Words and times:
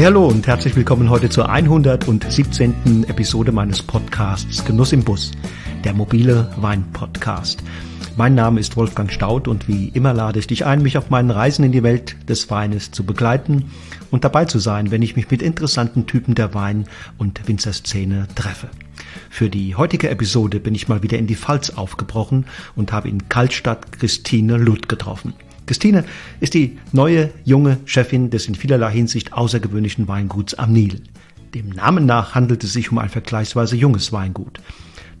Hey, 0.00 0.06
hallo 0.06 0.28
und 0.28 0.46
herzlich 0.46 0.74
willkommen 0.76 1.10
heute 1.10 1.28
zur 1.28 1.50
117. 1.50 3.04
Episode 3.06 3.52
meines 3.52 3.82
Podcasts 3.82 4.64
Genuss 4.64 4.94
im 4.94 5.04
Bus, 5.04 5.32
der 5.84 5.92
mobile 5.92 6.50
Wein-Podcast. 6.56 7.62
Mein 8.16 8.34
Name 8.34 8.60
ist 8.60 8.78
Wolfgang 8.78 9.12
Staud 9.12 9.46
und 9.46 9.68
wie 9.68 9.88
immer 9.88 10.14
lade 10.14 10.38
ich 10.38 10.46
dich 10.46 10.64
ein, 10.64 10.80
mich 10.80 10.96
auf 10.96 11.10
meinen 11.10 11.30
Reisen 11.30 11.66
in 11.66 11.72
die 11.72 11.82
Welt 11.82 12.16
des 12.30 12.50
Weines 12.50 12.92
zu 12.92 13.04
begleiten 13.04 13.72
und 14.10 14.24
dabei 14.24 14.46
zu 14.46 14.58
sein, 14.58 14.90
wenn 14.90 15.02
ich 15.02 15.16
mich 15.16 15.30
mit 15.30 15.42
interessanten 15.42 16.06
Typen 16.06 16.34
der 16.34 16.54
Wein- 16.54 16.86
und 17.18 17.46
Winzerszene 17.46 18.26
treffe. 18.34 18.70
Für 19.28 19.50
die 19.50 19.76
heutige 19.76 20.08
Episode 20.08 20.60
bin 20.60 20.74
ich 20.74 20.88
mal 20.88 21.02
wieder 21.02 21.18
in 21.18 21.26
die 21.26 21.36
Pfalz 21.36 21.68
aufgebrochen 21.68 22.46
und 22.74 22.90
habe 22.90 23.10
in 23.10 23.28
Kaltstadt 23.28 23.92
Christine 23.92 24.56
Luth 24.56 24.88
getroffen. 24.88 25.34
Christine 25.70 26.04
ist 26.40 26.54
die 26.54 26.78
neue 26.90 27.30
junge 27.44 27.78
Chefin 27.84 28.28
des 28.28 28.48
in 28.48 28.56
vielerlei 28.56 28.90
Hinsicht 28.90 29.32
außergewöhnlichen 29.32 30.08
Weinguts 30.08 30.54
am 30.54 30.72
Nil. 30.72 31.00
Dem 31.54 31.68
Namen 31.68 32.06
nach 32.06 32.34
handelt 32.34 32.64
es 32.64 32.72
sich 32.72 32.90
um 32.90 32.98
ein 32.98 33.08
vergleichsweise 33.08 33.76
junges 33.76 34.12
Weingut. 34.12 34.58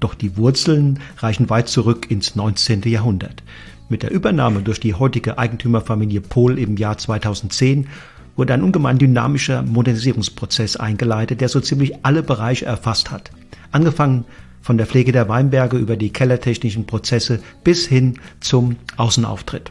Doch 0.00 0.12
die 0.12 0.36
Wurzeln 0.36 0.98
reichen 1.18 1.50
weit 1.50 1.68
zurück 1.68 2.10
ins 2.10 2.34
19. 2.34 2.82
Jahrhundert. 2.82 3.44
Mit 3.88 4.02
der 4.02 4.10
Übernahme 4.10 4.62
durch 4.62 4.80
die 4.80 4.94
heutige 4.94 5.38
Eigentümerfamilie 5.38 6.20
Pohl 6.20 6.58
im 6.58 6.76
Jahr 6.76 6.98
2010 6.98 7.86
wurde 8.34 8.52
ein 8.52 8.64
ungemein 8.64 8.98
dynamischer 8.98 9.62
Modernisierungsprozess 9.62 10.74
eingeleitet, 10.74 11.40
der 11.40 11.48
so 11.48 11.60
ziemlich 11.60 12.04
alle 12.04 12.24
Bereiche 12.24 12.64
erfasst 12.66 13.12
hat. 13.12 13.30
Angefangen 13.70 14.24
von 14.62 14.78
der 14.78 14.88
Pflege 14.88 15.12
der 15.12 15.28
Weinberge 15.28 15.76
über 15.76 15.96
die 15.96 16.12
kellertechnischen 16.12 16.86
Prozesse 16.88 17.40
bis 17.62 17.86
hin 17.86 18.18
zum 18.40 18.74
Außenauftritt. 18.96 19.70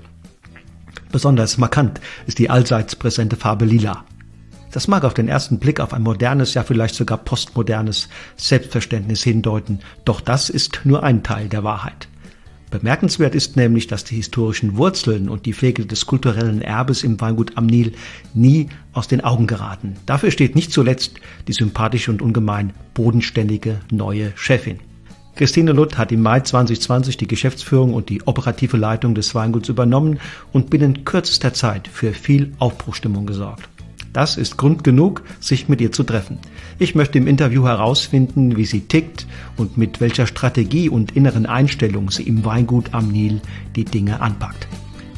Besonders 1.11 1.57
markant 1.57 1.99
ist 2.27 2.39
die 2.39 2.49
allseits 2.49 2.95
präsente 2.95 3.35
Farbe 3.35 3.65
Lila. 3.65 4.05
Das 4.71 4.87
mag 4.87 5.03
auf 5.03 5.15
den 5.15 5.27
ersten 5.27 5.57
Blick 5.57 5.79
auf 5.79 5.93
ein 5.93 6.03
modernes, 6.03 6.53
ja 6.53 6.63
vielleicht 6.63 6.95
sogar 6.95 7.17
postmodernes 7.17 8.09
Selbstverständnis 8.37 9.23
hindeuten, 9.23 9.79
doch 10.05 10.21
das 10.21 10.49
ist 10.49 10.81
nur 10.83 11.03
ein 11.03 11.23
Teil 11.23 11.49
der 11.49 11.63
Wahrheit. 11.63 12.07
Bemerkenswert 12.69 13.33
ist 13.33 13.55
nämlich, 13.55 13.87
dass 13.87 14.03
die 14.03 14.15
historischen 14.15 14.77
Wurzeln 14.77 15.27
und 15.27 15.47
die 15.47 15.53
Pflege 15.53 15.87
des 15.87 16.05
kulturellen 16.05 16.61
Erbes 16.61 17.03
im 17.03 17.19
Weingut 17.19 17.57
am 17.57 17.65
Nil 17.65 17.93
nie 18.35 18.69
aus 18.93 19.07
den 19.07 19.21
Augen 19.21 19.47
geraten. 19.47 19.95
Dafür 20.05 20.29
steht 20.29 20.55
nicht 20.55 20.71
zuletzt 20.71 21.15
die 21.47 21.53
sympathische 21.53 22.11
und 22.11 22.21
ungemein 22.21 22.73
bodenständige 22.93 23.79
neue 23.91 24.33
Chefin. 24.35 24.79
Christine 25.39 25.71
Lutt 25.71 25.97
hat 25.97 26.11
im 26.11 26.21
Mai 26.21 26.41
2020 26.41 27.15
die 27.15 27.25
Geschäftsführung 27.25 27.93
und 27.93 28.09
die 28.09 28.27
operative 28.27 28.75
Leitung 28.75 29.15
des 29.15 29.33
Weinguts 29.33 29.69
übernommen 29.69 30.19
und 30.51 30.69
binnen 30.69 31.05
kürzester 31.05 31.53
Zeit 31.53 31.87
für 31.87 32.11
viel 32.11 32.51
Aufbruchstimmung 32.59 33.25
gesorgt. 33.25 33.69
Das 34.11 34.35
ist 34.35 34.57
Grund 34.57 34.83
genug, 34.83 35.21
sich 35.39 35.69
mit 35.69 35.79
ihr 35.79 35.93
zu 35.93 36.03
treffen. 36.03 36.39
Ich 36.77 36.93
möchte 36.93 37.19
im 37.19 37.25
Interview 37.25 37.65
herausfinden, 37.65 38.57
wie 38.57 38.65
sie 38.65 38.81
tickt 38.81 39.27
und 39.55 39.77
mit 39.77 40.01
welcher 40.01 40.27
Strategie 40.27 40.89
und 40.89 41.15
inneren 41.15 41.45
Einstellung 41.45 42.11
sie 42.11 42.23
im 42.23 42.43
Weingut 42.43 42.93
am 42.93 43.07
Nil 43.07 43.39
die 43.77 43.85
Dinge 43.85 44.19
anpackt. 44.19 44.67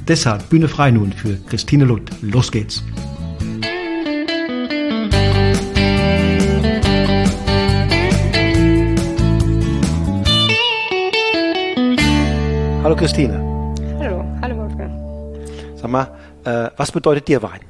Deshalb 0.07 0.47
Bühne 0.49 0.67
frei 0.67 0.91
nun 0.91 1.13
für 1.13 1.37
Christine 1.49 1.85
Lutt. 1.85 2.11
Los 2.21 2.51
geht's! 2.51 2.83
Hallo 12.91 12.99
Christine. 12.99 13.35
Hallo, 13.99 14.25
hallo 14.41 14.57
Wolfgang. 14.57 14.91
Sag 15.77 15.89
mal, 15.89 16.13
äh, 16.43 16.71
was 16.75 16.91
bedeutet 16.91 17.25
dir 17.25 17.41
Wein? 17.41 17.61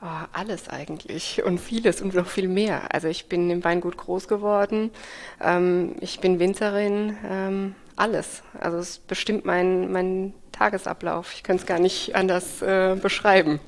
Oh, 0.00 0.06
alles 0.32 0.68
eigentlich 0.68 1.42
und 1.44 1.58
vieles 1.58 2.00
und 2.00 2.14
noch 2.14 2.28
viel 2.28 2.46
mehr. 2.46 2.94
Also 2.94 3.08
ich 3.08 3.28
bin 3.28 3.50
im 3.50 3.64
Weingut 3.64 3.96
groß 3.96 4.28
geworden, 4.28 4.92
ähm, 5.40 5.96
ich 6.00 6.20
bin 6.20 6.38
Winzerin, 6.38 7.16
ähm, 7.28 7.74
alles. 7.96 8.44
Also 8.60 8.78
es 8.78 8.98
bestimmt 8.98 9.44
mein, 9.44 9.90
mein 9.90 10.34
Tagesablauf. 10.52 11.34
Ich 11.34 11.42
könnte 11.42 11.62
es 11.62 11.66
gar 11.66 11.80
nicht 11.80 12.14
anders 12.14 12.62
äh, 12.62 12.94
beschreiben. 12.94 13.58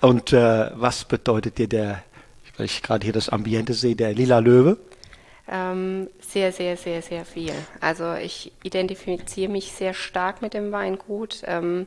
Und 0.00 0.32
äh, 0.32 0.70
was 0.76 1.04
bedeutet 1.04 1.58
dir 1.58 1.68
der, 1.68 2.02
weil 2.56 2.64
ich 2.64 2.82
gerade 2.82 3.04
hier 3.04 3.12
das 3.12 3.28
Ambiente 3.28 3.74
sehe, 3.74 3.94
der 3.94 4.14
lila 4.14 4.38
Löwe? 4.38 4.78
Ähm, 5.48 6.08
sehr, 6.20 6.52
sehr, 6.52 6.76
sehr, 6.76 7.02
sehr 7.02 7.24
viel. 7.24 7.52
Also 7.80 8.14
ich 8.14 8.52
identifiziere 8.62 9.50
mich 9.50 9.72
sehr 9.72 9.94
stark 9.94 10.42
mit 10.42 10.54
dem 10.54 10.72
Weingut. 10.72 11.42
Ähm, 11.46 11.86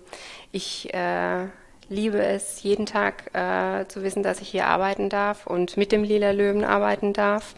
ich 0.51 0.93
äh, 0.93 1.47
liebe 1.89 2.23
es, 2.23 2.63
jeden 2.63 2.85
Tag 2.85 3.35
äh, 3.35 3.85
zu 3.87 4.03
wissen, 4.03 4.23
dass 4.23 4.41
ich 4.41 4.49
hier 4.49 4.67
arbeiten 4.67 5.09
darf 5.09 5.45
und 5.45 5.75
mit 5.75 5.91
dem 5.91 6.03
Lila 6.03 6.31
Löwen 6.31 6.63
arbeiten 6.63 7.13
darf. 7.13 7.55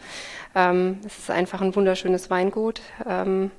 Ähm, 0.54 1.00
es 1.06 1.18
ist 1.18 1.30
einfach 1.30 1.60
ein 1.60 1.76
wunderschönes 1.76 2.30
Weingut. 2.30 2.80
Ähm, 3.06 3.50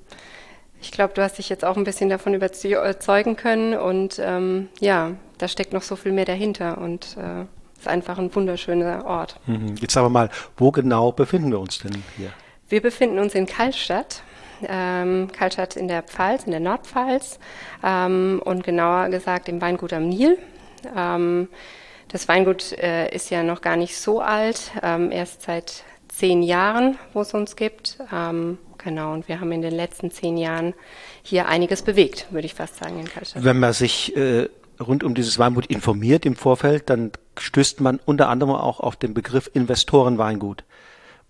ich 0.82 0.92
glaube, 0.92 1.14
du 1.14 1.22
hast 1.22 1.38
dich 1.38 1.48
jetzt 1.48 1.64
auch 1.64 1.78
ein 1.78 1.86
bisschen 1.86 2.10
davon 2.10 2.34
überzeugen 2.34 3.38
können 3.38 3.74
und 3.74 4.20
ähm, 4.20 4.68
ja, 4.82 5.12
da 5.38 5.48
steckt 5.48 5.72
noch 5.72 5.82
so 5.82 5.96
viel 5.96 6.12
mehr 6.12 6.26
dahinter 6.26 6.78
und 6.78 7.16
äh, 7.18 7.46
ist 7.84 7.88
einfach 7.88 8.18
ein 8.18 8.34
wunderschöner 8.34 9.06
Ort. 9.06 9.40
Mhm. 9.46 9.76
Jetzt 9.80 9.96
wir 9.96 10.10
mal, 10.10 10.30
wo 10.58 10.72
genau 10.72 11.12
befinden 11.12 11.52
wir 11.52 11.60
uns 11.60 11.80
denn 11.80 12.04
hier? 12.18 12.32
Wir 12.70 12.82
befinden 12.82 13.20
uns 13.20 13.36
in 13.36 13.46
Kaltstadt. 13.46 14.24
Ähm, 14.66 15.30
Kaltstadt 15.34 15.76
in 15.76 15.90
der 15.90 16.04
Pfalz, 16.04 16.46
in 16.46 16.52
der 16.52 16.62
Nordpfalz 16.62 17.38
ähm, 17.84 18.42
und 18.46 18.64
genauer 18.64 19.10
gesagt 19.10 19.50
im 19.50 19.60
Weingut 19.60 19.92
am 19.92 20.08
Nil. 20.08 20.38
Ähm, 20.96 21.50
das 22.08 22.30
Weingut 22.30 22.72
äh, 22.74 23.14
ist 23.14 23.30
ja 23.30 23.44
noch 23.44 23.60
gar 23.60 23.76
nicht 23.76 23.98
so 23.98 24.22
alt, 24.22 24.72
ähm, 24.82 25.12
erst 25.12 25.42
seit 25.42 25.84
zehn 26.08 26.42
Jahren, 26.44 26.98
wo 27.12 27.22
es 27.22 27.34
uns 27.34 27.58
gibt. 27.58 27.98
Ähm, 28.14 28.58
genau, 28.78 29.12
und 29.12 29.28
wir 29.28 29.42
haben 29.42 29.52
in 29.52 29.62
den 29.62 29.74
letzten 29.74 30.12
zehn 30.12 30.38
Jahren 30.38 30.74
hier 31.24 31.48
einiges 31.48 31.82
bewegt, 31.82 32.28
würde 32.30 32.46
ich 32.46 32.54
fast 32.54 32.78
sagen, 32.78 33.00
in 33.00 33.10
Kaltstadt. 33.10 33.44
Wenn 33.44 33.60
man 33.60 33.74
sich 33.74 34.16
äh, 34.16 34.48
rund 34.84 35.04
um 35.04 35.16
dieses 35.16 35.40
Weingut 35.40 35.66
informiert 35.66 36.26
im 36.26 36.36
Vorfeld, 36.36 36.90
dann 36.90 37.12
stößt 37.38 37.82
man 37.82 38.00
unter 38.06 38.30
anderem 38.30 38.56
auch 38.56 38.80
auf 38.80 38.96
den 38.96 39.14
Begriff 39.14 39.50
Investorenweingut. 39.54 40.64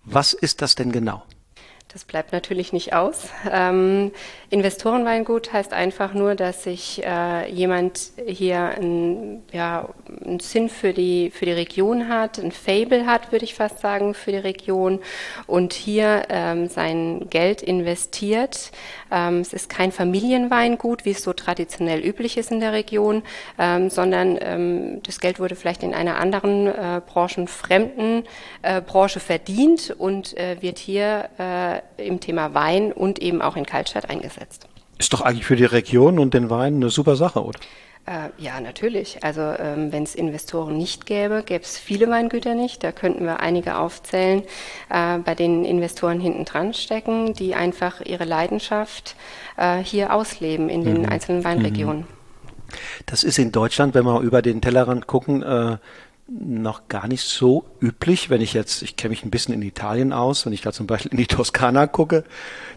Was 0.04 0.32
ist 0.32 0.60
das 0.62 0.74
denn 0.74 0.92
genau? 0.92 1.22
Das 1.88 2.04
bleibt 2.04 2.32
natürlich 2.32 2.72
nicht 2.72 2.92
aus. 2.92 3.28
Ähm, 3.50 4.10
Investorenweingut 4.54 5.52
heißt 5.52 5.72
einfach 5.72 6.14
nur, 6.14 6.36
dass 6.36 6.62
sich 6.62 7.04
äh, 7.04 7.50
jemand 7.50 8.12
hier 8.24 8.60
ein, 8.60 9.42
ja, 9.50 9.88
einen 10.24 10.38
Sinn 10.38 10.68
für 10.68 10.92
die, 10.92 11.32
für 11.32 11.44
die 11.44 11.50
Region 11.50 12.08
hat, 12.08 12.38
ein 12.38 12.52
Fable 12.52 13.04
hat, 13.04 13.32
würde 13.32 13.44
ich 13.44 13.56
fast 13.56 13.80
sagen, 13.80 14.14
für 14.14 14.30
die 14.30 14.38
Region 14.38 15.00
und 15.48 15.72
hier 15.72 16.26
ähm, 16.28 16.68
sein 16.68 17.26
Geld 17.30 17.62
investiert. 17.62 18.70
Ähm, 19.10 19.40
es 19.40 19.52
ist 19.52 19.68
kein 19.68 19.90
Familienweingut, 19.90 21.04
wie 21.04 21.10
es 21.10 21.24
so 21.24 21.32
traditionell 21.32 21.98
üblich 21.98 22.36
ist 22.36 22.52
in 22.52 22.60
der 22.60 22.72
Region, 22.72 23.24
ähm, 23.58 23.90
sondern 23.90 24.38
ähm, 24.40 25.02
das 25.02 25.18
Geld 25.18 25.40
wurde 25.40 25.56
vielleicht 25.56 25.82
in 25.82 25.94
einer 25.94 26.20
anderen 26.20 26.68
äh, 26.68 27.00
branchenfremden 27.04 28.22
äh, 28.62 28.80
Branche 28.80 29.18
verdient 29.18 29.96
und 29.98 30.36
äh, 30.38 30.62
wird 30.62 30.78
hier 30.78 31.28
äh, 31.40 32.06
im 32.06 32.20
Thema 32.20 32.54
Wein 32.54 32.92
und 32.92 33.18
eben 33.18 33.42
auch 33.42 33.56
in 33.56 33.66
Kaltstadt 33.66 34.08
eingesetzt. 34.08 34.43
Ist 34.98 35.12
doch 35.12 35.20
eigentlich 35.20 35.44
für 35.44 35.56
die 35.56 35.64
Region 35.64 36.18
und 36.18 36.34
den 36.34 36.50
Wein 36.50 36.76
eine 36.76 36.90
super 36.90 37.16
Sache, 37.16 37.44
oder? 37.44 37.58
Äh, 38.06 38.28
ja, 38.36 38.60
natürlich. 38.60 39.24
Also 39.24 39.40
ähm, 39.40 39.90
wenn 39.90 40.02
es 40.02 40.14
Investoren 40.14 40.76
nicht 40.76 41.06
gäbe, 41.06 41.42
gäbe 41.44 41.64
es 41.64 41.78
viele 41.78 42.08
Weingüter 42.10 42.54
nicht. 42.54 42.84
Da 42.84 42.92
könnten 42.92 43.24
wir 43.24 43.40
einige 43.40 43.78
aufzählen, 43.78 44.42
äh, 44.90 45.18
bei 45.18 45.34
denen 45.34 45.64
Investoren 45.64 46.20
hinten 46.20 46.44
dran 46.44 46.74
stecken, 46.74 47.32
die 47.32 47.54
einfach 47.54 48.02
ihre 48.02 48.24
Leidenschaft 48.24 49.16
äh, 49.56 49.78
hier 49.78 50.12
ausleben 50.12 50.68
in 50.68 50.84
den 50.84 51.02
mhm. 51.02 51.08
einzelnen 51.08 51.44
Weinregionen. 51.44 52.02
Mhm. 52.02 52.24
Das 53.06 53.24
ist 53.24 53.38
in 53.38 53.52
Deutschland, 53.52 53.94
wenn 53.94 54.04
wir 54.04 54.20
über 54.20 54.42
den 54.42 54.60
Tellerrand 54.60 55.06
gucken, 55.06 55.42
äh, 55.42 55.78
noch 56.26 56.88
gar 56.88 57.06
nicht 57.06 57.22
so 57.22 57.64
üblich, 57.80 58.30
wenn 58.30 58.40
ich 58.40 58.54
jetzt, 58.54 58.82
ich 58.82 58.96
kenne 58.96 59.10
mich 59.10 59.24
ein 59.24 59.30
bisschen 59.30 59.54
in 59.54 59.62
Italien 59.62 60.12
aus, 60.12 60.46
wenn 60.46 60.52
ich 60.52 60.62
da 60.62 60.72
zum 60.72 60.86
Beispiel 60.86 61.12
in 61.12 61.18
die 61.18 61.26
Toskana 61.28 61.86
gucke, 61.86 62.24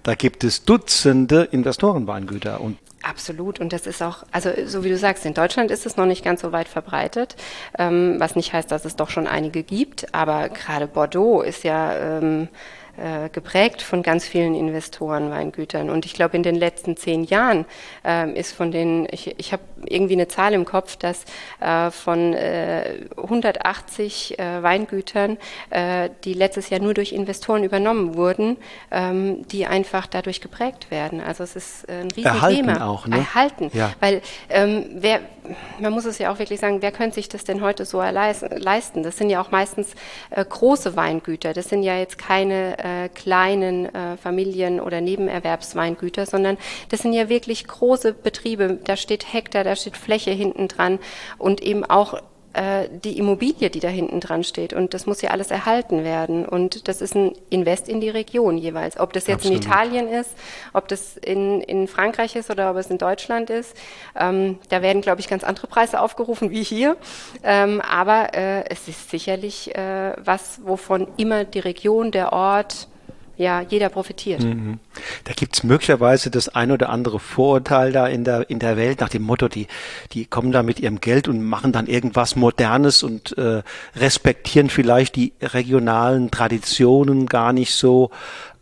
da 0.04 0.16
gibt 0.16 0.44
es 0.44 0.66
Dutzende 0.66 1.44
Investorenweingüter 1.44 2.62
und 2.62 2.78
Absolut. 3.04 3.60
Und 3.60 3.72
das 3.72 3.88
ist 3.88 4.02
auch, 4.02 4.24
also 4.32 4.50
so 4.66 4.84
wie 4.84 4.90
du 4.90 4.98
sagst, 4.98 5.26
in 5.26 5.34
Deutschland 5.34 5.72
ist 5.72 5.86
es 5.86 5.96
noch 5.96 6.08
nicht 6.08 6.26
ganz 6.26 6.42
so 6.42 6.52
weit 6.52 6.68
verbreitet, 6.68 7.38
ähm, 7.78 8.16
was 8.18 8.36
nicht 8.36 8.52
heißt, 8.52 8.70
dass 8.72 8.86
es 8.86 8.96
doch 8.96 9.10
schon 9.10 9.28
einige 9.28 9.64
gibt. 9.64 10.14
Aber 10.14 10.50
gerade 10.50 10.88
Bordeaux 10.88 11.42
ist 11.42 11.64
ja 11.64 11.96
ähm, 11.96 12.50
äh, 12.98 13.30
geprägt 13.30 13.82
von 13.82 14.02
ganz 14.02 14.26
vielen 14.26 14.56
Investoren 14.56 15.30
Weingütern. 15.30 15.90
Und 15.90 16.06
ich 16.06 16.14
glaube, 16.14 16.36
in 16.36 16.44
den 16.44 16.56
letzten 16.56 16.98
zehn 16.98 17.24
Jahren 17.24 17.66
ähm, 18.04 18.36
ist 18.36 18.54
von 18.54 18.72
den, 18.72 19.08
ich, 19.12 19.36
ich 19.38 19.54
habe 19.54 19.62
irgendwie 19.86 20.14
eine 20.14 20.28
Zahl 20.28 20.54
im 20.54 20.66
Kopf, 20.66 20.96
dass 20.96 21.26
äh, 21.60 21.92
von 21.92 22.34
äh, 22.34 23.06
180 23.16 24.40
äh, 24.40 24.64
Weingütern, 24.64 25.38
äh, 25.70 26.10
die 26.24 26.34
letztes 26.34 26.70
Jahr 26.70 26.80
nur 26.80 26.94
durch 26.94 27.12
Investoren 27.12 27.64
übernommen 27.64 28.16
wurden, 28.16 28.58
ähm, 28.92 29.48
die 29.48 29.68
einfach 29.68 30.08
dadurch 30.08 30.42
geprägt 30.42 30.90
werden. 30.90 31.22
Also 31.22 31.44
es 31.44 31.56
ist 31.56 31.90
ein 31.90 32.10
Riesenthema. 32.12 32.72
Erhalten 32.72 32.82
auch, 32.82 33.08
ne? 33.08 33.18
Erhalten. 33.18 33.70
Ja. 33.74 33.92
Weil 34.00 34.22
ähm, 34.50 34.86
wer, 34.94 35.20
man 35.80 35.94
muss 35.94 36.06
es 36.06 36.18
ja 36.18 36.32
auch 36.32 36.40
wirklich 36.40 36.60
sagen, 36.60 36.82
wer 36.82 36.92
könnte 36.92 37.16
sich 37.16 37.30
das 37.30 37.44
denn 37.44 37.62
heute 37.62 37.86
so 37.86 38.02
leisten? 38.02 39.04
Das 39.04 39.18
sind 39.18 39.30
ja 39.30 39.42
auch 39.42 39.52
meistens 39.52 39.94
äh, 40.32 40.44
große 40.44 40.96
Weingüter. 40.96 41.54
Das 41.54 41.70
sind 41.70 41.84
ja 41.84 41.98
jetzt 41.98 42.18
keine 42.18 42.78
äh, 42.88 43.10
kleinen 43.10 43.94
äh, 43.94 44.18
Familien- 44.18 44.80
oder 44.80 45.02
Nebenerwerbsweingüter, 45.02 46.26
sondern 46.26 46.58
das 46.90 47.02
sind 47.02 47.14
ja 47.14 47.30
wirklich 47.30 47.68
große 47.68 48.14
Betriebe. 48.14 48.80
Da 48.84 48.96
steht 48.96 49.34
Hektar, 49.34 49.64
da 49.64 49.76
steht 49.76 49.98
Fläche 49.98 50.32
hinten 50.32 50.68
dran 50.68 51.00
und 51.38 51.62
eben 51.62 51.84
auch 51.84 52.22
äh, 52.54 52.88
die 53.04 53.18
Immobilie, 53.18 53.70
die 53.70 53.80
da 53.80 53.88
hinten 53.88 54.20
dran 54.20 54.44
steht. 54.44 54.74
Und 54.74 54.94
das 54.94 55.06
muss 55.06 55.22
ja 55.22 55.32
alles 55.32 55.52
erhalten 55.52 56.04
werden. 56.04 56.46
Und 56.46 56.88
das 56.88 57.02
ist 57.02 57.16
ein 57.16 57.34
Invest 57.50 57.88
in 57.90 58.02
die 58.02 58.10
Region 58.10 58.58
jeweils. 58.58 59.00
Ob 59.00 59.14
das 59.14 59.28
jetzt 59.28 59.46
Absolut. 59.46 59.64
in 59.64 59.70
Italien 59.70 60.08
ist, 60.08 60.32
ob 60.74 60.88
das 60.88 61.18
in, 61.18 61.62
in 61.62 61.88
Frankreich 61.88 62.36
ist 62.36 62.50
oder 62.50 62.72
ob 62.72 62.78
es 62.78 62.88
in 62.90 62.98
Deutschland 62.98 63.50
ist. 63.50 63.76
Ähm, 64.16 64.58
da 64.70 64.82
werden, 64.82 65.02
glaube 65.02 65.22
ich, 65.22 65.28
ganz 65.28 65.44
andere 65.44 65.68
Preise 65.68 66.02
aufgerufen 66.02 66.50
wie 66.50 66.64
hier. 66.64 66.98
Ähm, 67.44 67.82
aber 67.82 68.34
äh, 68.34 68.66
es 68.70 68.88
ist 68.88 69.10
sicherlich 69.10 69.76
äh, 69.76 70.14
was, 70.18 70.62
wovon 70.64 71.08
immer 71.18 71.44
die 71.44 71.60
Region, 71.60 72.12
der 72.12 72.34
Ort, 72.34 72.88
ja, 73.38 73.62
jeder 73.62 73.90
profitiert. 73.90 74.42
Mhm. 74.42 74.80
Da 75.24 75.34
gibt's 75.34 75.64
möglicherweise 75.64 76.30
das 76.30 76.50
ein 76.50 76.72
oder 76.72 76.90
andere 76.90 77.20
Vorurteil 77.20 77.92
da 77.92 78.08
in 78.08 78.24
der, 78.24 78.50
in 78.50 78.60
der 78.60 78.78
Welt 78.78 79.00
nach 79.02 79.10
dem 79.10 79.24
Motto, 79.24 79.48
die, 79.48 79.68
die 80.14 80.26
kommen 80.26 80.52
da 80.52 80.64
mit 80.64 80.80
ihrem 80.80 81.02
Geld 81.02 81.28
und 81.28 81.44
machen 81.44 81.72
dann 81.72 81.88
irgendwas 81.88 82.36
Modernes 82.36 83.04
und 83.04 83.38
äh, 83.38 83.64
respektieren 83.96 84.70
vielleicht 84.70 85.16
die 85.16 85.34
regionalen 85.42 86.32
Traditionen 86.32 87.26
gar 87.26 87.54
nicht 87.54 87.74
so. 87.74 88.12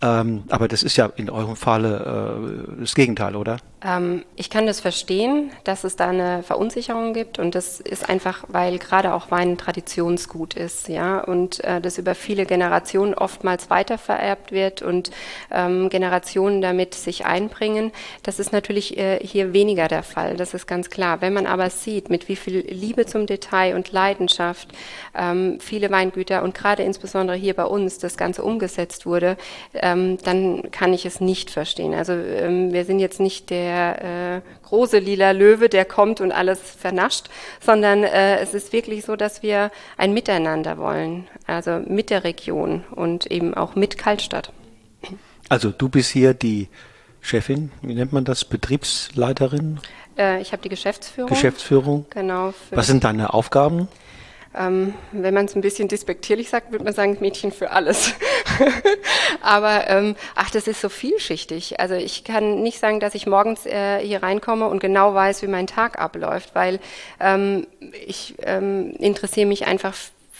Ähm, 0.01 0.43
aber 0.49 0.67
das 0.67 0.83
ist 0.83 0.97
ja 0.97 1.09
in 1.15 1.29
eurem 1.29 1.55
Falle 1.55 2.75
äh, 2.77 2.81
das 2.81 2.95
Gegenteil, 2.95 3.35
oder? 3.35 3.57
Ähm, 3.81 4.25
ich 4.35 4.49
kann 4.49 4.67
das 4.67 4.79
verstehen, 4.79 5.51
dass 5.63 5.83
es 5.83 5.95
da 5.95 6.09
eine 6.09 6.43
Verunsicherung 6.43 7.13
gibt 7.13 7.39
und 7.39 7.55
das 7.55 7.79
ist 7.79 8.09
einfach, 8.09 8.43
weil 8.49 8.77
gerade 8.77 9.13
auch 9.13 9.31
Wein 9.31 9.57
Traditionsgut 9.57 10.53
ist, 10.53 10.89
ja, 10.89 11.19
und 11.19 11.63
äh, 11.63 11.79
das 11.79 11.97
über 11.97 12.13
viele 12.13 12.45
Generationen 12.45 13.13
oftmals 13.13 13.69
weitervererbt 13.69 14.51
wird 14.51 14.81
und 14.81 15.11
ähm, 15.49 15.89
Generationen 15.89 16.24
damit 16.61 16.93
sich 16.95 17.25
einbringen. 17.25 17.91
Das 18.23 18.39
ist 18.39 18.51
natürlich 18.51 18.97
äh, 18.97 19.19
hier 19.21 19.53
weniger 19.53 19.87
der 19.87 20.03
Fall, 20.03 20.37
das 20.37 20.53
ist 20.53 20.67
ganz 20.67 20.89
klar. 20.89 21.21
Wenn 21.21 21.33
man 21.33 21.45
aber 21.45 21.69
sieht, 21.69 22.09
mit 22.09 22.27
wie 22.27 22.35
viel 22.35 22.59
Liebe 22.69 23.05
zum 23.05 23.27
Detail 23.27 23.75
und 23.75 23.91
Leidenschaft 23.91 24.69
ähm, 25.13 25.59
viele 25.59 25.91
Weingüter 25.91 26.43
und 26.43 26.55
gerade 26.55 26.83
insbesondere 26.83 27.37
hier 27.37 27.53
bei 27.53 27.65
uns 27.65 27.99
das 27.99 28.17
Ganze 28.17 28.43
umgesetzt 28.43 29.05
wurde, 29.05 29.37
ähm, 29.73 30.17
dann 30.23 30.71
kann 30.71 30.93
ich 30.93 31.05
es 31.05 31.19
nicht 31.21 31.51
verstehen. 31.51 31.93
Also 31.93 32.13
ähm, 32.13 32.73
wir 32.73 32.85
sind 32.85 32.99
jetzt 32.99 33.19
nicht 33.19 33.49
der 33.49 34.41
äh, 34.43 34.65
große 34.65 34.99
lila 34.99 35.31
Löwe, 35.31 35.69
der 35.69 35.85
kommt 35.85 36.21
und 36.21 36.31
alles 36.31 36.59
vernascht, 36.59 37.29
sondern 37.59 38.03
äh, 38.03 38.39
es 38.39 38.53
ist 38.53 38.73
wirklich 38.73 39.05
so, 39.05 39.15
dass 39.15 39.43
wir 39.43 39.71
ein 39.97 40.13
Miteinander 40.13 40.77
wollen, 40.77 41.27
also 41.47 41.81
mit 41.85 42.09
der 42.09 42.23
Region 42.23 42.83
und 42.91 43.25
eben 43.27 43.53
auch 43.53 43.75
mit 43.75 43.97
Kaltstadt. 43.97 44.51
Also 45.49 45.71
du 45.71 45.89
bist 45.89 46.11
hier 46.11 46.33
die 46.33 46.67
Chefin, 47.21 47.71
wie 47.81 47.93
nennt 47.93 48.13
man 48.13 48.25
das, 48.25 48.45
Betriebsleiterin? 48.45 49.79
Äh, 50.17 50.41
ich 50.41 50.51
habe 50.51 50.61
die 50.61 50.69
Geschäftsführung. 50.69 51.29
Geschäftsführung. 51.29 52.05
Genau. 52.09 52.53
Was 52.71 52.87
sind 52.87 53.03
deine 53.03 53.33
Aufgaben? 53.33 53.87
Ähm, 54.57 54.93
wenn 55.11 55.33
man 55.33 55.45
es 55.45 55.55
ein 55.55 55.61
bisschen 55.61 55.87
despektierlich 55.87 56.49
sagt, 56.49 56.71
würde 56.71 56.85
man 56.85 56.93
sagen, 56.93 57.17
Mädchen 57.19 57.51
für 57.51 57.71
alles. 57.71 58.13
Aber 59.41 59.89
ähm, 59.89 60.15
ach, 60.35 60.49
das 60.49 60.67
ist 60.67 60.79
so 60.79 60.87
vielschichtig. 60.87 61.79
Also 61.79 61.95
ich 61.95 62.23
kann 62.23 62.61
nicht 62.61 62.79
sagen, 62.79 62.99
dass 62.99 63.15
ich 63.15 63.27
morgens 63.27 63.65
äh, 63.65 63.99
hier 63.99 64.23
reinkomme 64.23 64.67
und 64.67 64.79
genau 64.79 65.13
weiß, 65.13 65.41
wie 65.41 65.47
mein 65.47 65.67
Tag 65.67 65.99
abläuft, 65.99 66.55
weil 66.55 66.79
ähm, 67.19 67.67
ich 68.05 68.35
ähm, 68.43 68.91
interessiere 68.91 69.47
mich 69.47 69.67
einfach 69.67 69.93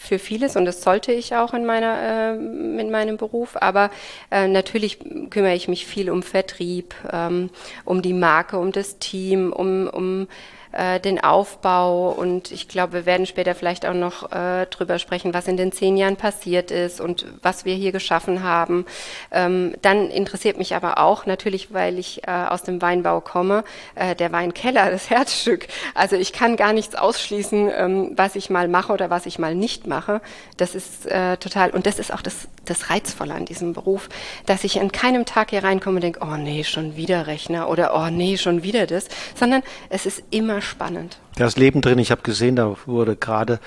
für 0.06 0.20
vieles 0.20 0.56
und 0.56 0.66
das 0.66 0.82
sollte 0.82 1.12
ich 1.12 1.36
auch 1.36 1.54
in 1.54 1.66
meiner 1.66 2.34
äh, 2.34 2.36
in 2.36 2.92
meinem 2.92 3.18
Beruf. 3.18 3.58
Aber 3.60 3.90
äh, 4.32 4.48
natürlich 4.48 5.00
kümmere 5.30 5.56
ich 5.56 5.68
mich 5.68 5.86
viel 5.86 6.10
um 6.10 6.24
Vertrieb, 6.24 6.96
ähm, 7.12 7.50
um 7.84 8.02
die 8.02 8.14
Marke, 8.14 8.58
um 8.58 8.72
das 8.72 9.00
Team, 9.00 9.52
um 9.52 9.88
um 9.88 10.28
äh, 10.76 11.00
den 11.00 11.24
Aufbau 11.24 12.10
und 12.12 12.52
ich 12.52 12.68
glaube, 12.68 12.94
wir 12.94 13.06
werden 13.06 13.26
später 13.26 13.56
vielleicht 13.56 13.86
auch 13.86 13.94
noch 13.94 14.32
äh, 14.32 14.66
drüber 14.68 15.00
sprechen, 15.00 15.34
was 15.34 15.48
in 15.48 15.58
den 15.58 15.72
zehn 15.72 15.98
Jahren 15.98 16.18
passiert 16.18 16.70
ist 16.70 17.00
und 17.00 17.26
was 17.42 17.66
wir 17.66 17.76
hier 17.76 17.92
geschaffen 17.92 18.44
haben. 18.44 18.86
Ähm, 19.32 19.76
dann 19.82 20.10
interessiert 20.10 20.58
mich 20.58 20.76
aber 20.76 21.00
auch 21.00 21.26
natürlich, 21.26 21.74
weil 21.74 21.98
ich 21.98 22.28
äh, 22.28 22.32
aus 22.32 22.64
dem 22.64 22.82
Weinbau 22.82 23.22
komme, 23.22 23.64
äh, 23.96 24.16
der 24.16 24.32
Weinkeller, 24.32 24.92
das 24.92 25.10
Herzstück. 25.10 25.68
Also 25.94 26.16
ich 26.16 26.34
kann 26.34 26.58
gar 26.58 26.74
nichts 26.74 26.96
ausschließen, 26.96 27.72
ähm, 27.76 28.12
was 28.16 28.36
ich 28.36 28.50
mal 28.50 28.68
mache 28.68 28.92
oder 28.92 29.10
was 29.10 29.26
ich 29.26 29.40
mal 29.40 29.56
nicht 29.56 29.88
mache. 29.88 30.22
Das 30.58 30.76
ist 30.76 31.06
äh, 31.06 31.38
total 31.38 31.72
und 31.72 31.86
das 31.86 32.00
ist 32.00 32.14
auch 32.14 32.22
das, 32.22 32.48
das 32.66 32.90
Reizvolle 32.90 33.34
an 33.34 33.46
diesem 33.46 33.74
Beruf, 33.74 34.10
dass 34.46 34.64
ich 34.64 34.80
an 34.82 34.92
keinem 34.92 35.26
Tag 35.26 35.52
hier 35.52 35.64
reinkomme 35.64 35.96
und 35.96 36.04
denke, 36.04 36.20
oh 36.22 36.36
nee, 36.36 36.64
schon 36.64 36.98
wieder 36.98 37.28
Rechner 37.28 37.70
oder 37.70 37.96
oh 37.96 38.10
nee, 38.10 38.38
schon 38.38 38.64
wieder 38.64 38.88
das, 38.88 39.08
sondern 39.36 39.64
es 39.90 40.06
ist 40.06 40.24
immer 40.32 40.62
spannend. 40.66 41.18
Da 41.38 41.46
ist 41.46 41.58
Leben 41.58 41.82
drin. 41.82 42.00
Ich 42.00 42.12
habe 42.12 42.22
gesehen, 42.22 42.56
da 42.56 42.76
wurde 42.86 43.16
gerade 43.16 43.60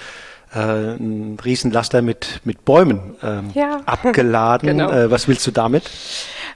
äh, 0.54 0.58
ein 0.58 1.38
Riesenlaster 1.42 2.02
mit, 2.02 2.40
mit 2.44 2.64
Bäumen 2.64 3.16
ähm, 3.22 3.50
ja. 3.54 3.80
abgeladen. 3.86 4.68
genau. 4.68 4.90
äh, 4.90 5.10
was 5.10 5.28
willst 5.28 5.46
du 5.46 5.50
damit? 5.50 5.90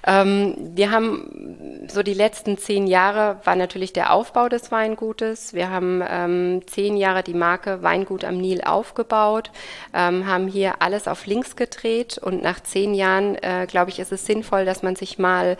Ähm, 0.04 0.54
wir 0.74 0.90
haben 0.90 1.82
so 1.88 2.02
die 2.02 2.14
letzten 2.14 2.58
zehn 2.58 2.86
Jahre 2.86 3.38
war 3.44 3.54
natürlich 3.54 3.92
der 3.92 4.12
Aufbau 4.12 4.48
des 4.48 4.72
Weingutes. 4.72 5.54
Wir 5.54 5.70
haben 5.70 6.02
ähm, 6.08 6.62
zehn 6.66 6.96
Jahre 6.96 7.22
die 7.22 7.34
Marke 7.34 7.82
Weingut 7.82 8.24
am 8.24 8.38
Nil 8.38 8.62
aufgebaut, 8.62 9.50
ähm, 9.94 10.26
haben 10.26 10.48
hier 10.48 10.74
alles 10.80 11.06
auf 11.06 11.26
links 11.26 11.54
gedreht 11.56 12.18
und 12.18 12.42
nach 12.42 12.60
zehn 12.60 12.94
Jahren, 12.94 13.36
äh, 13.36 13.66
glaube 13.68 13.90
ich, 13.90 13.98
ist 13.98 14.12
es 14.12 14.26
sinnvoll, 14.26 14.64
dass 14.64 14.82
man 14.82 14.96
sich 14.96 15.18
mal 15.18 15.56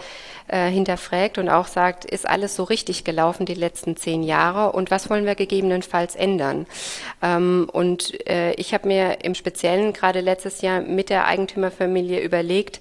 äh, 0.49 0.69
hinterfragt 0.69 1.39
und 1.39 1.49
auch 1.49 1.67
sagt, 1.67 2.05
ist 2.05 2.29
alles 2.29 2.56
so 2.56 2.65
richtig 2.65 3.05
gelaufen 3.05 3.47
die 3.47 3.55
letzten 3.55 3.97
zehn 3.97 4.23
Jahre 4.23 4.73
und 4.73 4.91
was 4.91 5.09
wollen 5.09 5.27
wir 5.27 5.37
gegebenenfalls 5.37 6.17
ändern? 6.17 6.67
Ähm, 7.22 7.69
und 7.72 8.29
äh, 8.29 8.53
ich 8.55 8.75
habe 8.75 8.89
mir 8.89 9.25
im 9.25 9.34
Speziellen 9.34 9.93
gerade 9.93 10.20
letztes 10.20 10.63
Jahr 10.63 10.81
mit 10.81 11.11
der 11.11 11.27
Eigentümerfamilie 11.27 12.20
überlegt, 12.20 12.81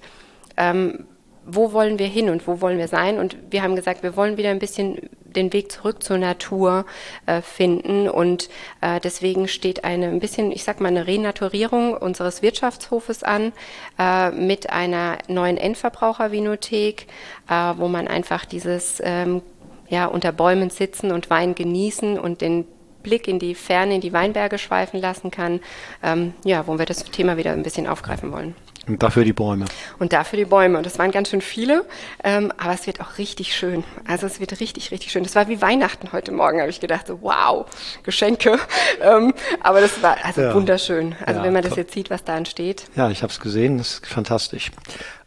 ähm, 0.56 1.06
wo 1.44 1.72
wollen 1.72 1.98
wir 1.98 2.06
hin 2.06 2.28
und 2.30 2.46
wo 2.46 2.60
wollen 2.60 2.78
wir 2.78 2.88
sein? 2.88 3.18
Und 3.18 3.36
wir 3.50 3.62
haben 3.62 3.76
gesagt, 3.76 4.02
wir 4.02 4.16
wollen 4.16 4.36
wieder 4.36 4.50
ein 4.50 4.58
bisschen 4.58 5.10
den 5.24 5.52
Weg 5.52 5.72
zurück 5.72 6.02
zur 6.02 6.18
Natur 6.18 6.84
äh, 7.26 7.40
finden. 7.40 8.08
Und 8.08 8.48
äh, 8.80 9.00
deswegen 9.00 9.48
steht 9.48 9.84
eine 9.84 10.06
ein 10.06 10.20
bisschen, 10.20 10.52
ich 10.52 10.64
sag 10.64 10.80
mal, 10.80 10.88
eine 10.88 11.06
Renaturierung 11.06 11.96
unseres 11.96 12.42
Wirtschaftshofes 12.42 13.22
an 13.22 13.52
äh, 13.98 14.30
mit 14.30 14.70
einer 14.70 15.18
neuen 15.28 15.56
Endverbrauchervinothek, 15.56 17.06
äh, 17.48 17.54
wo 17.76 17.88
man 17.88 18.08
einfach 18.08 18.44
dieses 18.44 19.00
ähm, 19.04 19.42
ja, 19.88 20.06
unter 20.06 20.32
Bäumen 20.32 20.70
sitzen 20.70 21.12
und 21.12 21.28
Wein 21.28 21.54
genießen 21.54 22.18
und 22.18 22.40
den 22.40 22.66
Blick 23.02 23.26
in 23.26 23.38
die 23.38 23.54
Ferne, 23.54 23.96
in 23.96 24.00
die 24.00 24.12
Weinberge 24.12 24.58
schweifen 24.58 25.00
lassen 25.00 25.30
kann, 25.30 25.60
ähm, 26.02 26.34
ja, 26.44 26.66
wo 26.66 26.78
wir 26.78 26.86
das 26.86 27.04
Thema 27.04 27.36
wieder 27.36 27.52
ein 27.52 27.62
bisschen 27.62 27.86
aufgreifen 27.86 28.32
wollen. 28.32 28.54
Und 28.88 29.02
dafür 29.02 29.24
die 29.24 29.32
Bäume. 29.32 29.66
Und 29.98 30.12
dafür 30.12 30.38
die 30.38 30.44
Bäume. 30.44 30.76
Und 30.76 30.86
das 30.86 30.98
waren 30.98 31.12
ganz 31.12 31.30
schön 31.30 31.40
viele. 31.40 31.84
Ähm, 32.24 32.52
aber 32.56 32.74
es 32.74 32.86
wird 32.86 33.00
auch 33.00 33.18
richtig 33.18 33.54
schön. 33.54 33.84
Also 34.06 34.26
es 34.26 34.40
wird 34.40 34.58
richtig, 34.60 34.90
richtig 34.90 35.12
schön. 35.12 35.22
Das 35.22 35.34
war 35.36 35.48
wie 35.48 35.62
Weihnachten 35.62 36.10
heute 36.12 36.32
Morgen, 36.32 36.60
habe 36.60 36.70
ich 36.70 36.80
gedacht. 36.80 37.06
So, 37.06 37.22
wow, 37.22 37.66
Geschenke. 38.02 38.58
Ähm, 39.00 39.34
aber 39.60 39.80
das 39.80 40.02
war 40.02 40.16
also 40.22 40.42
ja. 40.42 40.54
wunderschön. 40.54 41.16
Also 41.24 41.40
ja, 41.40 41.46
wenn 41.46 41.52
man 41.52 41.62
das 41.62 41.76
jetzt 41.76 41.92
sieht, 41.92 42.10
was 42.10 42.24
da 42.24 42.36
entsteht. 42.36 42.84
Ja, 42.94 43.10
ich 43.10 43.22
habe 43.22 43.32
es 43.32 43.40
gesehen. 43.40 43.78
Das 43.78 43.94
ist 43.94 44.06
fantastisch. 44.06 44.70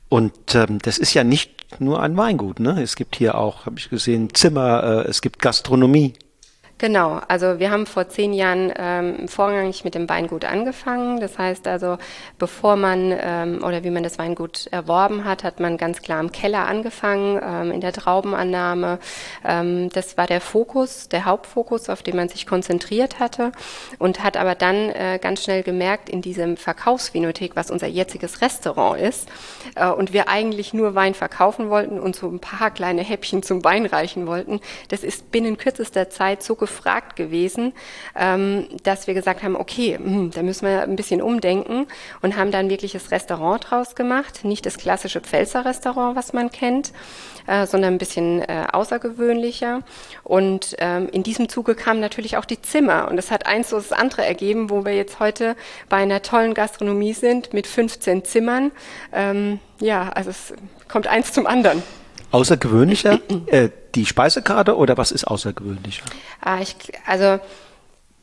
Und 0.07 0.55
ähm, 0.55 0.79
das 0.79 0.97
ist 0.97 1.13
ja 1.13 1.23
nicht 1.23 1.79
nur 1.79 2.01
ein 2.01 2.15
Weingut. 2.15 2.59
Ne? 2.59 2.81
Es 2.81 2.95
gibt 2.95 3.15
hier 3.15 3.35
auch, 3.35 3.65
habe 3.65 3.77
ich 3.79 3.89
gesehen, 3.89 4.33
Zimmer, 4.33 5.03
äh, 5.05 5.09
es 5.09 5.21
gibt 5.21 5.39
Gastronomie. 5.39 6.13
Genau, 6.77 7.21
also 7.29 7.57
wir 7.57 7.71
haben 7.71 7.85
vor 7.85 8.09
zehn 8.09 8.33
Jahren 8.33 8.73
ähm, 8.75 9.29
vorrangig 9.29 9.85
mit 9.85 9.95
dem 9.95 10.09
Weingut 10.09 10.43
angefangen. 10.43 11.21
Das 11.21 11.37
heißt 11.37 11.69
also, 11.69 11.97
bevor 12.37 12.75
man 12.75 13.15
ähm, 13.17 13.63
oder 13.63 13.85
wie 13.85 13.91
man 13.91 14.03
das 14.03 14.19
Weingut 14.19 14.67
erworben 14.71 15.23
hat, 15.23 15.45
hat 15.45 15.61
man 15.61 15.77
ganz 15.77 16.01
klar 16.01 16.19
im 16.19 16.33
Keller 16.33 16.67
angefangen, 16.67 17.39
ähm, 17.41 17.71
in 17.71 17.79
der 17.79 17.93
Traubenannahme. 17.93 18.99
Ähm, 19.45 19.87
das 19.93 20.17
war 20.17 20.27
der 20.27 20.41
Fokus, 20.41 21.07
der 21.07 21.23
Hauptfokus, 21.23 21.87
auf 21.87 22.03
den 22.03 22.17
man 22.17 22.27
sich 22.27 22.45
konzentriert 22.45 23.19
hatte 23.19 23.53
und 23.97 24.21
hat 24.21 24.35
aber 24.35 24.55
dann 24.55 24.89
äh, 24.89 25.17
ganz 25.21 25.45
schnell 25.45 25.63
gemerkt, 25.63 26.09
in 26.09 26.21
diesem 26.21 26.57
Verkaufsvinothek, 26.57 27.55
was 27.55 27.71
unser 27.71 27.87
jetziges 27.87 28.41
Restaurant 28.41 28.99
ist, 28.99 29.29
äh, 29.75 29.87
und 29.87 30.11
wir 30.11 30.27
eigentlich 30.27 30.73
nur 30.73 30.93
Wein 30.93 31.13
verkaufen 31.13 31.69
wollten 31.69 32.01
und 32.01 32.17
so 32.17 32.27
ein 32.27 32.39
paar 32.39 32.69
kleine 32.69 33.01
Häppchen 33.01 33.43
zum 33.43 33.63
Wein 33.63 33.85
reichen 33.85 34.27
wollten, 34.27 34.59
das 34.89 35.03
ist 35.03 35.31
binnen 35.31 35.55
kürzester 35.57 36.09
Zeit 36.09 36.43
so 36.43 36.64
gefragt 36.65 37.15
gewesen, 37.15 37.73
ähm, 38.15 38.67
dass 38.83 39.07
wir 39.07 39.13
gesagt 39.13 39.43
haben, 39.43 39.55
okay, 39.55 39.97
mh, 39.99 40.05
hm, 40.05 40.31
da 40.31 40.41
müssen 40.41 40.67
wir 40.67 40.81
ein 40.81 40.95
bisschen 40.95 41.21
umdenken 41.21 41.87
und 42.21 42.35
haben 42.35 42.51
dann 42.51 42.69
wirkliches 42.69 43.11
Restaurant 43.11 43.67
draus 43.69 43.95
gemacht. 43.95 44.43
Nicht 44.43 44.65
das 44.65 44.77
klassische 44.77 45.21
Pfälzer 45.21 45.63
Restaurant, 45.63 46.15
was 46.15 46.33
man 46.33 46.49
kennt, 46.49 46.91
äh, 47.47 47.65
sondern 47.67 47.93
ein 47.93 47.97
bisschen 47.97 48.41
äh, 48.41 48.65
außergewöhnlicher. 48.71 49.81
Und 50.23 50.75
ähm, 50.79 51.07
in 51.11 51.23
diesem 51.23 51.49
Zuge 51.49 51.75
kamen 51.75 51.99
natürlich 51.99 52.37
auch 52.37 52.45
die 52.45 52.61
Zimmer. 52.61 53.07
Und 53.09 53.17
es 53.17 53.31
hat 53.31 53.45
eins 53.45 53.69
so 53.69 53.77
das 53.77 53.91
andere 53.91 54.25
ergeben, 54.25 54.69
wo 54.69 54.85
wir 54.85 54.95
jetzt 54.95 55.19
heute 55.19 55.55
bei 55.89 55.97
einer 55.97 56.21
tollen 56.21 56.53
Gastronomie 56.53 57.13
sind 57.13 57.53
mit 57.53 57.67
15 57.67 58.25
Zimmern. 58.25 58.71
Ähm, 59.13 59.59
ja, 59.79 60.09
also 60.09 60.31
es 60.31 60.53
kommt 60.87 61.07
eins 61.07 61.31
zum 61.31 61.45
anderen. 61.45 61.83
Außergewöhnlicher? 62.35 63.19
äh, 63.47 63.69
die 63.95 64.05
Speisekarte 64.05 64.75
oder 64.75 64.97
was 64.97 65.11
ist 65.13 65.23
außergewöhnlicher? 65.23 66.03
Ah, 66.41 66.59
ich, 66.61 66.75
also 67.07 67.39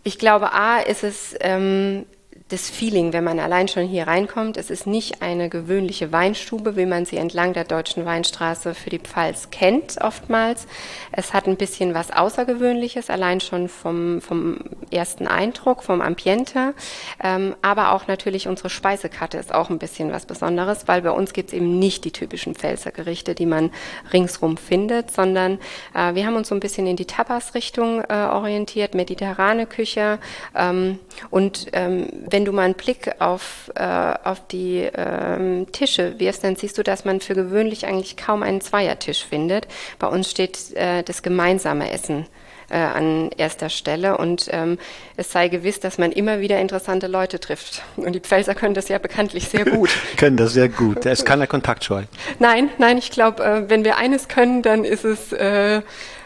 ich 0.05 0.19
glaube, 0.19 0.53
A 0.53 0.81
ist 0.81 1.03
es 1.03 1.35
ähm, 1.41 2.05
das 2.53 2.69
Feeling, 2.69 3.15
wenn 3.15 3.25
man 3.25 3.41
allein 3.41 3.67
schon 3.67 3.87
hier 3.87 4.07
reinkommt. 4.07 4.59
Es 4.59 4.69
ist 4.69 4.87
nicht 4.87 5.23
eine 5.23 5.49
gewöhnliche 5.49 6.13
Weinstube, 6.13 6.77
wie 6.77 6.85
man 6.85 7.07
sie 7.07 7.17
entlang 7.17 7.55
der 7.55 7.65
Deutschen 7.65 8.05
Weinstraße 8.05 8.75
für 8.75 8.91
die 8.91 8.99
Pfalz 8.99 9.49
kennt, 9.51 9.97
oftmals. 10.03 10.67
Es 11.13 11.33
hat 11.33 11.47
ein 11.47 11.57
bisschen 11.57 11.95
was 11.95 12.11
Außergewöhnliches, 12.11 13.09
allein 13.09 13.41
schon 13.41 13.69
vom, 13.69 14.21
vom 14.21 14.59
ersten 14.91 15.27
Eindruck, 15.27 15.83
vom 15.83 16.03
Ambiente. 16.03 16.75
Ähm, 17.23 17.55
aber 17.63 17.93
auch 17.93 18.07
natürlich 18.07 18.49
unsere 18.49 18.69
Speisekarte 18.69 19.39
ist 19.39 19.55
auch 19.55 19.71
ein 19.71 19.79
bisschen 19.79 20.13
was 20.13 20.27
Besonderes, 20.27 20.87
weil 20.87 21.01
bei 21.01 21.11
uns 21.11 21.33
gibt 21.33 21.49
es 21.49 21.55
eben 21.55 21.79
nicht 21.79 22.05
die 22.05 22.13
typischen 22.13 22.55
Pfälzer 22.55 22.93
Gerichte, 22.93 23.35
die 23.35 23.47
man 23.47 23.71
ringsrum 24.13 24.59
findet, 24.59 25.11
sondern 25.11 25.59
äh, 25.95 26.15
wir 26.15 26.27
haben 26.27 26.37
uns 26.37 26.49
so 26.49 26.55
ein 26.55 26.61
bisschen 26.61 26.87
in 26.87 26.97
die 26.97 27.07
Tapas-Richtung 27.07 28.03
äh, 28.03 28.13
orientiert, 28.13 28.95
mediterrane 28.95 29.67
Küche. 29.67 30.19
Ähm, 30.55 30.99
und 31.31 31.69
ähm, 31.73 32.09
wenn 32.29 32.42
wenn 32.43 32.47
du 32.47 32.53
mal 32.53 32.63
einen 32.63 32.75
Blick 32.75 33.09
auf, 33.21 33.71
äh, 33.77 33.85
auf 33.85 34.45
die 34.49 34.89
ähm, 34.97 35.71
Tische 35.71 36.19
wirfst, 36.19 36.43
dann 36.43 36.57
siehst 36.57 36.77
du, 36.77 36.83
dass 36.83 37.05
man 37.05 37.21
für 37.21 37.35
gewöhnlich 37.35 37.87
eigentlich 37.87 38.17
kaum 38.17 38.43
einen 38.43 38.61
Zweiertisch 38.61 39.25
findet. 39.25 39.69
Bei 40.01 40.09
uns 40.09 40.29
steht 40.29 40.75
äh, 40.75 41.05
das 41.05 41.23
gemeinsame 41.23 41.93
Essen 41.93 42.27
äh, 42.69 42.79
an 42.79 43.31
erster 43.37 43.69
Stelle 43.69 44.19
und 44.19 44.49
ähm, 44.51 44.79
es 45.17 45.31
sei 45.31 45.47
gewiss, 45.47 45.79
dass 45.79 45.99
man 45.99 46.11
immer 46.11 46.41
wieder 46.41 46.59
interessante 46.59 47.07
Leute 47.07 47.39
trifft. 47.39 47.85
Und 47.95 48.13
die 48.13 48.21
Pfälzer 48.21 48.57
können 48.57 48.75
das 48.75 48.89
ja 48.89 48.99
bekanntlich 48.99 49.49
sehr 49.49 49.65
gut. 49.65 49.91
können 50.17 50.37
das 50.37 50.53
sehr 50.53 50.69
gut. 50.69 51.07
Er 51.07 51.13
ist 51.13 51.25
keiner 51.25 51.47
kontaktscheu. 51.47 52.03
Nein, 52.41 52.71
nein, 52.79 52.99
ich 52.99 53.13
glaube, 53.13 53.45
äh, 53.45 53.71
wenn 53.71 53.85
wir 53.85 53.99
eines 53.99 54.27
können, 54.27 54.63
dann 54.63 54.85
ist 54.85 55.05
es 55.05 55.33
äh, 55.33 55.83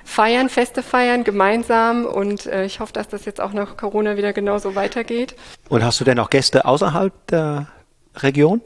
feiern, 0.06 0.48
Feste 0.48 0.82
feiern, 0.82 1.24
gemeinsam. 1.24 2.06
Und 2.06 2.46
äh, 2.46 2.64
ich 2.64 2.80
hoffe, 2.80 2.92
dass 2.92 3.08
das 3.08 3.24
jetzt 3.24 3.40
auch 3.40 3.52
nach 3.52 3.76
Corona 3.76 4.16
wieder 4.16 4.32
genauso 4.32 4.74
weitergeht. 4.74 5.34
Und 5.68 5.84
hast 5.84 6.00
du 6.00 6.04
denn 6.04 6.18
auch 6.18 6.30
Gäste 6.30 6.64
außerhalb 6.64 7.12
der 7.26 7.66
Region? 8.16 8.62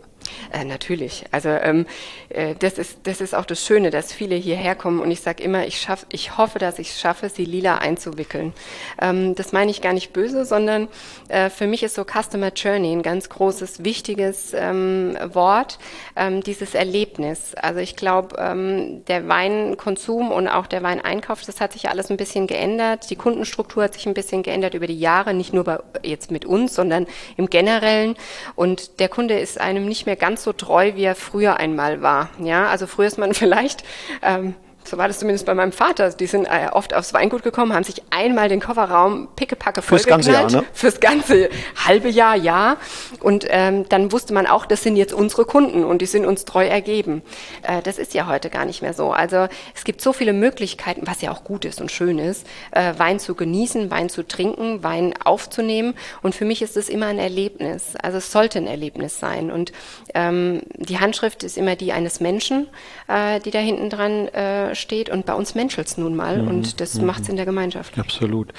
Äh, 0.53 0.65
natürlich. 0.65 1.25
Also 1.31 1.49
ähm, 1.49 1.87
äh, 2.29 2.55
das, 2.59 2.79
ist, 2.79 3.01
das 3.05 3.21
ist 3.21 3.35
auch 3.35 3.45
das 3.45 3.65
Schöne, 3.65 3.91
dass 3.91 4.13
viele 4.13 4.35
hierher 4.35 4.75
kommen 4.75 5.01
und 5.01 5.11
ich 5.11 5.21
sage 5.21 5.43
immer, 5.43 5.67
ich, 5.67 5.81
schaff, 5.81 6.07
ich 6.11 6.37
hoffe, 6.37 6.59
dass 6.59 6.79
ich 6.79 6.91
es 6.91 7.01
schaffe, 7.01 7.29
sie 7.29 7.45
lila 7.45 7.79
einzuwickeln. 7.79 8.53
Ähm, 9.01 9.35
das 9.35 9.53
meine 9.53 9.71
ich 9.71 9.83
gar 9.83 9.93
nicht 9.93 10.13
böse, 10.13 10.45
sondern 10.45 10.89
äh, 11.29 11.51
für 11.51 11.67
mich 11.67 11.83
ist 11.83 11.95
so 11.95 12.05
Customer 12.05 12.53
Journey 12.53 12.93
ein 12.93 13.03
ganz 13.03 13.29
großes, 13.29 13.85
wichtiges 13.85 14.53
ähm, 14.55 15.17
Wort, 15.33 15.79
ähm, 16.17 16.43
dieses 16.43 16.75
Erlebnis. 16.75 17.55
Also 17.55 17.81
ich 17.81 17.97
glaube, 17.97 18.37
ähm, 18.39 19.05
der 19.07 19.29
Weinkonsum 19.29 20.31
und 20.31 20.49
auch 20.49 20.67
der 20.67 20.83
Weineinkauf, 20.83 21.43
das 21.45 21.61
hat 21.61 21.73
sich 21.73 21.89
alles 21.89 22.11
ein 22.11 22.17
bisschen 22.17 22.47
geändert. 22.47 23.11
Die 23.11 23.17
Kundenstruktur 23.17 23.85
hat 23.85 23.95
sich 23.95 24.07
ein 24.07 24.15
bisschen 24.15 24.43
geändert 24.43 24.75
über 24.75 24.87
die 24.87 24.99
Jahre, 24.99 25.35
nicht 25.35 25.53
nur 25.53 25.65
bei, 25.65 25.79
jetzt 26.03 26.31
mit 26.31 26.45
uns, 26.45 26.75
sondern 26.75 27.07
im 27.37 27.49
Generellen. 27.49 28.17
Und 28.57 29.01
der 29.01 29.09
Kunde 29.09 29.39
ist 29.39 29.61
einem 29.61 29.87
nicht 29.87 30.07
mehr 30.07 30.17
ganz 30.21 30.45
so 30.45 30.53
treu, 30.53 30.93
wie 30.95 31.05
er 31.05 31.17
früher 31.17 31.57
einmal 31.57 32.03
war. 32.03 32.31
Ja, 32.39 32.69
also 32.69 32.87
früher 32.87 33.09
ist 33.09 33.19
man 33.19 33.35
vielleicht 33.41 33.83
ähm, 34.23 34.55
so 34.85 34.99
war 34.99 35.09
das 35.09 35.19
zumindest 35.19 35.47
bei 35.47 35.55
meinem 35.55 35.73
Vater. 35.73 36.11
Die 36.11 36.27
sind 36.27 36.47
äh, 36.47 36.69
oft 36.73 36.95
aufs 36.95 37.13
Weingut 37.13 37.43
gekommen, 37.43 37.75
haben 37.75 37.85
sich 37.85 38.03
einmal 38.11 38.49
den 38.49 38.61
Kofferraum 38.61 39.29
pickepacke 39.37 39.83
Fürs 39.83 40.07
ganze 40.07 40.33
Jahr, 40.33 40.51
ne? 40.51 40.65
Fürs 40.73 41.01
ganze 41.01 41.51
halbe 41.87 42.09
Jahr, 42.09 42.35
ja. 42.35 42.77
Und 43.21 43.47
ähm, 43.49 43.89
dann 43.89 44.11
wusste 44.11 44.33
man 44.33 44.47
auch, 44.47 44.67
das 44.67 44.83
sind 44.83 44.97
jetzt 44.97 45.13
unsere 45.13 45.45
Kunden 45.45 45.85
und 45.85 46.03
die 46.03 46.07
sind 46.07 46.25
uns 46.25 46.45
treu 46.45 46.67
ergeben. 46.67 47.23
Äh, 47.63 47.83
das 47.83 47.99
ist 47.99 48.15
ja 48.15 48.27
heute 48.27 48.51
gar 48.51 48.65
nicht 48.65 48.83
mehr 48.83 48.95
so. 48.95 49.13
Also 49.13 49.49
es 49.75 49.85
gibt 49.85 50.01
so 50.01 50.13
viele 50.13 50.33
Möglichkeiten, 50.33 51.03
was 51.05 51.21
ja 51.21 51.31
auch 51.31 51.45
gut 51.45 51.65
ist 51.65 51.81
und 51.81 51.93
schön 51.93 52.19
ist, 52.19 52.47
äh, 52.73 52.95
Wein 52.97 53.21
zu 53.21 53.35
genießen, 53.35 53.91
Wein 53.91 54.09
zu 54.09 54.27
trinken, 54.27 54.83
Wein 54.83 55.15
aufzunehmen. 55.23 55.95
Und 56.23 56.35
für 56.35 56.45
mich 56.45 56.63
ist 56.63 56.77
es 56.77 56.89
immer 56.89 57.07
ein 57.07 57.19
Erlebnis. 57.19 57.95
Also 58.03 58.19
es 58.19 58.33
sollte 58.33 58.59
ein 58.59 58.67
Erlebnis 58.67 59.21
sein. 59.21 59.51
Und 59.51 59.73
ähm, 60.15 60.63
die 60.77 60.99
Handschrift 60.99 61.43
ist 61.45 61.57
immer 61.57 61.77
die 61.77 61.93
eines 61.93 62.21
Menschen, 62.21 62.69
äh, 63.09 63.41
die 63.41 63.51
da 63.51 63.59
hinten 63.59 63.91
dran 63.91 64.29
äh, 64.29 64.75
steht 64.75 65.11
und 65.11 65.27
bei 65.27 65.35
uns 65.35 65.55
menschelt 65.55 65.89
es 65.89 65.97
nun 65.97 66.17
mal 66.17 66.43
mhm. 66.43 66.49
und 66.49 66.81
das 66.81 66.95
mhm. 66.95 67.07
macht 67.07 67.23
es 67.23 67.29
in 67.29 67.37
der 67.37 67.47
Gemeinschaft. 67.47 67.99
Absolut. 67.99 68.53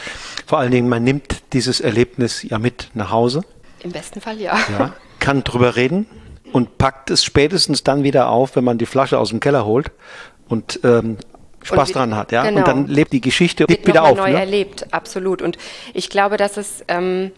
Vor 0.45 0.59
allen 0.59 0.71
Dingen, 0.71 0.89
man 0.89 1.03
nimmt 1.03 1.43
dieses 1.53 1.81
Erlebnis 1.81 2.43
ja 2.43 2.59
mit 2.59 2.89
nach 2.93 3.11
Hause. 3.11 3.43
Im 3.83 3.91
besten 3.91 4.21
Fall 4.21 4.39
ja. 4.39 4.57
ja 4.77 4.93
kann 5.21 5.43
drüber 5.45 5.77
reden 5.77 6.07
und 6.51 6.77
packt 6.77 7.09
es 7.11 7.23
spätestens 7.23 7.83
dann 7.83 8.03
wieder 8.03 8.29
auf, 8.29 8.57
wenn 8.57 8.65
man 8.65 8.77
die 8.77 8.85
Flasche 8.85 9.17
aus 9.17 9.29
dem 9.29 9.39
Keller 9.39 9.65
holt 9.65 9.91
und 10.49 10.81
ähm, 10.83 11.17
Spaß 11.63 11.89
und, 11.89 11.95
dran 11.95 12.15
hat, 12.15 12.31
ja. 12.31 12.43
Genau. 12.43 12.57
Und 12.57 12.67
dann 12.67 12.87
lebt 12.87 13.13
die 13.13 13.21
Geschichte 13.21 13.65
lebt 13.69 13.87
wieder 13.87 14.03
auf. 14.03 14.17
neu 14.17 14.31
ne? 14.31 14.39
erlebt, 14.39 14.91
absolut. 14.91 15.41
Und 15.41 15.57
ich 15.93 16.09
glaube, 16.09 16.37
dass 16.37 16.57
es 16.57 16.83
ähm, 16.87 17.31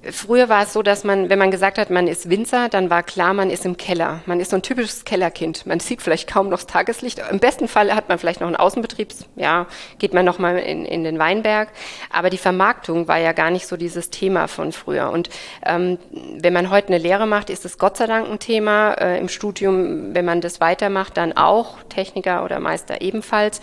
Früher 0.00 0.48
war 0.48 0.62
es 0.62 0.72
so, 0.72 0.82
dass 0.82 1.02
man, 1.02 1.28
wenn 1.28 1.40
man 1.40 1.50
gesagt 1.50 1.76
hat, 1.76 1.90
man 1.90 2.06
ist 2.06 2.30
Winzer, 2.30 2.68
dann 2.68 2.88
war 2.88 3.02
klar, 3.02 3.34
man 3.34 3.50
ist 3.50 3.66
im 3.66 3.76
Keller. 3.76 4.20
Man 4.26 4.38
ist 4.38 4.50
so 4.50 4.56
ein 4.56 4.62
typisches 4.62 5.04
Kellerkind. 5.04 5.66
Man 5.66 5.80
sieht 5.80 6.02
vielleicht 6.02 6.30
kaum 6.30 6.50
noch 6.50 6.58
das 6.58 6.66
Tageslicht. 6.68 7.20
Im 7.30 7.40
besten 7.40 7.66
Fall 7.66 7.92
hat 7.92 8.08
man 8.08 8.16
vielleicht 8.20 8.40
noch 8.40 8.46
einen 8.46 8.54
Außenbetriebs, 8.54 9.26
ja, 9.34 9.66
geht 9.98 10.14
man 10.14 10.24
noch 10.24 10.38
mal 10.38 10.56
in, 10.58 10.84
in 10.84 11.02
den 11.02 11.18
Weinberg. 11.18 11.70
Aber 12.10 12.30
die 12.30 12.38
Vermarktung 12.38 13.08
war 13.08 13.18
ja 13.18 13.32
gar 13.32 13.50
nicht 13.50 13.66
so 13.66 13.76
dieses 13.76 14.10
Thema 14.10 14.46
von 14.46 14.70
früher. 14.70 15.10
Und 15.10 15.30
ähm, 15.66 15.98
wenn 16.12 16.52
man 16.52 16.70
heute 16.70 16.88
eine 16.88 16.98
Lehre 16.98 17.26
macht, 17.26 17.50
ist 17.50 17.64
es 17.64 17.76
Gott 17.76 17.96
sei 17.96 18.06
Dank 18.06 18.30
ein 18.30 18.38
Thema. 18.38 18.92
Äh, 18.92 19.18
Im 19.18 19.28
Studium, 19.28 20.14
wenn 20.14 20.24
man 20.24 20.40
das 20.40 20.60
weitermacht, 20.60 21.16
dann 21.16 21.36
auch 21.36 21.82
Techniker 21.88 22.44
oder 22.44 22.60
Meister 22.60 23.00
ebenfalls. 23.00 23.60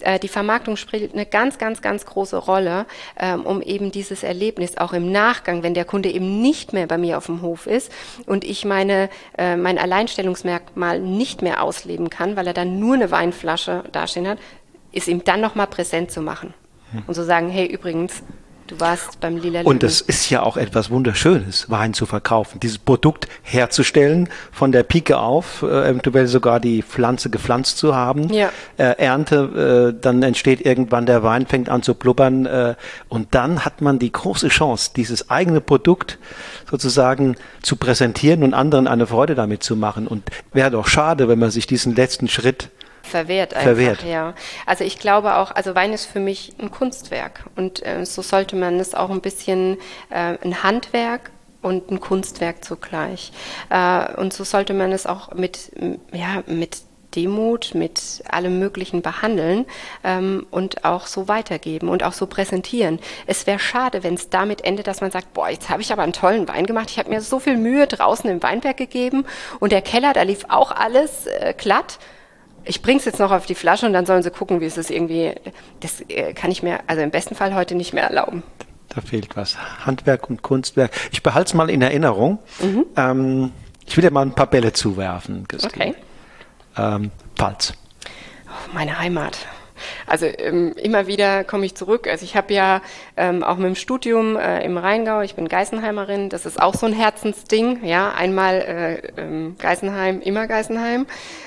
Äh, 0.00 0.18
die 0.18 0.28
Vermarktung 0.28 0.76
spielt 0.76 1.12
eine 1.12 1.26
ganz, 1.26 1.58
ganz, 1.58 1.80
ganz 1.80 2.04
große 2.06 2.36
Rolle, 2.36 2.86
ähm, 3.18 3.44
um 3.44 3.62
eben 3.62 3.90
dieses 3.90 4.22
Erlebnis 4.22 4.76
auch 4.76 4.92
im 4.92 5.10
Nachgang, 5.10 5.62
wenn 5.62 5.74
der 5.74 5.84
Kunde 5.84 6.10
eben 6.10 6.40
nicht 6.40 6.72
mehr 6.72 6.86
bei 6.86 6.98
mir 6.98 7.18
auf 7.18 7.26
dem 7.26 7.42
Hof 7.42 7.66
ist 7.66 7.90
und 8.26 8.44
ich 8.44 8.64
meine, 8.64 9.08
äh, 9.38 9.56
mein 9.56 9.78
Alleinstellungsmerkmal 9.78 11.00
nicht 11.00 11.42
mehr 11.42 11.62
ausleben 11.62 12.10
kann, 12.10 12.36
weil 12.36 12.46
er 12.46 12.54
dann 12.54 12.78
nur 12.78 12.94
eine 12.94 13.10
Weinflasche 13.10 13.84
dastehen 13.92 14.28
hat, 14.28 14.38
ist 14.92 15.08
ihm 15.08 15.24
dann 15.24 15.40
nochmal 15.40 15.66
präsent 15.66 16.10
zu 16.10 16.20
machen. 16.20 16.54
Hm. 16.92 17.04
Und 17.06 17.14
zu 17.14 17.22
so 17.22 17.26
sagen, 17.26 17.48
hey, 17.48 17.66
übrigens, 17.66 18.22
Du 18.66 18.80
warst 18.80 19.20
beim 19.20 19.36
Lila 19.36 19.60
Und 19.62 19.84
es 19.84 20.00
ist 20.00 20.28
ja 20.28 20.42
auch 20.42 20.56
etwas 20.56 20.90
Wunderschönes, 20.90 21.70
Wein 21.70 21.94
zu 21.94 22.04
verkaufen, 22.04 22.58
dieses 22.58 22.78
Produkt 22.78 23.28
herzustellen, 23.42 24.28
von 24.50 24.72
der 24.72 24.82
Pike 24.82 25.18
auf, 25.18 25.62
äh, 25.62 25.88
eventuell 25.88 26.26
sogar 26.26 26.58
die 26.58 26.82
Pflanze 26.82 27.30
gepflanzt 27.30 27.78
zu 27.78 27.94
haben, 27.94 28.32
ja. 28.32 28.50
äh, 28.76 28.96
Ernte, 28.98 29.94
äh, 29.94 30.00
dann 30.00 30.20
entsteht 30.24 30.66
irgendwann 30.66 31.06
der 31.06 31.22
Wein, 31.22 31.46
fängt 31.46 31.68
an 31.68 31.84
zu 31.84 31.94
blubbern 31.94 32.46
äh, 32.46 32.74
und 33.08 33.34
dann 33.36 33.64
hat 33.64 33.82
man 33.82 34.00
die 34.00 34.10
große 34.10 34.48
Chance, 34.48 34.90
dieses 34.96 35.30
eigene 35.30 35.60
Produkt 35.60 36.18
sozusagen 36.68 37.36
zu 37.62 37.76
präsentieren 37.76 38.42
und 38.42 38.52
anderen 38.52 38.88
eine 38.88 39.06
Freude 39.06 39.36
damit 39.36 39.62
zu 39.62 39.76
machen. 39.76 40.08
Und 40.08 40.24
wäre 40.52 40.72
doch 40.72 40.88
schade, 40.88 41.28
wenn 41.28 41.38
man 41.38 41.52
sich 41.52 41.68
diesen 41.68 41.94
letzten 41.94 42.26
Schritt 42.26 42.70
verwehrt 43.06 43.54
einfach, 43.54 43.64
verwehrt. 43.64 44.04
ja. 44.04 44.34
Also 44.66 44.84
ich 44.84 44.98
glaube 44.98 45.36
auch, 45.36 45.50
also 45.50 45.74
Wein 45.74 45.92
ist 45.92 46.06
für 46.06 46.20
mich 46.20 46.54
ein 46.58 46.70
Kunstwerk 46.70 47.44
und 47.56 47.84
äh, 47.84 48.04
so 48.04 48.22
sollte 48.22 48.56
man 48.56 48.78
es 48.78 48.94
auch 48.94 49.10
ein 49.10 49.20
bisschen 49.20 49.78
äh, 50.10 50.36
ein 50.42 50.62
Handwerk 50.62 51.30
und 51.62 51.90
ein 51.90 52.00
Kunstwerk 52.00 52.64
zugleich. 52.64 53.32
Äh, 53.70 54.14
und 54.14 54.32
so 54.32 54.44
sollte 54.44 54.74
man 54.74 54.92
es 54.92 55.06
auch 55.06 55.32
mit, 55.34 55.72
ja, 56.12 56.42
mit 56.46 56.78
Demut, 57.16 57.74
mit 57.74 58.22
allem 58.28 58.58
Möglichen 58.58 59.02
behandeln 59.02 59.64
ähm, 60.04 60.46
und 60.50 60.84
auch 60.84 61.06
so 61.06 61.28
weitergeben 61.28 61.88
und 61.88 62.02
auch 62.02 62.12
so 62.12 62.26
präsentieren. 62.26 63.00
Es 63.26 63.46
wäre 63.46 63.58
schade, 63.58 64.04
wenn 64.04 64.14
es 64.14 64.28
damit 64.28 64.64
endet, 64.64 64.86
dass 64.86 65.00
man 65.00 65.10
sagt, 65.10 65.32
boah, 65.32 65.48
jetzt 65.48 65.70
habe 65.70 65.82
ich 65.82 65.92
aber 65.92 66.02
einen 66.02 66.12
tollen 66.12 66.46
Wein 66.46 66.66
gemacht. 66.66 66.90
Ich 66.90 66.98
habe 66.98 67.08
mir 67.08 67.22
so 67.22 67.40
viel 67.40 67.56
Mühe 67.56 67.86
draußen 67.86 68.28
im 68.28 68.42
Weinberg 68.42 68.76
gegeben 68.76 69.24
und 69.58 69.72
der 69.72 69.82
Keller, 69.82 70.12
da 70.12 70.22
lief 70.22 70.44
auch 70.48 70.70
alles 70.70 71.26
äh, 71.26 71.54
glatt 71.56 71.98
ich 72.66 72.82
bring's 72.82 73.04
jetzt 73.04 73.18
noch 73.18 73.30
auf 73.30 73.46
die 73.46 73.54
Flasche 73.54 73.86
und 73.86 73.92
dann 73.92 74.06
sollen 74.06 74.22
sie 74.22 74.30
gucken, 74.30 74.60
wie 74.60 74.66
es 74.66 74.76
ist 74.76 74.90
irgendwie. 74.90 75.32
Das 75.80 76.02
äh, 76.08 76.32
kann 76.32 76.50
ich 76.50 76.62
mir 76.62 76.80
also 76.86 77.02
im 77.02 77.10
besten 77.10 77.34
Fall 77.34 77.54
heute 77.54 77.74
nicht 77.74 77.92
mehr 77.92 78.04
erlauben. 78.04 78.42
Da 78.88 79.00
fehlt 79.00 79.36
was. 79.36 79.56
Handwerk 79.84 80.28
und 80.28 80.42
Kunstwerk. 80.42 80.90
Ich 81.12 81.22
behalte 81.22 81.48
es 81.48 81.54
mal 81.54 81.70
in 81.70 81.82
Erinnerung. 81.82 82.38
Mhm. 82.60 82.86
Ähm, 82.96 83.52
ich 83.86 83.96
will 83.96 84.02
dir 84.02 84.10
mal 84.10 84.22
ein 84.22 84.34
paar 84.34 84.48
Bälle 84.48 84.72
zuwerfen, 84.72 85.46
Christine. 85.48 85.88
Okay. 85.88 85.94
Ähm, 86.76 87.10
Pfalz. 87.36 87.74
Oh, 88.46 88.74
meine 88.74 88.98
Heimat. 88.98 89.38
Also 90.06 90.26
ähm, 90.26 90.72
immer 90.76 91.06
wieder 91.06 91.44
komme 91.44 91.66
ich 91.66 91.74
zurück. 91.74 92.06
Also 92.06 92.24
ich 92.24 92.36
habe 92.36 92.52
ja 92.52 92.82
ähm, 93.16 93.42
auch 93.42 93.56
mit 93.56 93.66
dem 93.66 93.74
Studium 93.74 94.36
äh, 94.36 94.64
im 94.64 94.78
Rheingau, 94.78 95.20
ich 95.20 95.34
bin 95.34 95.48
Geisenheimerin, 95.48 96.28
das 96.28 96.46
ist 96.46 96.60
auch 96.60 96.74
so 96.74 96.86
ein 96.86 96.92
Herzensding. 96.92 97.84
Ja, 97.84 98.12
einmal 98.12 98.54
äh, 99.16 99.20
ähm, 99.20 99.56
Geisenheim, 99.58 100.20
immer 100.20 100.46
Geisenheim. 100.46 101.06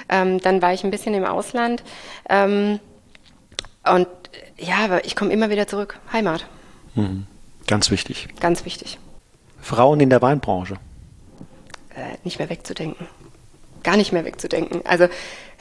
Ähm, 0.09 0.39
dann 0.39 0.61
war 0.61 0.73
ich 0.73 0.83
ein 0.83 0.91
bisschen 0.91 1.13
im 1.13 1.25
Ausland. 1.25 1.83
Ähm, 2.29 2.79
und 3.85 4.07
ja, 4.57 4.77
aber 4.85 5.05
ich 5.05 5.15
komme 5.15 5.31
immer 5.31 5.49
wieder 5.49 5.67
zurück. 5.67 5.99
Heimat. 6.11 6.45
Mhm. 6.95 7.25
Ganz 7.67 7.91
wichtig. 7.91 8.27
Ganz 8.39 8.65
wichtig. 8.65 8.99
Frauen 9.61 9.99
in 9.99 10.09
der 10.09 10.21
Weinbranche. 10.21 10.75
Äh, 11.95 12.17
nicht 12.23 12.39
mehr 12.39 12.49
wegzudenken 12.49 13.07
gar 13.83 13.97
nicht 13.97 14.11
mehr 14.11 14.25
wegzudenken. 14.25 14.81
Also 14.85 15.07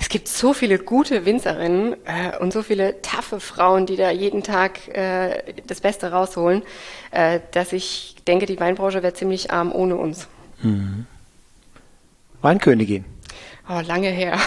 es 0.00 0.08
gibt 0.08 0.28
so 0.28 0.52
viele 0.52 0.78
gute 0.78 1.24
Winzerinnen 1.24 1.94
äh, 2.04 2.38
und 2.38 2.52
so 2.52 2.62
viele 2.62 3.02
taffe 3.02 3.40
Frauen, 3.40 3.84
die 3.84 3.96
da 3.96 4.10
jeden 4.10 4.42
Tag 4.42 4.88
äh, 4.88 5.42
das 5.66 5.80
Beste 5.80 6.12
rausholen, 6.12 6.62
äh, 7.10 7.40
dass 7.50 7.72
ich 7.72 8.14
denke, 8.26 8.46
die 8.46 8.60
Weinbranche 8.60 9.02
wäre 9.02 9.12
ziemlich 9.12 9.50
arm 9.50 9.72
ohne 9.72 9.96
uns. 9.96 10.28
Mhm. 10.62 11.06
Weinkönigin. 12.40 13.04
Oh, 13.68 13.80
lange 13.86 14.08
her. 14.08 14.38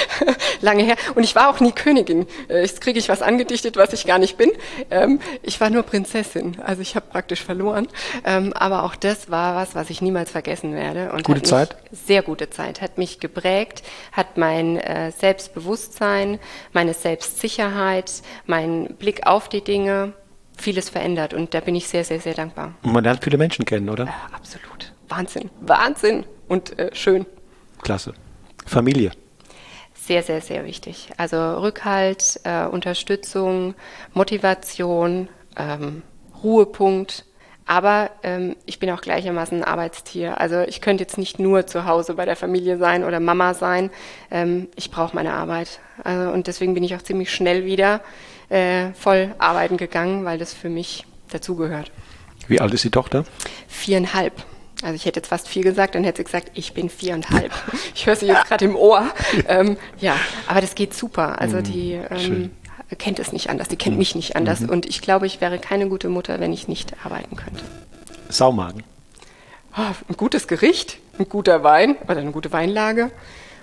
lange 0.60 0.84
her. 0.84 0.96
Und 1.14 1.24
ich 1.24 1.34
war 1.34 1.50
auch 1.50 1.60
nie 1.60 1.72
Königin. 1.72 2.26
Äh, 2.48 2.60
jetzt 2.60 2.80
kriege 2.80 2.98
ich 2.98 3.08
was 3.08 3.22
angedichtet, 3.22 3.76
was 3.76 3.92
ich 3.92 4.06
gar 4.06 4.18
nicht 4.18 4.36
bin. 4.36 4.52
Ähm, 4.90 5.20
ich 5.42 5.60
war 5.60 5.70
nur 5.70 5.82
Prinzessin. 5.82 6.56
Also 6.64 6.80
ich 6.82 6.94
habe 6.94 7.06
praktisch 7.10 7.42
verloren. 7.42 7.88
Ähm, 8.24 8.52
aber 8.52 8.84
auch 8.84 8.94
das 8.94 9.30
war 9.30 9.56
was, 9.56 9.74
was 9.74 9.90
ich 9.90 10.02
niemals 10.02 10.30
vergessen 10.30 10.74
werde. 10.74 11.10
Und 11.12 11.24
gute 11.24 11.42
Zeit? 11.42 11.76
Sehr 11.90 12.22
gute 12.22 12.50
Zeit. 12.50 12.80
Hat 12.80 12.98
mich 12.98 13.18
geprägt, 13.18 13.82
hat 14.12 14.36
mein 14.36 14.76
äh, 14.76 15.10
Selbstbewusstsein, 15.10 16.38
meine 16.72 16.94
Selbstsicherheit, 16.94 18.22
mein 18.46 18.94
Blick 18.98 19.26
auf 19.26 19.48
die 19.48 19.62
Dinge, 19.62 20.12
vieles 20.56 20.90
verändert. 20.90 21.34
Und 21.34 21.54
da 21.54 21.60
bin 21.60 21.74
ich 21.74 21.88
sehr, 21.88 22.04
sehr, 22.04 22.20
sehr 22.20 22.34
dankbar. 22.34 22.74
Und 22.82 22.92
man 22.92 23.02
lernt 23.02 23.24
viele 23.24 23.38
Menschen 23.38 23.64
kennen, 23.64 23.88
oder? 23.88 24.04
Äh, 24.04 24.34
absolut. 24.34 24.92
Wahnsinn. 25.08 25.50
Wahnsinn. 25.60 26.24
Und 26.46 26.78
äh, 26.78 26.94
schön. 26.94 27.26
Klasse. 27.82 28.14
Familie. 28.70 29.10
Sehr, 29.94 30.22
sehr, 30.22 30.40
sehr 30.40 30.64
wichtig. 30.64 31.10
Also 31.16 31.36
Rückhalt, 31.36 32.40
äh, 32.44 32.64
Unterstützung, 32.64 33.74
Motivation, 34.14 35.28
ähm, 35.56 36.02
Ruhepunkt. 36.42 37.26
Aber 37.66 38.10
ähm, 38.22 38.56
ich 38.66 38.78
bin 38.80 38.90
auch 38.90 39.00
gleichermaßen 39.00 39.58
ein 39.58 39.64
Arbeitstier. 39.64 40.40
Also 40.40 40.60
ich 40.62 40.80
könnte 40.80 41.04
jetzt 41.04 41.18
nicht 41.18 41.38
nur 41.38 41.66
zu 41.66 41.84
Hause 41.84 42.14
bei 42.14 42.24
der 42.24 42.34
Familie 42.34 42.78
sein 42.78 43.04
oder 43.04 43.20
Mama 43.20 43.54
sein. 43.54 43.90
Ähm, 44.30 44.68
ich 44.74 44.90
brauche 44.90 45.14
meine 45.14 45.34
Arbeit. 45.34 45.80
Also, 46.02 46.32
und 46.32 46.46
deswegen 46.46 46.74
bin 46.74 46.82
ich 46.82 46.96
auch 46.96 47.02
ziemlich 47.02 47.32
schnell 47.32 47.64
wieder 47.64 48.00
äh, 48.48 48.92
voll 48.94 49.34
arbeiten 49.38 49.76
gegangen, 49.76 50.24
weil 50.24 50.38
das 50.38 50.54
für 50.54 50.68
mich 50.68 51.06
dazugehört. 51.30 51.92
Wie 52.48 52.60
alt 52.60 52.74
ist 52.74 52.82
die 52.82 52.90
Tochter? 52.90 53.24
Viereinhalb. 53.68 54.32
Also 54.82 54.94
ich 54.94 55.04
hätte 55.04 55.20
jetzt 55.20 55.28
fast 55.28 55.48
vier 55.48 55.62
gesagt, 55.62 55.94
dann 55.94 56.04
hätte 56.04 56.18
sie 56.18 56.24
gesagt, 56.24 56.52
ich 56.54 56.72
bin 56.72 56.88
viereinhalb. 56.88 57.52
Ich 57.94 58.06
höre 58.06 58.16
sie 58.16 58.26
jetzt 58.26 58.46
gerade 58.46 58.64
im 58.64 58.76
Ohr. 58.76 59.10
Ähm, 59.46 59.76
ja, 59.98 60.16
aber 60.46 60.60
das 60.60 60.74
geht 60.74 60.94
super. 60.94 61.40
Also 61.40 61.58
mhm, 61.58 61.62
die 61.64 61.92
ähm, 61.92 62.50
kennt 62.98 63.18
es 63.18 63.32
nicht 63.32 63.50
anders, 63.50 63.68
die 63.68 63.76
kennt 63.76 63.98
mich 63.98 64.14
nicht 64.14 64.36
anders. 64.36 64.60
Mhm. 64.60 64.70
Und 64.70 64.86
ich 64.86 65.02
glaube, 65.02 65.26
ich 65.26 65.40
wäre 65.40 65.58
keine 65.58 65.88
gute 65.88 66.08
Mutter, 66.08 66.40
wenn 66.40 66.52
ich 66.52 66.66
nicht 66.68 66.94
arbeiten 67.04 67.36
könnte. 67.36 67.62
Saumagen. 68.30 68.84
Oh, 69.76 69.94
ein 70.08 70.16
gutes 70.16 70.48
Gericht, 70.48 70.98
ein 71.18 71.28
guter 71.28 71.62
Wein 71.62 71.96
oder 72.08 72.18
eine 72.18 72.32
gute 72.32 72.52
Weinlage. 72.52 73.10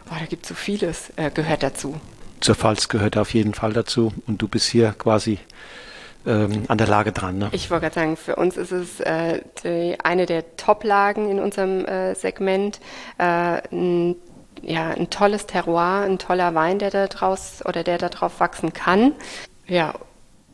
Oh, 0.09 0.15
da 0.17 0.25
gibt 0.25 0.43
es 0.43 0.49
so 0.49 0.55
vieles, 0.55 1.11
äh, 1.15 1.31
gehört 1.31 1.63
dazu. 1.63 1.99
Zur 2.39 2.55
Pfalz 2.55 2.87
gehört 2.87 3.17
auf 3.17 3.33
jeden 3.33 3.53
Fall 3.53 3.73
dazu. 3.73 4.13
Und 4.27 4.41
du 4.41 4.47
bist 4.47 4.67
hier 4.67 4.93
quasi 4.97 5.39
ähm, 6.27 6.63
an 6.67 6.77
der 6.77 6.87
Lage 6.87 7.11
dran. 7.11 7.37
Ne? 7.37 7.49
Ich 7.53 7.71
wollte 7.71 7.83
gerade 7.83 7.95
sagen, 7.95 8.17
für 8.17 8.35
uns 8.35 8.57
ist 8.57 8.71
es 8.71 8.99
äh, 8.99 9.41
die, 9.63 9.97
eine 10.03 10.25
der 10.25 10.57
Top-Lagen 10.57 11.31
in 11.31 11.39
unserem 11.39 11.85
äh, 11.85 12.13
Segment. 12.15 12.79
Äh, 13.17 14.13
ja, 14.63 14.89
ein 14.89 15.09
tolles 15.09 15.45
Terroir, 15.45 16.03
ein 16.05 16.19
toller 16.19 16.53
Wein, 16.55 16.79
der 16.79 16.89
da 16.89 17.07
draus 17.07 17.63
oder 17.65 17.83
der 17.83 17.97
da 17.97 18.09
drauf 18.09 18.39
wachsen 18.39 18.73
kann. 18.73 19.13
Ja, 19.67 19.93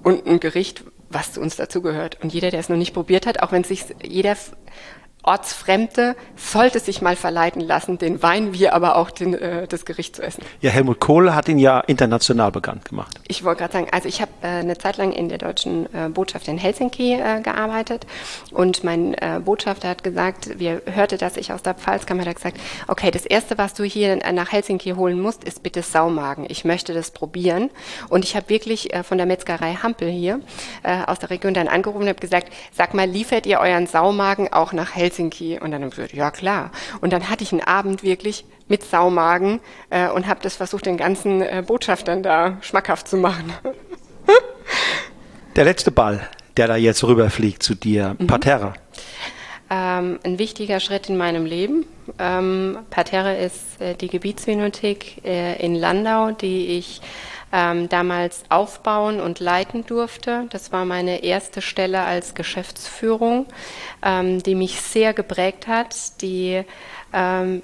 und 0.03 0.25
ein 0.27 0.39
Gericht, 0.39 0.83
was 1.09 1.33
zu 1.33 1.41
uns 1.41 1.55
dazugehört. 1.55 2.17
Und 2.21 2.33
jeder, 2.33 2.51
der 2.51 2.59
es 2.59 2.69
noch 2.69 2.77
nicht 2.77 2.93
probiert 2.93 3.25
hat, 3.25 3.41
auch 3.41 3.51
wenn 3.51 3.63
sich 3.63 3.85
jeder 4.03 4.35
Ortsfremde 5.23 6.15
sollte 6.35 6.79
sich 6.79 7.01
mal 7.01 7.15
verleiten 7.15 7.61
lassen, 7.61 7.97
den 7.97 8.21
Wein 8.21 8.53
wie 8.53 8.67
aber 8.69 8.97
auch 8.97 9.09
den, 9.09 9.33
äh, 9.33 9.67
das 9.67 9.85
Gericht 9.85 10.17
zu 10.17 10.21
essen. 10.21 10.43
Ja, 10.59 10.69
Helmut 10.69 10.99
Kohl 10.99 11.33
hat 11.33 11.47
ihn 11.47 11.59
ja 11.59 11.79
international 11.79 12.51
bekannt 12.51 12.85
gemacht. 12.85 13.19
Ich 13.27 13.43
wollte 13.45 13.59
gerade 13.61 13.73
sagen, 13.73 13.87
also 13.91 14.09
ich 14.09 14.21
habe 14.21 14.31
äh, 14.41 14.47
eine 14.47 14.77
Zeit 14.77 14.97
lang 14.97 15.13
in 15.13 15.29
der 15.29 15.37
deutschen 15.37 15.85
äh, 15.93 16.09
Botschaft 16.09 16.47
in 16.49 16.57
Helsinki 16.57 17.13
äh, 17.13 17.41
gearbeitet 17.41 18.05
und 18.51 18.83
mein 18.83 19.13
äh, 19.13 19.39
Botschafter 19.43 19.87
hat 19.87 20.03
gesagt, 20.03 20.59
wir 20.59 20.81
hörte, 20.85 21.17
dass 21.17 21.37
ich 21.37 21.53
aus 21.53 21.63
der 21.63 21.73
Pfalz 21.73 22.05
kam, 22.05 22.19
hat 22.19 22.27
er 22.27 22.33
gesagt, 22.33 22.57
okay, 22.87 23.09
das 23.09 23.25
erste, 23.25 23.57
was 23.57 23.73
du 23.73 23.83
hier 23.85 24.17
nach 24.33 24.51
Helsinki 24.51 24.91
holen 24.91 25.21
musst, 25.21 25.45
ist 25.45 25.63
bitte 25.63 25.81
Saumagen. 25.81 26.45
Ich 26.49 26.65
möchte 26.65 26.93
das 26.93 27.11
probieren. 27.11 27.69
Und 28.09 28.25
ich 28.25 28.35
habe 28.35 28.49
wirklich 28.49 28.93
äh, 28.93 29.03
von 29.03 29.17
der 29.17 29.25
Metzgerei 29.25 29.75
Hampel 29.81 30.09
hier 30.09 30.41
aus 31.07 31.19
der 31.19 31.29
Region 31.29 31.53
dann 31.53 31.67
angerufen 31.67 32.03
und 32.03 32.09
habe 32.09 32.19
gesagt, 32.19 32.51
sag 32.73 32.93
mal, 32.93 33.07
liefert 33.07 33.45
ihr 33.45 33.59
euren 33.59 33.87
Saumagen 33.87 34.51
auch 34.51 34.73
nach 34.73 34.95
Helsinki? 34.95 35.12
Helsinki. 35.13 35.59
Und 35.59 35.71
dann 35.71 35.81
habe 35.81 35.89
ich 35.89 35.95
gesagt, 35.95 36.13
ja 36.13 36.31
klar. 36.31 36.71
Und 37.01 37.13
dann 37.13 37.29
hatte 37.29 37.43
ich 37.43 37.51
einen 37.51 37.61
Abend 37.61 38.03
wirklich 38.03 38.45
mit 38.67 38.83
Saumagen 38.83 39.59
äh, 39.89 40.09
und 40.09 40.27
habe 40.27 40.39
das 40.41 40.55
versucht, 40.55 40.85
den 40.85 40.97
ganzen 40.97 41.41
äh, 41.41 41.63
Botschaftern 41.65 42.23
da 42.23 42.57
schmackhaft 42.61 43.07
zu 43.07 43.17
machen. 43.17 43.53
der 45.55 45.65
letzte 45.65 45.91
Ball, 45.91 46.27
der 46.57 46.67
da 46.67 46.75
jetzt 46.75 47.03
rüberfliegt 47.03 47.61
zu 47.61 47.75
dir, 47.75 48.15
mhm. 48.17 48.27
Parterre. 48.27 48.73
Ähm, 49.69 50.19
ein 50.23 50.39
wichtiger 50.39 50.79
Schritt 50.79 51.09
in 51.09 51.17
meinem 51.17 51.45
Leben. 51.45 51.85
Ähm, 52.19 52.79
Parterre 52.89 53.37
ist 53.37 53.81
äh, 53.81 53.95
die 53.95 54.07
Gebietsvinothek 54.07 55.23
äh, 55.25 55.63
in 55.63 55.75
Landau, 55.75 56.31
die 56.31 56.77
ich 56.77 57.01
ähm, 57.53 57.87
damals 57.87 58.43
aufbauen 58.49 59.21
und 59.21 59.39
leiten 59.39 59.85
durfte. 59.85 60.47
Das 60.49 60.71
war 60.71 60.85
meine 60.85 61.23
erste 61.23 61.61
Stelle 61.61 62.01
als 62.01 62.33
Geschäftsführung, 62.33 63.45
ähm, 64.03 64.41
die 64.41 64.55
mich 64.55 64.81
sehr 64.81 65.13
geprägt 65.13 65.67
hat, 65.67 66.21
die, 66.21 66.63
ähm, 67.13 67.61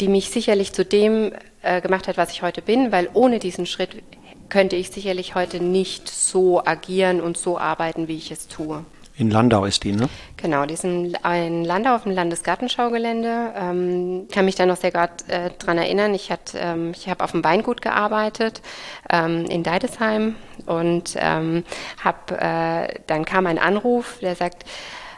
die 0.00 0.08
mich 0.08 0.30
sicherlich 0.30 0.72
zu 0.72 0.86
dem 0.86 1.32
äh, 1.60 1.82
gemacht 1.82 2.08
hat, 2.08 2.16
was 2.16 2.32
ich 2.32 2.42
heute 2.42 2.62
bin, 2.62 2.90
weil 2.90 3.10
ohne 3.12 3.38
diesen 3.38 3.66
Schritt 3.66 4.02
könnte 4.48 4.76
ich 4.76 4.90
sicherlich 4.90 5.34
heute 5.34 5.62
nicht 5.62 6.08
so 6.08 6.64
agieren 6.64 7.20
und 7.20 7.36
so 7.36 7.58
arbeiten, 7.58 8.08
wie 8.08 8.16
ich 8.16 8.30
es 8.30 8.48
tue. 8.48 8.84
In 9.16 9.30
Landau 9.30 9.66
ist 9.66 9.84
die, 9.84 9.92
ne? 9.92 10.08
Genau, 10.38 10.64
die 10.64 10.76
sind 10.76 11.16
in 11.22 11.64
Landau 11.64 11.94
auf 11.94 12.04
dem 12.04 12.12
Landesgartenschaugelände. 12.12 13.52
Ähm, 13.54 14.26
kann 14.32 14.46
mich 14.46 14.54
da 14.54 14.64
noch 14.64 14.76
sehr 14.76 14.90
gerade 14.90 15.12
äh, 15.28 15.50
dran 15.58 15.76
erinnern. 15.76 16.14
Ich, 16.14 16.30
ähm, 16.54 16.92
ich 16.92 17.08
habe 17.08 17.22
auf 17.22 17.32
dem 17.32 17.44
Weingut 17.44 17.82
gearbeitet 17.82 18.62
ähm, 19.10 19.44
in 19.44 19.62
Deidesheim 19.62 20.36
und 20.64 21.14
ähm, 21.18 21.64
hab, 22.02 22.30
äh, 22.32 23.00
dann 23.06 23.24
kam 23.26 23.46
ein 23.46 23.58
Anruf, 23.58 24.18
der 24.20 24.34
sagt, 24.34 24.64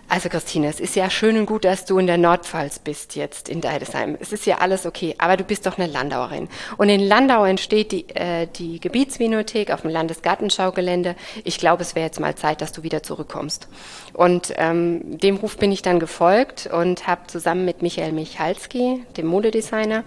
also 0.09 0.29
Christine, 0.29 0.69
es 0.69 0.81
ist 0.81 0.97
ja 0.97 1.09
schön 1.11 1.37
und 1.39 1.47
gut, 1.47 1.65
dass 1.65 1.85
du 1.85 1.99
in 1.99 2.07
der 2.07 2.19
Nordpfalz 2.19 2.79
bist 2.79 3.17
jetzt 3.17 3.49
in 3.49 3.61
Deidesheim. 3.61 4.17
Es 4.21 4.33
ist 4.33 4.47
ja 4.47 4.59
alles 4.59 4.87
okay, 4.87 5.15
aber 5.19 5.37
du 5.37 5.45
bist 5.45 5.67
doch 5.67 5.79
eine 5.79 5.91
Landauerin. 5.91 6.49
Und 6.77 6.89
in 6.89 7.01
Landau 7.01 7.45
entsteht 7.45 7.93
die, 7.93 8.09
äh, 8.11 8.47
die 8.47 8.81
Gebietsvinothek 8.81 9.71
auf 9.71 9.83
dem 9.83 9.91
Landesgartenschaugelände. 9.91 11.17
Ich 11.45 11.59
glaube, 11.59 11.83
es 11.83 11.95
wäre 11.95 12.07
jetzt 12.07 12.21
mal 12.21 12.35
Zeit, 12.35 12.61
dass 12.61 12.73
du 12.73 12.83
wieder 12.83 13.03
zurückkommst. 13.03 13.69
Und 14.13 14.53
ähm, 14.57 15.19
dem 15.19 15.37
Ruf 15.37 15.57
bin 15.57 15.73
ich 15.73 15.83
dann 15.83 16.01
gefolgt 16.01 16.67
und 16.67 17.07
habe 17.07 17.27
zusammen 17.27 17.65
mit 17.65 17.83
Michael 17.83 18.13
Michalski, 18.13 19.05
dem 19.17 19.27
Modedesigner, 19.27 20.05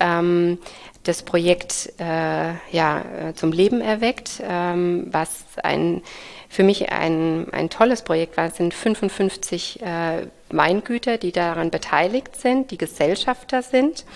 ähm, 0.00 0.58
das 1.04 1.22
Projekt 1.22 1.92
äh, 1.98 2.52
ja, 2.70 3.00
äh, 3.00 3.34
zum 3.34 3.52
Leben 3.52 3.80
erweckt, 3.80 4.42
ähm, 4.42 5.06
was 5.10 5.44
ein 5.62 6.02
für 6.48 6.62
mich 6.62 6.90
ein, 6.90 7.46
ein 7.52 7.68
tolles 7.68 8.02
Projekt 8.02 8.36
war. 8.36 8.46
Es 8.46 8.56
sind 8.56 8.72
55 8.72 9.82
äh, 9.82 10.26
Weingüter, 10.50 11.18
die 11.18 11.30
daran 11.30 11.70
beteiligt 11.70 12.36
sind, 12.36 12.70
die 12.70 12.78
Gesellschafter 12.78 13.62
sind, 13.62 14.06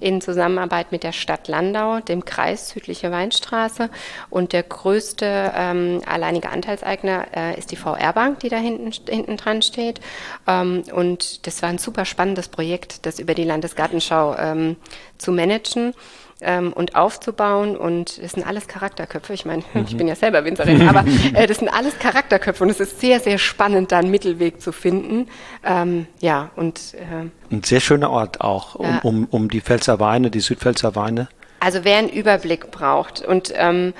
in 0.00 0.20
Zusammenarbeit 0.20 0.90
mit 0.90 1.04
der 1.04 1.12
Stadt 1.12 1.46
Landau, 1.46 2.00
dem 2.00 2.24
Kreis 2.24 2.70
Südliche 2.70 3.12
Weinstraße. 3.12 3.88
Und 4.30 4.52
der 4.52 4.64
größte 4.64 5.52
ähm, 5.56 6.02
alleinige 6.06 6.50
Anteilseigner 6.50 7.26
äh, 7.34 7.58
ist 7.58 7.70
die 7.70 7.76
VR-Bank, 7.76 8.40
die 8.40 8.48
da 8.48 8.56
hinten, 8.56 8.90
hinten 9.08 9.36
dran 9.36 9.62
steht. 9.62 10.00
Ähm, 10.48 10.82
und 10.92 11.46
das 11.46 11.62
war 11.62 11.68
ein 11.68 11.78
super 11.78 12.04
spannendes 12.04 12.48
Projekt, 12.48 13.06
das 13.06 13.20
über 13.20 13.34
die 13.34 13.44
Landesgartenschau 13.44 14.36
ähm, 14.36 14.76
zu 15.18 15.30
managen 15.30 15.94
ähm, 16.40 16.72
und 16.72 16.94
aufzubauen. 16.94 17.76
Und 17.76 18.18
es 18.18 18.32
sind 18.32 18.46
alles 18.46 18.68
Charakterköpfe. 18.68 19.32
Ich 19.32 19.44
meine, 19.44 19.62
mhm. 19.74 19.84
ich 19.86 19.96
bin 19.96 20.08
ja 20.08 20.14
selber 20.14 20.44
Winzerin, 20.44 20.88
aber 20.88 21.04
äh, 21.34 21.46
das 21.46 21.58
sind 21.58 21.68
alles 21.68 21.98
Charakterköpfe 21.98 22.64
und 22.64 22.70
es 22.70 22.80
ist 22.80 23.00
sehr, 23.00 23.20
sehr 23.20 23.38
spannend, 23.38 23.92
da 23.92 23.98
einen 23.98 24.10
Mittelweg 24.10 24.60
zu 24.60 24.72
finden. 24.72 25.28
Ähm, 25.64 26.06
ja, 26.20 26.50
und 26.56 26.94
äh, 26.94 27.54
ein 27.54 27.62
sehr 27.62 27.80
schöner 27.80 28.10
Ort 28.10 28.40
auch, 28.40 28.74
um, 28.74 28.86
ja. 28.86 28.98
um, 29.02 29.26
um 29.30 29.48
die 29.48 29.60
Pfälzer 29.60 30.00
Weine, 30.00 30.30
die 30.30 30.40
Südpfälzer 30.40 30.94
Weine. 30.94 31.28
Also 31.60 31.84
wer 31.84 31.98
einen 31.98 32.10
Überblick 32.10 32.70
braucht 32.70 33.22
und 33.22 33.52
ähm, 33.56 33.94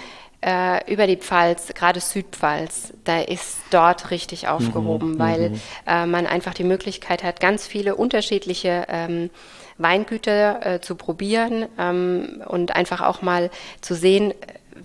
äh, 0.47 0.93
über 0.93 1.07
die 1.07 1.17
Pfalz, 1.17 1.73
gerade 1.75 2.01
Südpfalz, 2.01 2.93
da 3.05 3.21
ist 3.21 3.59
dort 3.71 4.11
richtig 4.11 4.49
aufgehoben, 4.49 5.13
mhm, 5.13 5.19
weil 5.19 5.51
mhm. 5.51 5.61
äh, 5.87 6.07
man 6.07 6.27
einfach 6.27 6.55
die 6.55 6.65
Möglichkeit 6.65 7.25
hat, 7.25 7.41
ganz 7.41 7.67
viele 7.67 7.97
unterschiedliche 7.97 8.87
ähm, 8.89 9.31
Weingüter 9.79 10.67
äh, 10.75 10.81
zu 10.81 10.95
probieren 10.95 11.67
ähm, 11.79 12.43
und 12.47 12.75
einfach 12.75 13.01
auch 13.03 13.23
mal 13.23 13.51
zu 13.81 13.95
sehen, 13.95 14.33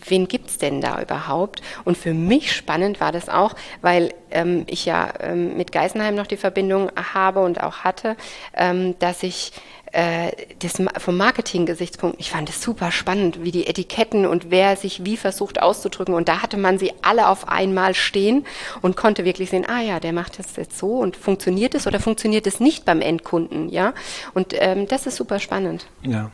wen 0.08 0.28
gibt's 0.28 0.58
denn 0.58 0.82
da 0.82 1.02
überhaupt? 1.02 1.62
Und 1.84 1.98
für 1.98 2.14
mich 2.14 2.54
spannend 2.54 3.00
war 3.00 3.12
das 3.12 3.30
auch, 3.30 3.56
weil 3.82 4.14
ähm, 4.32 4.64
ich 4.68 4.86
ja 4.86 5.14
ähm, 5.20 5.58
mit 5.58 5.72
Geisenheim 5.72 6.16
noch 6.16 6.28
die 6.28 6.38
Verbindung 6.38 6.92
habe 7.14 7.42
und 7.42 7.62
auch 7.62 7.80
hatte, 7.80 8.16
ähm, 8.56 8.98
dass 9.00 9.24
ich 9.24 9.52
äh, 9.92 10.32
das 10.60 10.82
vom 10.98 11.18
Marketing-Gesichtspunkt, 11.18 12.20
ich 12.20 12.32
fand 12.32 12.50
es 12.50 12.62
super 12.62 12.92
spannend, 12.92 13.44
wie 13.44 13.52
die 13.52 13.68
Etiketten 13.68 14.26
und 14.26 14.50
wer 14.50 14.76
sich 14.76 15.06
wie 15.06 15.18
versucht 15.18 15.62
auszudrücken. 15.62 16.14
Und 16.14 16.28
da 16.28 16.42
hatte 16.42 16.58
man 16.58 16.78
sie 16.78 16.94
alle 17.02 17.28
auf 17.28 17.48
einmal 17.48 17.94
stehen 17.94 18.46
und 18.82 18.96
konnte 18.96 19.26
wirklich 19.26 19.50
sehen, 19.50 19.66
ah 19.68 19.82
ja, 19.82 20.00
der 20.00 20.14
macht 20.14 20.40
das 20.40 20.56
jetzt 20.56 20.78
so 20.78 21.00
und 21.00 21.18
funktioniert 21.18 21.76
es 21.76 21.88
oder 21.88 22.00
funktioniert 22.00 22.48
es 22.48 22.60
nicht 22.60 22.86
beim 22.86 23.02
Endkunden, 23.02 23.70
ja? 23.70 23.94
Und 24.34 24.54
ähm, 24.58 24.88
das 24.88 25.08
ist 25.08 25.18
super 25.18 25.40
spannend. 25.40 25.88
Ja. 26.04 26.32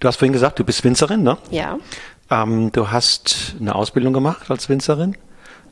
Du 0.00 0.08
hast 0.08 0.16
vorhin 0.16 0.32
gesagt, 0.32 0.58
du 0.58 0.64
bist 0.64 0.84
Winzerin, 0.84 1.22
ne? 1.22 1.38
Ja. 1.50 1.78
Ähm, 2.30 2.72
du 2.72 2.90
hast 2.90 3.54
eine 3.60 3.74
Ausbildung 3.74 4.12
gemacht 4.12 4.50
als 4.50 4.68
Winzerin. 4.68 5.16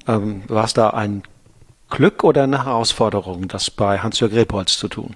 Ähm, 0.07 0.43
war 0.49 0.65
es 0.65 0.73
da 0.73 0.91
ein 0.91 1.23
Glück 1.91 2.25
oder 2.25 2.45
eine 2.45 2.65
Herausforderung, 2.65 3.49
das 3.49 3.71
bei 3.71 3.99
Hans-Jörg 3.99 4.33
Rebholz 4.33 4.79
zu 4.79 4.89
tun? 4.89 5.15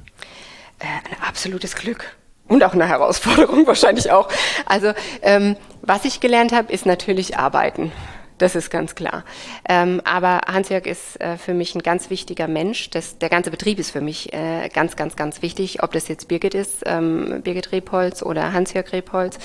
Äh, 0.78 0.84
ein 0.84 1.22
absolutes 1.26 1.74
Glück. 1.76 2.16
Und 2.48 2.62
auch 2.62 2.74
eine 2.74 2.86
Herausforderung 2.86 3.66
wahrscheinlich 3.66 4.10
auch. 4.10 4.28
Also 4.66 4.92
ähm, 5.22 5.56
was 5.82 6.04
ich 6.04 6.20
gelernt 6.20 6.52
habe, 6.52 6.72
ist 6.72 6.86
natürlich 6.86 7.36
arbeiten. 7.36 7.92
Das 8.38 8.54
ist 8.54 8.70
ganz 8.70 8.94
klar. 8.94 9.24
Ähm, 9.66 10.02
aber 10.04 10.42
Hans-Jörg 10.46 10.84
ist 10.86 11.18
äh, 11.20 11.38
für 11.38 11.54
mich 11.54 11.74
ein 11.74 11.82
ganz 11.82 12.10
wichtiger 12.10 12.48
Mensch. 12.48 12.90
Das, 12.90 13.16
der 13.16 13.30
ganze 13.30 13.50
Betrieb 13.50 13.78
ist 13.78 13.92
für 13.92 14.02
mich 14.02 14.32
äh, 14.34 14.68
ganz, 14.68 14.94
ganz, 14.96 15.16
ganz 15.16 15.40
wichtig. 15.40 15.82
Ob 15.82 15.92
das 15.92 16.08
jetzt 16.08 16.28
Birgit 16.28 16.54
ist, 16.54 16.82
ähm, 16.84 17.40
Birgit 17.42 17.72
Rebholz 17.72 18.22
oder 18.22 18.52
Hans-Jörg 18.52 18.92
Rebholz. 18.92 19.38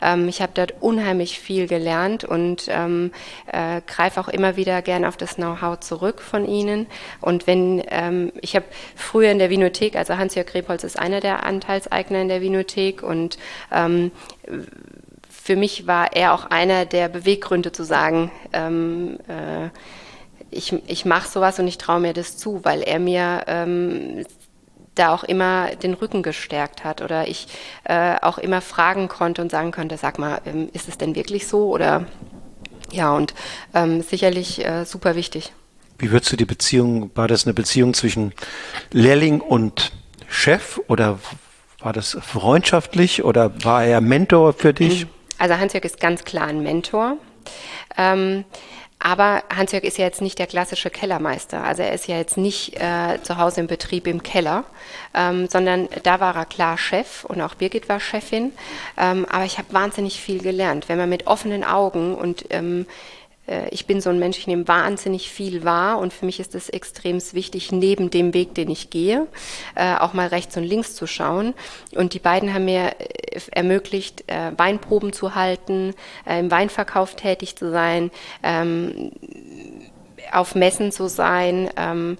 Ähm, 0.00 0.28
ich 0.28 0.40
habe 0.40 0.52
dort 0.54 0.74
unheimlich 0.80 1.38
viel 1.38 1.66
gelernt 1.66 2.24
und 2.24 2.68
ähm, 2.68 3.12
äh, 3.52 3.82
greife 3.86 4.18
auch 4.18 4.28
immer 4.28 4.56
wieder 4.56 4.80
gerne 4.80 5.08
auf 5.08 5.18
das 5.18 5.34
Know-how 5.34 5.80
zurück 5.80 6.22
von 6.22 6.46
ihnen. 6.48 6.86
Und 7.20 7.46
wenn 7.46 7.82
ähm, 7.88 8.32
ich 8.40 8.56
habe 8.56 8.64
früher 8.96 9.30
in 9.30 9.38
der 9.38 9.50
Vinothek, 9.50 9.94
also 9.94 10.16
Hans-Jörg 10.16 10.54
Rebholz 10.54 10.84
ist 10.84 10.98
einer 10.98 11.20
der 11.20 11.44
Anteilseigner 11.44 12.22
in 12.22 12.28
der 12.28 12.40
Vinothek 12.40 13.02
und 13.02 13.38
ähm, 13.70 14.10
für 15.48 15.56
mich 15.56 15.86
war 15.86 16.12
er 16.14 16.34
auch 16.34 16.44
einer 16.50 16.84
der 16.84 17.08
Beweggründe 17.08 17.72
zu 17.72 17.82
sagen, 17.82 18.30
ähm, 18.52 19.16
äh, 19.28 19.70
ich, 20.50 20.74
ich 20.86 21.06
mache 21.06 21.26
sowas 21.26 21.58
und 21.58 21.66
ich 21.66 21.78
traue 21.78 22.00
mir 22.00 22.12
das 22.12 22.36
zu, 22.36 22.66
weil 22.66 22.82
er 22.82 22.98
mir 22.98 23.44
ähm, 23.46 24.26
da 24.94 25.14
auch 25.14 25.24
immer 25.24 25.74
den 25.76 25.94
Rücken 25.94 26.22
gestärkt 26.22 26.84
hat 26.84 27.00
oder 27.00 27.28
ich 27.28 27.46
äh, 27.84 28.16
auch 28.20 28.36
immer 28.36 28.60
fragen 28.60 29.08
konnte 29.08 29.40
und 29.40 29.50
sagen 29.50 29.72
konnte, 29.72 29.96
sag 29.96 30.18
mal, 30.18 30.42
ähm, 30.44 30.68
ist 30.74 30.86
es 30.86 30.98
denn 30.98 31.14
wirklich 31.14 31.46
so 31.46 31.70
oder 31.70 32.04
ja 32.92 33.16
und 33.16 33.32
ähm, 33.72 34.02
sicherlich 34.02 34.62
äh, 34.66 34.84
super 34.84 35.16
wichtig. 35.16 35.54
Wie 35.98 36.10
würdest 36.10 36.30
du 36.30 36.36
die 36.36 36.44
Beziehung, 36.44 37.10
war 37.14 37.26
das 37.26 37.46
eine 37.46 37.54
Beziehung 37.54 37.94
zwischen 37.94 38.34
Lehrling 38.92 39.40
und 39.40 39.92
Chef 40.28 40.78
oder 40.88 41.18
war 41.78 41.94
das 41.94 42.18
freundschaftlich 42.20 43.24
oder 43.24 43.64
war 43.64 43.82
er 43.82 44.02
Mentor 44.02 44.52
für 44.52 44.74
dich? 44.74 45.06
Mhm. 45.06 45.17
Also 45.38 45.56
Hans-Jörg 45.56 45.84
ist 45.84 46.00
ganz 46.00 46.24
klar 46.24 46.46
ein 46.46 46.62
Mentor. 46.62 47.16
Ähm, 47.96 48.44
aber 49.00 49.44
Hans-Jörg 49.54 49.84
ist 49.84 49.96
ja 49.96 50.06
jetzt 50.06 50.20
nicht 50.20 50.38
der 50.40 50.48
klassische 50.48 50.90
Kellermeister. 50.90 51.62
Also 51.62 51.82
er 51.82 51.92
ist 51.92 52.08
ja 52.08 52.16
jetzt 52.16 52.36
nicht 52.36 52.80
äh, 52.80 53.22
zu 53.22 53.38
Hause 53.38 53.60
im 53.60 53.68
Betrieb 53.68 54.08
im 54.08 54.24
Keller, 54.24 54.64
ähm, 55.14 55.46
sondern 55.48 55.88
da 56.02 56.18
war 56.18 56.34
er 56.34 56.46
klar 56.46 56.76
Chef 56.76 57.24
und 57.24 57.40
auch 57.40 57.54
Birgit 57.54 57.88
war 57.88 58.00
Chefin. 58.00 58.52
Ähm, 58.96 59.24
aber 59.30 59.44
ich 59.44 59.58
habe 59.58 59.72
wahnsinnig 59.72 60.20
viel 60.20 60.42
gelernt. 60.42 60.88
Wenn 60.88 60.98
man 60.98 61.08
mit 61.08 61.28
offenen 61.28 61.62
Augen 61.62 62.16
und 62.16 62.46
ähm, 62.50 62.86
äh, 62.86 62.88
ich 63.70 63.86
bin 63.86 64.00
so 64.00 64.10
ein 64.10 64.18
Mensch, 64.18 64.38
ich 64.38 64.46
nehme 64.46 64.68
wahnsinnig 64.68 65.30
viel 65.30 65.64
wahr 65.64 65.98
und 65.98 66.12
für 66.12 66.26
mich 66.26 66.38
ist 66.38 66.54
es 66.54 66.68
extrem 66.68 67.18
wichtig, 67.32 67.72
neben 67.72 68.10
dem 68.10 68.34
Weg, 68.34 68.54
den 68.54 68.70
ich 68.70 68.90
gehe, 68.90 69.26
äh, 69.74 69.96
auch 69.96 70.12
mal 70.12 70.28
rechts 70.28 70.56
und 70.56 70.64
links 70.64 70.94
zu 70.94 71.06
schauen. 71.06 71.54
Und 71.94 72.14
die 72.14 72.18
beiden 72.18 72.52
haben 72.52 72.66
mir 72.66 72.94
äh, 72.98 73.40
ermöglicht, 73.52 74.24
Weinproben 74.56 75.12
zu 75.12 75.34
halten, 75.34 75.94
im 76.26 76.50
Weinverkauf 76.50 77.14
tätig 77.14 77.56
zu 77.56 77.70
sein, 77.70 78.10
ähm, 78.42 79.12
auf 80.32 80.54
Messen 80.54 80.92
zu 80.92 81.08
sein. 81.08 81.70
Ähm, 81.76 82.18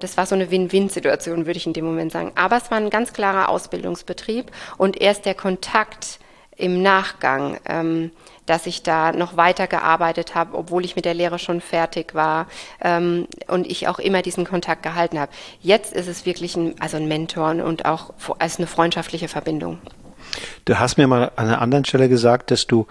das 0.00 0.16
war 0.16 0.26
so 0.26 0.34
eine 0.34 0.50
Win-Win-Situation, 0.50 1.46
würde 1.46 1.56
ich 1.56 1.66
in 1.66 1.72
dem 1.72 1.84
Moment 1.84 2.12
sagen. 2.12 2.32
Aber 2.34 2.56
es 2.56 2.70
war 2.70 2.78
ein 2.78 2.90
ganz 2.90 3.12
klarer 3.12 3.48
Ausbildungsbetrieb 3.48 4.50
und 4.76 5.00
erst 5.00 5.24
der 5.24 5.34
Kontakt 5.34 6.18
im 6.56 6.82
Nachgang 6.82 7.58
ähm, 7.64 8.10
dass 8.46 8.66
ich 8.66 8.82
da 8.82 9.12
noch 9.12 9.36
weiter 9.36 9.66
gearbeitet 9.66 10.34
habe, 10.34 10.56
obwohl 10.56 10.84
ich 10.84 10.96
mit 10.96 11.04
der 11.04 11.14
Lehre 11.14 11.38
schon 11.38 11.60
fertig 11.60 12.14
war 12.14 12.46
ähm, 12.80 13.26
und 13.46 13.66
ich 13.66 13.88
auch 13.88 13.98
immer 13.98 14.22
diesen 14.22 14.44
Kontakt 14.44 14.82
gehalten 14.82 15.18
habe. 15.18 15.32
Jetzt 15.60 15.92
ist 15.92 16.08
es 16.08 16.26
wirklich 16.26 16.56
ein, 16.56 16.74
also 16.80 16.96
ein 16.96 17.08
Mentor 17.08 17.50
und 17.64 17.84
auch 17.84 18.12
als 18.38 18.58
eine 18.58 18.66
freundschaftliche 18.66 19.28
Verbindung. 19.28 19.78
Du 20.64 20.78
hast 20.78 20.96
mir 20.96 21.06
mal 21.06 21.32
an 21.36 21.48
einer 21.48 21.60
anderen 21.60 21.84
Stelle 21.84 22.08
gesagt, 22.08 22.50
dass 22.50 22.66
du 22.66 22.86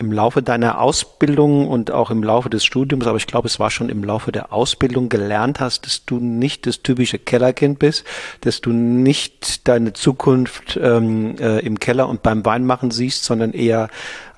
im 0.00 0.12
Laufe 0.12 0.42
deiner 0.42 0.80
Ausbildung 0.80 1.66
und 1.66 1.90
auch 1.90 2.12
im 2.12 2.22
Laufe 2.22 2.48
des 2.48 2.64
Studiums, 2.64 3.08
aber 3.08 3.16
ich 3.16 3.26
glaube, 3.26 3.48
es 3.48 3.58
war 3.58 3.68
schon 3.68 3.88
im 3.88 4.04
Laufe 4.04 4.30
der 4.30 4.52
Ausbildung 4.52 5.08
gelernt 5.08 5.58
hast, 5.58 5.86
dass 5.86 6.04
du 6.04 6.20
nicht 6.20 6.66
das 6.66 6.82
typische 6.82 7.18
Kellerkind 7.18 7.80
bist, 7.80 8.04
dass 8.42 8.60
du 8.60 8.70
nicht 8.70 9.66
deine 9.66 9.94
Zukunft 9.94 10.78
ähm, 10.80 11.36
äh, 11.40 11.58
im 11.66 11.80
Keller 11.80 12.08
und 12.08 12.22
beim 12.22 12.44
Weinmachen 12.46 12.92
siehst, 12.92 13.24
sondern 13.24 13.52
eher 13.52 13.88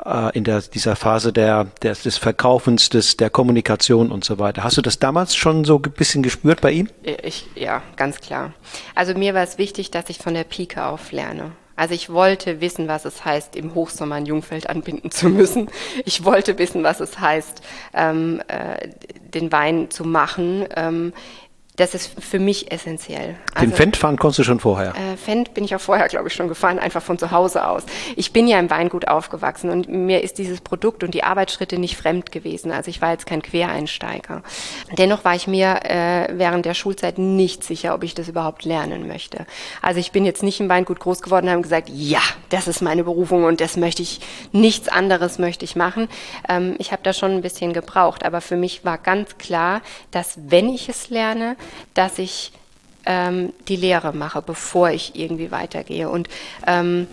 äh, 0.05 0.37
in 0.37 0.45
der, 0.45 0.61
dieser 0.63 0.97
Phase 0.97 1.33
der, 1.33 1.65
der, 1.83 1.95
des 1.95 2.19
Verkaufens, 2.19 2.89
des, 2.89 3.17
der 3.17 3.31
Kommunikation 3.31 4.11
und 4.11 4.25
so 4.25 4.39
weiter. 4.39 4.65
Hast 4.65 4.77
du 4.77 4.83
das 4.83 4.99
damals 4.99 5.37
schon 5.37 5.65
so 5.65 5.77
ein 5.77 5.93
bisschen 5.93 6.23
gespürt 6.23 6.61
bei 6.61 6.73
ihm? 6.73 6.89
Ich, 7.23 7.47
ja, 7.55 7.83
ganz 7.97 8.21
klar. 8.21 8.53
Also 8.95 9.15
mir 9.15 9.35
war 9.35 9.43
es 9.43 9.59
wichtig, 9.59 9.91
dass 9.91 10.09
ich 10.09 10.19
von 10.19 10.35
der 10.35 10.45
Pike 10.45 10.85
auf 10.85 11.13
lerne. 11.13 11.53
Also 11.81 11.95
ich 11.95 12.11
wollte 12.11 12.61
wissen, 12.61 12.89
was 12.89 13.07
es 13.07 13.25
heißt, 13.25 13.57
im 13.57 13.75
Hochsommer 13.75 14.17
ein 14.17 14.27
Jungfeld 14.27 14.69
anbinden 14.69 15.11
zu 15.11 15.31
müssen. 15.31 15.71
Ich 16.05 16.25
wollte 16.25 16.59
wissen, 16.59 16.83
was 16.83 17.01
es 17.01 17.19
heißt, 17.19 17.63
ähm, 17.95 18.43
äh, 18.49 18.89
den 19.33 19.51
Wein 19.51 19.91
zu 19.91 20.05
machen. 20.05 20.67
Ähm, 20.77 21.15
das 21.81 21.95
ist 21.95 22.23
für 22.23 22.39
mich 22.39 22.71
essentiell. 22.71 23.37
Also, 23.55 23.67
Den 23.67 23.75
Fendt 23.75 23.97
fahren 23.97 24.19
konntest 24.19 24.41
du 24.41 24.45
schon 24.45 24.61
vorher? 24.61 24.95
Äh, 24.95 25.17
Fendt 25.17 25.55
bin 25.55 25.65
ich 25.65 25.75
auch 25.75 25.81
vorher, 25.81 26.09
glaube 26.09 26.29
ich, 26.29 26.35
schon 26.35 26.49
gefahren, 26.49 26.79
einfach 26.79 27.03
von 27.03 27.19
zu 27.19 27.31
Hause 27.31 27.67
aus. 27.67 27.85
Ich 28.17 28.35
bin 28.35 28.47
ja 28.47 28.59
im 28.59 28.69
Weingut 28.69 29.09
aufgewachsen 29.09 29.71
und 29.71 29.89
mir 29.89 30.23
ist 30.23 30.37
dieses 30.37 30.61
Produkt 30.61 31.03
und 31.03 31.15
die 31.15 31.25
Arbeitsschritte 31.25 31.79
nicht 31.79 31.97
fremd 31.97 32.33
gewesen. 32.33 32.71
Also 32.71 32.91
ich 32.91 33.01
war 33.01 33.13
jetzt 33.13 33.25
kein 33.25 33.41
Quereinsteiger. 33.41 34.43
Dennoch 34.99 35.25
war 35.25 35.35
ich 35.35 35.47
mir 35.47 35.81
äh, 35.85 36.29
während 36.33 36.67
der 36.67 36.75
Schulzeit 36.75 37.17
nicht 37.17 37.65
sicher, 37.65 37.95
ob 37.95 38.05
ich 38.05 38.15
das 38.15 38.29
überhaupt 38.29 38.67
lernen 38.67 39.09
möchte. 39.09 39.47
Also 39.81 40.01
ich 40.01 40.13
bin 40.13 40.27
jetzt 40.27 40.43
nicht 40.43 40.61
im 40.61 40.69
Weingut 40.69 41.01
groß 41.01 41.23
geworden 41.23 41.47
und 41.47 41.53
habe 41.53 41.63
gesagt, 41.63 41.89
ja, 41.89 42.21
das 42.51 42.69
ist 42.69 42.83
meine 42.83 43.05
Berufung 43.05 43.45
und 43.45 43.63
das 43.63 43.79
möchte 43.79 44.03
ich, 44.03 44.21
nichts 44.53 44.89
anderes 44.89 45.39
möchte 45.39 45.65
ich 45.65 45.77
machen. 45.77 46.09
Ähm, 46.47 46.75
ich 46.79 46.93
habe 46.93 47.03
da 47.03 47.15
schon 47.15 47.31
ein 47.31 47.41
bisschen 47.41 47.73
gebraucht, 47.73 48.23
aber 48.23 48.43
für 48.43 48.57
mich 48.57 48.85
war 48.85 48.99
ganz 48.99 49.39
klar, 49.39 49.81
dass 50.11 50.39
wenn 50.49 50.69
ich 50.69 50.91
es 50.91 51.09
lerne, 51.09 51.57
dass 51.95 52.19
ich 52.19 52.53
ähm, 53.07 53.53
die 53.69 53.77
Lehre 53.77 54.13
mache, 54.13 54.43
bevor 54.43 54.91
ich 54.91 55.17
irgendwie 55.17 55.51
weitergehe. 55.51 56.09
Und 56.09 56.29
ähm, 56.67 57.07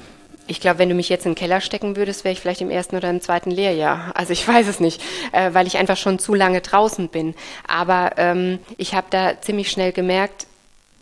ich 0.48 0.62
glaube, 0.62 0.80
wenn 0.80 0.90
du 0.90 0.96
mich 0.96 1.10
jetzt 1.10 1.26
in 1.26 1.34
den 1.34 1.38
Keller 1.38 1.62
stecken 1.62 1.96
würdest, 1.96 2.24
wäre 2.24 2.34
ich 2.34 2.40
vielleicht 2.40 2.62
im 2.62 2.70
ersten 2.70 2.96
oder 2.96 3.10
im 3.10 3.22
zweiten 3.22 3.52
Lehrjahr. 3.52 4.12
Also 4.16 4.34
ich 4.34 4.48
weiß 4.48 4.68
es 4.68 4.80
nicht, 4.80 5.02
äh, 5.32 5.54
weil 5.54 5.68
ich 5.68 5.78
einfach 5.78 5.98
schon 5.98 6.20
zu 6.20 6.34
lange 6.34 6.62
draußen 6.62 7.10
bin. 7.10 7.36
Aber 7.68 8.14
ähm, 8.18 8.60
ich 8.78 8.94
habe 8.94 9.08
da 9.10 9.40
ziemlich 9.42 9.70
schnell 9.70 9.92
gemerkt, 9.92 10.47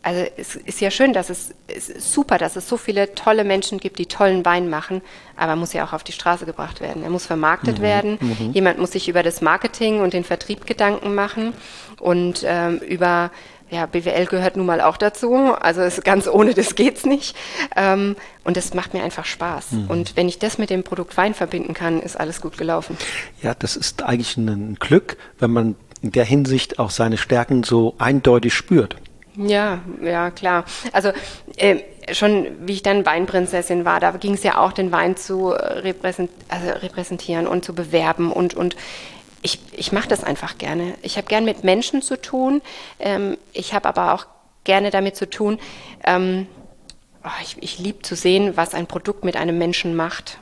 also 0.06 0.24
es 0.36 0.54
ist 0.54 0.80
ja 0.80 0.92
schön, 0.92 1.12
dass 1.12 1.30
es, 1.30 1.52
es 1.66 1.88
ist 1.88 2.12
super, 2.12 2.38
dass 2.38 2.54
es 2.54 2.68
so 2.68 2.76
viele 2.76 3.16
tolle 3.16 3.42
Menschen 3.42 3.78
gibt, 3.78 3.98
die 3.98 4.06
tollen 4.06 4.44
Wein 4.44 4.70
machen, 4.70 5.02
aber 5.34 5.54
er 5.54 5.56
muss 5.56 5.72
ja 5.72 5.84
auch 5.84 5.92
auf 5.92 6.04
die 6.04 6.12
Straße 6.12 6.46
gebracht 6.46 6.80
werden. 6.80 7.02
Er 7.02 7.10
muss 7.10 7.26
vermarktet 7.26 7.78
mhm. 7.78 7.82
werden. 7.82 8.18
Mhm. 8.20 8.52
Jemand 8.52 8.78
muss 8.78 8.92
sich 8.92 9.08
über 9.08 9.24
das 9.24 9.40
Marketing 9.40 10.00
und 10.00 10.12
den 10.12 10.22
Vertrieb 10.22 10.64
Gedanken 10.64 11.16
machen 11.16 11.54
und 11.98 12.44
ähm, 12.46 12.78
über 12.78 13.32
ja, 13.68 13.86
BWL 13.86 14.26
gehört 14.26 14.56
nun 14.56 14.66
mal 14.66 14.80
auch 14.80 14.96
dazu. 14.96 15.34
Also 15.60 15.80
es, 15.80 16.00
ganz 16.04 16.28
ohne 16.28 16.54
das 16.54 16.76
geht's 16.76 17.04
nicht. 17.04 17.36
Ähm, 17.74 18.14
und 18.44 18.56
das 18.56 18.74
macht 18.74 18.94
mir 18.94 19.02
einfach 19.02 19.24
Spaß. 19.24 19.72
Mhm. 19.72 19.86
Und 19.88 20.16
wenn 20.16 20.28
ich 20.28 20.38
das 20.38 20.56
mit 20.56 20.70
dem 20.70 20.84
Produkt 20.84 21.16
Wein 21.16 21.34
verbinden 21.34 21.74
kann, 21.74 22.00
ist 22.00 22.14
alles 22.14 22.40
gut 22.40 22.56
gelaufen. 22.58 22.96
Ja, 23.42 23.56
das 23.58 23.74
ist 23.74 24.04
eigentlich 24.04 24.36
ein 24.36 24.76
Glück, 24.78 25.16
wenn 25.40 25.50
man 25.50 25.74
in 26.00 26.12
der 26.12 26.24
Hinsicht 26.24 26.78
auch 26.78 26.90
seine 26.90 27.16
Stärken 27.16 27.64
so 27.64 27.96
eindeutig 27.98 28.54
spürt. 28.54 28.94
Ja, 29.36 29.80
ja, 30.02 30.30
klar. 30.30 30.64
Also 30.92 31.12
äh, 31.56 31.80
schon 32.12 32.46
wie 32.66 32.74
ich 32.74 32.82
dann 32.82 33.04
Weinprinzessin 33.04 33.84
war, 33.84 34.00
da 34.00 34.12
ging 34.12 34.34
es 34.34 34.42
ja 34.42 34.58
auch, 34.58 34.72
den 34.72 34.92
Wein 34.92 35.16
zu 35.16 35.48
repräsent 35.48 36.30
also 36.48 36.70
repräsentieren 36.70 37.46
und 37.46 37.64
zu 37.64 37.74
bewerben 37.74 38.32
und, 38.32 38.54
und 38.54 38.76
ich, 39.42 39.60
ich 39.72 39.92
mache 39.92 40.08
das 40.08 40.24
einfach 40.24 40.58
gerne. 40.58 40.94
Ich 41.02 41.16
habe 41.16 41.28
gern 41.28 41.44
mit 41.44 41.64
Menschen 41.64 42.02
zu 42.02 42.20
tun. 42.20 42.62
Ähm, 42.98 43.36
ich 43.52 43.74
habe 43.74 43.88
aber 43.88 44.14
auch 44.14 44.26
gerne 44.64 44.90
damit 44.90 45.16
zu 45.16 45.28
tun, 45.28 45.58
ähm, 46.04 46.46
oh, 47.24 47.28
ich, 47.42 47.56
ich 47.60 47.78
liebe 47.78 48.02
zu 48.02 48.16
sehen, 48.16 48.56
was 48.56 48.74
ein 48.74 48.86
Produkt 48.86 49.24
mit 49.24 49.36
einem 49.36 49.58
Menschen 49.58 49.94
macht 49.94 50.38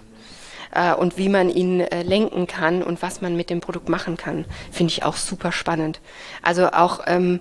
äh, 0.72 0.94
und 0.94 1.18
wie 1.18 1.28
man 1.28 1.50
ihn 1.50 1.80
äh, 1.80 2.02
lenken 2.02 2.46
kann 2.46 2.82
und 2.82 3.02
was 3.02 3.20
man 3.20 3.36
mit 3.36 3.50
dem 3.50 3.60
Produkt 3.60 3.88
machen 3.88 4.16
kann. 4.16 4.46
Finde 4.70 4.92
ich 4.92 5.02
auch 5.04 5.16
super 5.16 5.52
spannend. 5.52 6.00
Also 6.42 6.68
auch 6.68 7.00
ähm, 7.06 7.40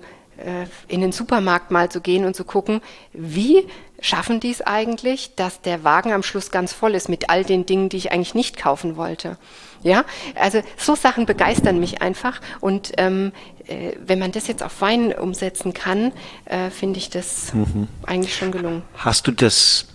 in 0.88 1.00
den 1.00 1.12
Supermarkt 1.12 1.70
mal 1.70 1.90
zu 1.90 2.00
gehen 2.00 2.24
und 2.24 2.34
zu 2.34 2.44
gucken, 2.44 2.80
wie 3.12 3.66
schaffen 4.00 4.40
die 4.40 4.50
es 4.50 4.60
eigentlich, 4.60 5.34
dass 5.34 5.60
der 5.62 5.82
Wagen 5.84 6.12
am 6.12 6.22
Schluss 6.22 6.50
ganz 6.50 6.72
voll 6.72 6.94
ist 6.94 7.08
mit 7.08 7.30
all 7.30 7.44
den 7.44 7.64
Dingen, 7.64 7.88
die 7.88 7.96
ich 7.96 8.12
eigentlich 8.12 8.34
nicht 8.34 8.58
kaufen 8.58 8.96
wollte. 8.96 9.38
Ja, 9.82 10.04
also 10.34 10.62
so 10.78 10.94
Sachen 10.94 11.26
begeistern 11.26 11.78
mich 11.78 12.00
einfach 12.00 12.40
und 12.60 12.92
ähm, 12.96 13.32
äh, 13.66 13.92
wenn 14.04 14.18
man 14.18 14.32
das 14.32 14.46
jetzt 14.46 14.62
auf 14.62 14.80
Wein 14.80 15.12
umsetzen 15.12 15.74
kann, 15.74 16.12
äh, 16.46 16.70
finde 16.70 16.98
ich 16.98 17.10
das 17.10 17.52
mhm. 17.52 17.88
eigentlich 18.06 18.34
schon 18.34 18.50
gelungen. 18.50 18.82
Hast 18.96 19.26
du 19.26 19.32
das, 19.32 19.88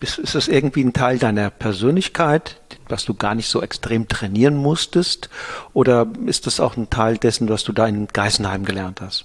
ist 0.00 0.34
das 0.34 0.48
irgendwie 0.48 0.84
ein 0.84 0.92
Teil 0.92 1.18
deiner 1.18 1.50
Persönlichkeit, 1.50 2.60
was 2.88 3.04
du 3.04 3.14
gar 3.14 3.34
nicht 3.34 3.48
so 3.48 3.62
extrem 3.62 4.06
trainieren 4.06 4.56
musstest? 4.56 5.28
Oder 5.72 6.06
ist 6.26 6.46
das 6.46 6.60
auch 6.60 6.76
ein 6.76 6.88
Teil 6.90 7.18
dessen, 7.18 7.48
was 7.48 7.64
du 7.64 7.72
da 7.72 7.86
in 7.86 8.06
Geisenheim 8.08 8.64
gelernt 8.64 9.00
hast? 9.00 9.24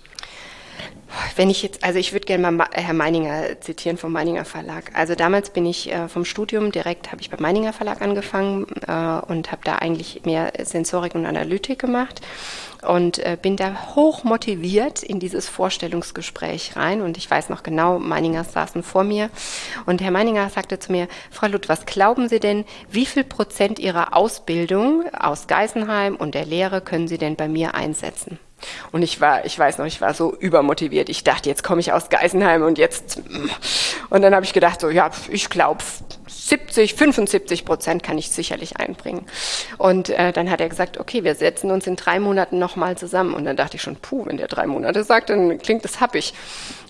Wenn 1.35 1.49
ich 1.49 1.63
jetzt, 1.63 1.83
also 1.83 1.99
ich 1.99 2.13
würde 2.13 2.25
gerne 2.25 2.51
mal 2.51 2.67
Herr 2.71 2.93
Meininger 2.93 3.59
zitieren 3.61 3.97
vom 3.97 4.11
Meininger 4.11 4.45
Verlag. 4.45 4.91
Also 4.93 5.15
damals 5.15 5.49
bin 5.49 5.65
ich 5.65 5.91
äh, 5.91 6.07
vom 6.07 6.25
Studium 6.25 6.71
direkt, 6.71 7.11
habe 7.11 7.21
ich 7.21 7.29
beim 7.29 7.41
Meininger 7.41 7.73
Verlag 7.73 8.01
angefangen 8.01 8.65
äh, 8.87 8.91
und 9.27 9.51
habe 9.51 9.61
da 9.63 9.75
eigentlich 9.75 10.21
mehr 10.25 10.53
Sensorik 10.63 11.15
und 11.15 11.25
Analytik 11.25 11.79
gemacht 11.79 12.21
und 12.85 13.19
äh, 13.19 13.37
bin 13.41 13.57
da 13.57 13.95
hoch 13.95 14.23
motiviert 14.23 15.03
in 15.03 15.19
dieses 15.19 15.47
Vorstellungsgespräch 15.49 16.75
rein 16.75 17.01
und 17.01 17.17
ich 17.17 17.29
weiß 17.29 17.49
noch 17.49 17.63
genau, 17.63 17.99
Meininger 17.99 18.43
saßen 18.43 18.83
vor 18.83 19.03
mir 19.03 19.29
und 19.85 20.01
Herr 20.01 20.11
Meininger 20.11 20.49
sagte 20.49 20.79
zu 20.79 20.91
mir, 20.91 21.07
Frau 21.31 21.47
Luth, 21.47 21.69
was 21.69 21.85
glauben 21.85 22.29
Sie 22.29 22.39
denn, 22.39 22.65
wie 22.89 23.05
viel 23.05 23.23
Prozent 23.23 23.79
Ihrer 23.79 24.15
Ausbildung 24.15 25.05
aus 25.13 25.47
Geisenheim 25.47 26.15
und 26.15 26.35
der 26.35 26.45
Lehre 26.45 26.81
können 26.81 27.07
Sie 27.07 27.17
denn 27.17 27.35
bei 27.35 27.47
mir 27.47 27.75
einsetzen? 27.75 28.39
Und 28.91 29.01
ich 29.01 29.21
war, 29.21 29.45
ich 29.45 29.57
weiß 29.57 29.77
noch, 29.77 29.85
ich 29.85 30.01
war 30.01 30.13
so 30.13 30.33
übermotiviert. 30.33 31.09
Ich 31.09 31.23
dachte, 31.23 31.49
jetzt 31.49 31.63
komme 31.63 31.81
ich 31.81 31.91
aus 31.91 32.09
Geisenheim 32.09 32.63
und 32.63 32.77
jetzt. 32.77 33.21
Und 34.09 34.21
dann 34.21 34.33
habe 34.33 34.45
ich 34.45 34.53
gedacht, 34.53 34.81
so, 34.81 34.89
ja, 34.89 35.11
ich 35.29 35.49
glaube, 35.49 35.83
70, 36.27 36.93
75 36.93 37.65
Prozent 37.65 38.03
kann 38.03 38.17
ich 38.17 38.29
sicherlich 38.29 38.77
einbringen. 38.77 39.25
Und 39.77 40.09
äh, 40.09 40.31
dann 40.31 40.49
hat 40.49 40.61
er 40.61 40.69
gesagt, 40.69 40.99
okay, 40.99 41.23
wir 41.23 41.35
setzen 41.35 41.71
uns 41.71 41.87
in 41.87 41.95
drei 41.95 42.19
Monaten 42.19 42.59
nochmal 42.59 42.97
zusammen. 42.97 43.33
Und 43.33 43.45
dann 43.45 43.57
dachte 43.57 43.77
ich 43.77 43.81
schon, 43.81 43.95
puh, 43.95 44.25
wenn 44.25 44.37
der 44.37 44.47
drei 44.47 44.67
Monate 44.67 45.03
sagt, 45.03 45.29
dann 45.29 45.57
klingt 45.57 45.83
das 45.83 45.99
happig. 45.99 46.33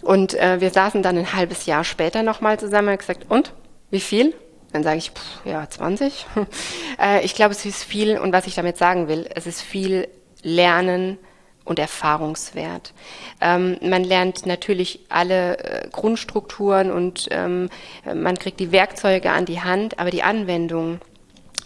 Und 0.01 0.33
äh, 0.35 0.61
wir 0.61 0.69
saßen 0.69 1.01
dann 1.03 1.17
ein 1.17 1.33
halbes 1.33 1.65
Jahr 1.65 1.83
später 1.83 2.21
nochmal 2.21 2.59
zusammen 2.59 2.89
und 2.89 2.99
gesagt, 2.99 3.25
und? 3.29 3.53
Wie 3.91 3.99
viel? 3.99 4.33
Dann 4.73 4.83
sage 4.83 4.97
ich, 4.97 5.11
pff, 5.11 5.45
ja, 5.45 5.69
20. 5.69 6.25
äh, 7.01 7.23
ich 7.23 7.33
glaube, 7.33 7.53
es 7.53 7.65
ist 7.65 7.83
viel, 7.83 8.17
und 8.17 8.33
was 8.33 8.47
ich 8.47 8.55
damit 8.55 8.77
sagen 8.77 9.07
will, 9.07 9.29
es 9.33 9.47
ist 9.47 9.61
viel 9.61 10.07
Lernen, 10.43 11.17
und 11.65 11.79
Erfahrungswert. 11.79 12.93
Ähm, 13.41 13.77
man 13.81 14.03
lernt 14.03 14.45
natürlich 14.45 15.01
alle 15.09 15.57
äh, 15.57 15.87
Grundstrukturen 15.91 16.91
und 16.91 17.27
ähm, 17.31 17.69
man 18.13 18.37
kriegt 18.37 18.59
die 18.59 18.71
Werkzeuge 18.71 19.31
an 19.31 19.45
die 19.45 19.61
Hand, 19.61 19.99
aber 19.99 20.11
die 20.11 20.23
Anwendung, 20.23 20.99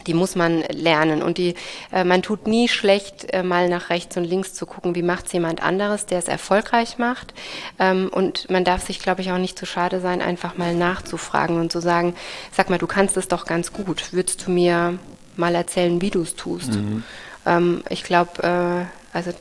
die 0.07 0.13
muss 0.13 0.35
man 0.35 0.61
lernen 0.71 1.21
und 1.21 1.37
die 1.37 1.55
äh, 1.91 2.03
man 2.03 2.21
tut 2.21 2.47
nie 2.47 2.67
schlecht 2.67 3.31
äh, 3.33 3.43
mal 3.43 3.69
nach 3.69 3.89
rechts 3.89 4.17
und 4.17 4.23
links 4.23 4.53
zu 4.53 4.65
gucken 4.65 4.95
wie 4.95 5.03
macht 5.03 5.27
es 5.27 5.33
jemand 5.33 5.61
anderes 5.61 6.05
der 6.05 6.19
es 6.19 6.27
erfolgreich 6.27 6.97
macht 6.97 7.33
ähm, 7.79 8.09
und 8.11 8.49
man 8.49 8.63
darf 8.63 8.85
sich 8.85 8.99
glaube 8.99 9.21
ich 9.21 9.31
auch 9.31 9.37
nicht 9.37 9.59
zu 9.59 9.65
schade 9.65 9.99
sein 9.99 10.21
einfach 10.21 10.57
mal 10.57 10.73
nachzufragen 10.73 11.59
und 11.59 11.71
zu 11.71 11.81
sagen 11.81 12.15
sag 12.51 12.69
mal 12.69 12.79
du 12.79 12.87
kannst 12.87 13.17
es 13.17 13.27
doch 13.27 13.45
ganz 13.45 13.73
gut 13.73 14.13
würdest 14.13 14.47
du 14.47 14.51
mir 14.51 14.97
mal 15.35 15.53
erzählen 15.53 16.01
wie 16.01 16.09
du 16.09 16.21
es 16.21 16.35
tust 16.35 16.75
mhm. 16.75 17.03
ähm, 17.45 17.83
ich 17.89 18.03
glaube 18.03 18.87
äh, 18.87 18.98
also 19.13 19.31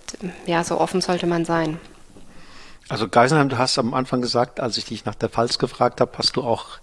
ja, 0.46 0.64
so 0.64 0.80
offen 0.80 1.00
sollte 1.00 1.26
man 1.26 1.44
sein. 1.44 1.78
Also 2.88 3.08
Geisenheim, 3.08 3.48
du 3.48 3.58
hast 3.58 3.78
am 3.78 3.92
Anfang 3.92 4.22
gesagt, 4.22 4.60
als 4.60 4.78
ich 4.78 4.86
dich 4.86 5.04
nach 5.04 5.14
der 5.14 5.28
Pfalz 5.28 5.58
gefragt 5.58 6.00
habe, 6.00 6.12
hast 6.16 6.36
du 6.36 6.42
auch 6.42 6.78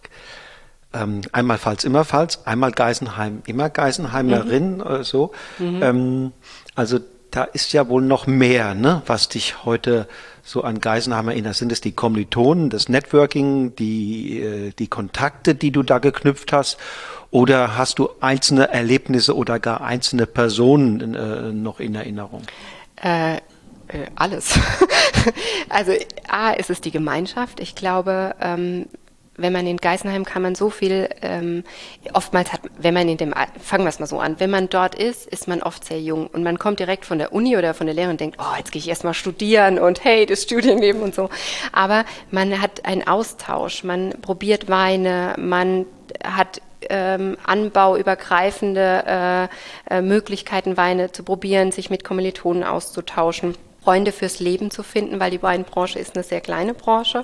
ähm, 0.93 1.21
einmal 1.31 1.57
Pfalz, 1.57 1.83
immer 1.83 2.05
Pfalz, 2.05 2.39
einmal 2.45 2.71
Geisenheim, 2.71 3.41
immer 3.47 3.69
Geisenheimerin 3.69 4.75
mhm. 4.75 4.81
oder 4.81 5.03
so. 5.03 5.31
Mhm. 5.57 5.83
Ähm, 5.83 6.31
also 6.75 6.99
da 7.31 7.43
ist 7.43 7.73
ja 7.73 7.89
wohl 7.89 8.01
noch 8.01 8.27
mehr, 8.27 8.75
ne, 8.75 9.01
was 9.07 9.27
dich 9.27 9.65
heute 9.65 10.07
so 10.41 10.63
an 10.63 10.79
Geisenheim 10.79 11.27
erinnert. 11.27 11.55
Sind 11.55 11.71
es 11.71 11.81
die 11.81 11.91
Kommilitonen, 11.91 12.69
das 12.69 12.87
Networking, 12.87 13.75
die, 13.75 14.39
äh, 14.39 14.71
die 14.77 14.87
Kontakte, 14.87 15.55
die 15.55 15.71
du 15.71 15.83
da 15.83 15.97
geknüpft 15.97 16.53
hast? 16.53 16.77
Oder 17.31 17.77
hast 17.77 17.99
du 17.99 18.09
einzelne 18.21 18.69
Erlebnisse 18.69 19.35
oder 19.35 19.59
gar 19.59 19.81
einzelne 19.81 20.27
Personen 20.27 21.13
äh, 21.15 21.51
noch 21.51 21.81
in 21.81 21.95
Erinnerung? 21.95 22.43
Äh, 23.05 23.35
äh, 23.35 23.39
alles. 24.15 24.59
also 25.69 25.91
A 26.27 26.51
ist 26.51 26.71
es 26.71 26.81
die 26.81 26.89
Gemeinschaft. 26.89 27.59
Ich 27.59 27.75
glaube, 27.75 28.35
ähm, 28.41 28.87
wenn 29.37 29.53
man 29.53 29.67
in 29.67 29.77
Geisenheim 29.77 30.25
kann 30.25 30.41
man 30.41 30.55
so 30.55 30.71
viel, 30.71 31.09
ähm, 31.21 31.63
oftmals 32.13 32.51
hat, 32.51 32.61
wenn 32.79 32.95
man 32.95 33.07
in 33.07 33.17
dem, 33.17 33.33
fangen 33.61 33.83
wir 33.83 33.89
es 33.89 33.99
mal 33.99 34.07
so 34.07 34.19
an, 34.19 34.39
wenn 34.39 34.49
man 34.49 34.69
dort 34.69 34.95
ist, 34.95 35.27
ist 35.27 35.47
man 35.47 35.61
oft 35.61 35.85
sehr 35.85 36.01
jung 36.01 36.25
und 36.27 36.41
man 36.41 36.57
kommt 36.57 36.79
direkt 36.79 37.05
von 37.05 37.19
der 37.19 37.31
Uni 37.31 37.55
oder 37.57 37.75
von 37.75 37.85
der 37.85 37.95
Lehre 37.95 38.09
und 38.09 38.19
denkt, 38.19 38.37
oh, 38.39 38.57
jetzt 38.57 38.71
gehe 38.71 38.79
ich 38.79 38.87
erstmal 38.87 39.13
studieren 39.13 39.77
und 39.77 40.03
hey, 40.03 40.25
das 40.25 40.43
Studienleben 40.43 41.03
und 41.03 41.13
so. 41.13 41.29
Aber 41.71 42.05
man 42.31 42.59
hat 42.59 42.85
einen 42.85 43.05
Austausch, 43.05 43.83
man 43.83 44.15
probiert 44.21 44.67
Weine, 44.67 45.35
man 45.37 45.85
hat 46.23 46.61
ähm, 46.89 47.37
anbauübergreifende 47.45 49.49
äh, 49.89 49.97
äh, 49.97 50.01
Möglichkeiten, 50.01 50.77
Weine 50.77 51.11
zu 51.11 51.23
probieren, 51.23 51.71
sich 51.71 51.89
mit 51.89 52.03
Kommilitonen 52.03 52.63
auszutauschen, 52.63 53.55
Freunde 53.83 54.11
fürs 54.11 54.39
Leben 54.39 54.71
zu 54.71 54.83
finden, 54.83 55.19
weil 55.19 55.31
die 55.31 55.43
Weinbranche 55.43 55.99
ist 55.99 56.15
eine 56.15 56.23
sehr 56.23 56.41
kleine 56.41 56.73
Branche. 56.73 57.23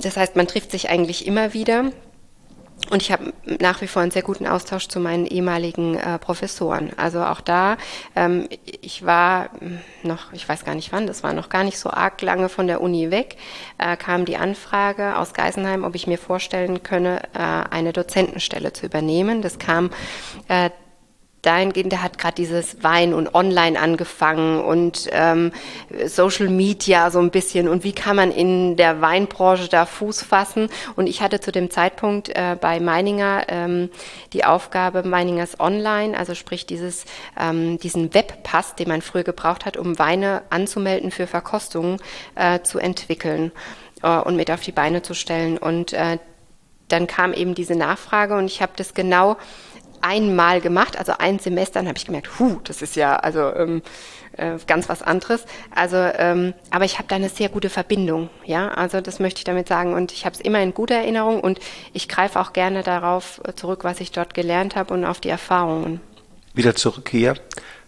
Das 0.00 0.16
heißt, 0.16 0.36
man 0.36 0.46
trifft 0.46 0.70
sich 0.70 0.90
eigentlich 0.90 1.26
immer 1.26 1.54
wieder. 1.54 1.86
Und 2.90 3.02
ich 3.02 3.12
habe 3.12 3.32
nach 3.60 3.80
wie 3.82 3.86
vor 3.86 4.02
einen 4.02 4.10
sehr 4.10 4.22
guten 4.22 4.46
Austausch 4.46 4.88
zu 4.88 5.00
meinen 5.00 5.26
ehemaligen 5.26 5.96
äh, 5.96 6.18
Professoren. 6.18 6.90
Also 6.96 7.22
auch 7.22 7.40
da, 7.40 7.76
ähm, 8.16 8.48
ich 8.80 9.04
war 9.04 9.50
noch, 10.02 10.32
ich 10.32 10.48
weiß 10.48 10.64
gar 10.64 10.74
nicht 10.74 10.92
wann, 10.92 11.06
das 11.06 11.22
war 11.22 11.32
noch 11.32 11.48
gar 11.48 11.64
nicht 11.64 11.78
so 11.78 11.90
arg 11.90 12.20
lange 12.22 12.48
von 12.48 12.66
der 12.66 12.80
Uni 12.80 13.10
weg, 13.10 13.36
äh, 13.76 13.96
kam 13.96 14.24
die 14.24 14.36
Anfrage 14.36 15.16
aus 15.16 15.34
Geisenheim, 15.34 15.84
ob 15.84 15.94
ich 15.94 16.06
mir 16.06 16.18
vorstellen 16.18 16.82
könne, 16.82 17.22
äh, 17.34 17.38
eine 17.38 17.92
Dozentenstelle 17.92 18.72
zu 18.72 18.86
übernehmen. 18.86 19.42
Das 19.42 19.58
kam 19.58 19.90
äh, 20.48 20.70
dahingehend, 21.42 21.92
der 21.92 22.02
hat 22.02 22.18
gerade 22.18 22.34
dieses 22.34 22.82
Wein 22.82 23.14
und 23.14 23.34
Online 23.34 23.78
angefangen 23.78 24.60
und 24.60 25.08
ähm, 25.12 25.52
Social 26.06 26.48
Media 26.48 27.10
so 27.10 27.20
ein 27.20 27.30
bisschen 27.30 27.68
und 27.68 27.84
wie 27.84 27.92
kann 27.92 28.16
man 28.16 28.30
in 28.30 28.76
der 28.76 29.00
Weinbranche 29.00 29.68
da 29.68 29.86
Fuß 29.86 30.22
fassen. 30.22 30.68
Und 30.96 31.06
ich 31.06 31.20
hatte 31.22 31.40
zu 31.40 31.52
dem 31.52 31.70
Zeitpunkt 31.70 32.28
äh, 32.30 32.56
bei 32.60 32.80
Meininger 32.80 33.44
ähm, 33.48 33.90
die 34.32 34.44
Aufgabe 34.44 35.02
Meiningers 35.02 35.60
Online, 35.60 36.18
also 36.18 36.34
sprich 36.34 36.66
dieses, 36.66 37.04
ähm, 37.38 37.78
diesen 37.78 38.14
Webpass, 38.14 38.74
den 38.74 38.88
man 38.88 39.02
früher 39.02 39.24
gebraucht 39.24 39.64
hat, 39.64 39.76
um 39.76 39.98
Weine 39.98 40.42
anzumelden 40.50 41.10
für 41.10 41.26
Verkostungen, 41.26 41.98
äh, 42.34 42.60
zu 42.60 42.78
entwickeln 42.78 43.52
äh, 44.02 44.18
und 44.18 44.36
mit 44.36 44.50
auf 44.50 44.60
die 44.60 44.72
Beine 44.72 45.02
zu 45.02 45.14
stellen. 45.14 45.58
Und 45.58 45.92
äh, 45.92 46.18
dann 46.88 47.06
kam 47.06 47.32
eben 47.32 47.54
diese 47.54 47.76
Nachfrage 47.76 48.36
und 48.36 48.46
ich 48.46 48.62
habe 48.62 48.72
das 48.76 48.94
genau 48.94 49.36
einmal 50.02 50.60
gemacht, 50.60 50.98
also 50.98 51.12
ein 51.18 51.38
Semester, 51.38 51.80
dann 51.80 51.88
habe 51.88 51.98
ich 51.98 52.06
gemerkt, 52.06 52.38
hu, 52.38 52.60
das 52.64 52.82
ist 52.82 52.96
ja 52.96 53.16
also 53.16 53.54
ähm, 53.54 53.82
äh, 54.36 54.58
ganz 54.66 54.88
was 54.88 55.02
anderes. 55.02 55.44
Also, 55.74 55.96
ähm, 55.96 56.54
aber 56.70 56.84
ich 56.84 56.98
habe 56.98 57.08
da 57.08 57.16
eine 57.16 57.28
sehr 57.28 57.48
gute 57.48 57.70
Verbindung, 57.70 58.30
ja. 58.44 58.68
Also 58.68 59.00
das 59.00 59.18
möchte 59.18 59.38
ich 59.38 59.44
damit 59.44 59.68
sagen 59.68 59.94
und 59.94 60.12
ich 60.12 60.24
habe 60.24 60.34
es 60.34 60.40
immer 60.40 60.60
in 60.62 60.74
guter 60.74 60.96
Erinnerung 60.96 61.40
und 61.40 61.58
ich 61.92 62.08
greife 62.08 62.40
auch 62.40 62.52
gerne 62.52 62.82
darauf 62.82 63.40
zurück, 63.56 63.84
was 63.84 64.00
ich 64.00 64.12
dort 64.12 64.34
gelernt 64.34 64.76
habe 64.76 64.94
und 64.94 65.04
auf 65.04 65.20
die 65.20 65.28
Erfahrungen. 65.28 66.00
Wieder 66.54 66.74
zurück 66.74 67.08
hier 67.10 67.34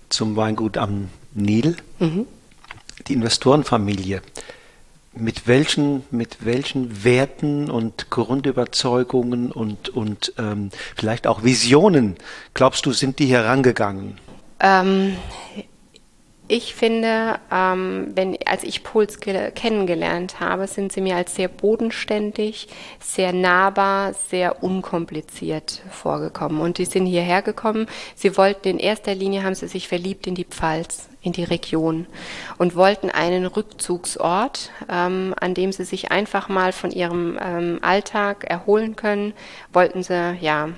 zum 0.09 0.37
Weingut 0.37 0.77
am 0.77 1.09
Nil. 1.33 1.77
Mhm. 1.99 2.27
Die 3.07 3.15
Investorenfamilie 3.15 4.23
mit 5.13 5.49
welchen, 5.49 6.05
mit 6.11 6.45
welchen 6.45 7.05
Werten 7.05 7.71
und 7.71 8.11
Grundüberzeugungen 8.11 9.51
und, 9.51 9.89
und 9.89 10.33
ähm, 10.39 10.71
vielleicht 10.97 11.27
auch 11.27 11.43
Visionen, 11.43 12.17
glaubst 12.55 12.87
du, 12.87 12.93
sind 12.93 13.19
die 13.19 13.27
herangegangen? 13.27 14.19
Ähm, 14.61 15.17
ich 16.53 16.75
finde, 16.75 17.39
ähm, 17.53 18.11
wenn, 18.17 18.37
als 18.45 18.65
ich 18.65 18.83
Puls 18.83 19.21
kennengelernt 19.21 20.41
habe, 20.41 20.67
sind 20.67 20.91
sie 20.93 21.01
mir 21.01 21.15
als 21.15 21.37
sehr 21.37 21.47
bodenständig, 21.47 22.67
sehr 22.99 23.33
nahbar, 23.33 24.15
sehr 24.15 24.63
unkompliziert 24.63 25.81
vorgekommen. 25.91 26.61
Und 26.61 26.79
die 26.79 26.87
sind 26.87 27.07
hierher 27.07 27.43
gekommen. 27.43 27.87
Sie 28.17 28.37
wollten 28.37 28.67
in 28.67 28.79
erster 28.81 29.15
Linie, 29.15 29.45
haben 29.45 29.55
sie 29.55 29.69
sich 29.69 29.87
verliebt 29.87 30.27
in 30.27 30.35
die 30.35 30.45
Pfalz, 30.45 31.10
in 31.23 31.33
die 31.33 31.45
Region 31.45 32.07
und 32.59 32.77
wollten 32.77 33.11
einen 33.11 33.47
Rückzugsort, 33.47 34.71
ähm, 34.89 35.35
an 35.39 35.55
dem 35.55 35.73
sie 35.73 35.85
sich 35.85 36.11
einfach 36.11 36.49
mal 36.49 36.73
von 36.73 36.91
ihrem 36.91 37.39
ähm, 37.43 37.79
Alltag 37.83 38.45
erholen 38.45 38.97
können. 38.97 39.35
Wollten 39.73 40.03
sie, 40.03 40.37
ja, 40.41 40.71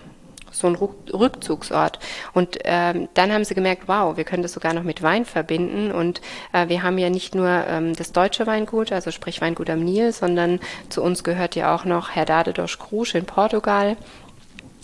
so 0.52 0.66
ein 0.66 0.74
Rückzugsort. 0.74 1.98
Und 2.32 2.58
ähm, 2.64 3.08
dann 3.14 3.32
haben 3.32 3.44
sie 3.44 3.54
gemerkt, 3.54 3.84
wow, 3.86 4.16
wir 4.16 4.24
können 4.24 4.42
das 4.42 4.52
sogar 4.52 4.74
noch 4.74 4.82
mit 4.82 5.02
Wein 5.02 5.24
verbinden. 5.24 5.90
Und 5.90 6.20
äh, 6.52 6.68
wir 6.68 6.82
haben 6.82 6.98
ja 6.98 7.10
nicht 7.10 7.34
nur 7.34 7.48
ähm, 7.48 7.94
das 7.96 8.12
deutsche 8.12 8.46
Weingut, 8.46 8.92
also 8.92 9.10
sprich 9.10 9.40
Weingut 9.40 9.70
am 9.70 9.80
Nil, 9.80 10.12
sondern 10.12 10.60
zu 10.88 11.02
uns 11.02 11.24
gehört 11.24 11.56
ja 11.56 11.74
auch 11.74 11.84
noch 11.84 12.14
Herdade 12.14 12.52
dos 12.52 12.78
Cruz 12.78 13.14
in 13.14 13.24
Portugal. 13.24 13.96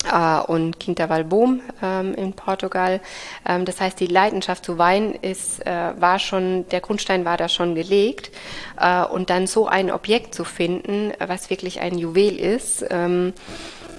Uh, 0.04 0.40
und 0.46 0.78
Quinta 0.78 1.06
Boom 1.24 1.60
ähm, 1.82 2.14
in 2.14 2.32
Portugal. 2.32 3.00
Ähm, 3.44 3.64
das 3.64 3.80
heißt, 3.80 3.98
die 3.98 4.06
Leidenschaft 4.06 4.64
zu 4.64 4.78
Wein 4.78 5.12
ist, 5.12 5.66
äh, 5.66 5.92
war 5.98 6.20
schon, 6.20 6.68
der 6.68 6.80
Grundstein 6.80 7.24
war 7.24 7.36
da 7.36 7.48
schon 7.48 7.74
gelegt. 7.74 8.30
Äh, 8.78 9.02
und 9.04 9.28
dann 9.28 9.48
so 9.48 9.66
ein 9.66 9.90
Objekt 9.90 10.36
zu 10.36 10.44
finden, 10.44 11.12
was 11.18 11.50
wirklich 11.50 11.80
ein 11.80 11.98
Juwel 11.98 12.38
ist, 12.38 12.84
ähm, 12.90 13.34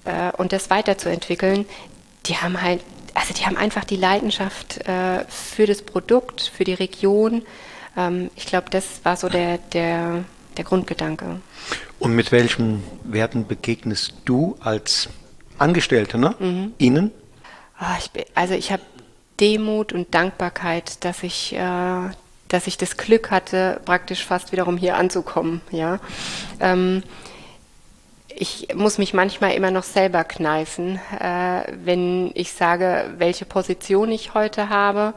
äh, 0.06 0.32
und 0.38 0.54
das 0.54 0.70
weiterzuentwickeln, 0.70 1.66
die 2.26 2.38
haben 2.38 2.62
halt, 2.62 2.82
also 3.14 3.34
die 3.34 3.46
haben 3.46 3.58
einfach 3.58 3.84
die 3.84 3.98
Leidenschaft 3.98 4.88
äh, 4.88 5.26
für 5.28 5.66
das 5.66 5.82
Produkt, 5.82 6.42
für 6.42 6.64
die 6.64 6.74
Region. 6.74 7.44
Ähm, 7.98 8.30
ich 8.36 8.46
glaube, 8.46 8.70
das 8.70 9.02
war 9.04 9.18
so 9.18 9.30
der, 9.30 9.58
der, 9.74 10.24
der 10.58 10.64
Grundgedanke. 10.64 11.42
Und 12.00 12.16
mit 12.16 12.32
welchen 12.32 12.84
Werten 13.04 13.46
begegnest 13.48 14.14
du 14.26 14.56
als 14.62 15.10
Angestellte, 15.60 16.18
ne? 16.18 16.36
Mhm. 16.40 16.74
Ihnen? 16.78 17.12
Oh, 17.82 17.96
ich 17.98 18.12
bin, 18.12 18.24
also 18.36 18.54
ich 18.54 18.72
habe 18.72 18.82
Demut 19.40 19.94
und 19.94 20.14
Dankbarkeit, 20.14 21.04
dass 21.06 21.24
ich, 21.24 21.54
äh, 21.54 22.10
dass 22.48 22.68
ich 22.68 22.78
das 22.78 22.98
Glück 22.98 23.32
hatte, 23.32 23.80
praktisch 23.86 24.26
fast 24.26 24.52
wiederum 24.52 24.78
hier 24.78 24.96
anzukommen. 24.96 25.62
Ja. 25.72 26.00
Ähm, 26.60 27.04
ich 28.40 28.70
muss 28.74 28.98
mich 28.98 29.14
manchmal 29.14 29.54
immer 29.54 29.70
noch 29.70 29.84
selber 29.84 30.24
kneifen, 30.24 31.00
äh, 31.20 31.64
wenn 31.84 32.32
ich 32.36 32.54
sage, 32.54 33.06
welche 33.18 33.44
Position 33.44 34.12
ich 34.12 34.34
heute 34.34 34.70
habe 34.70 35.14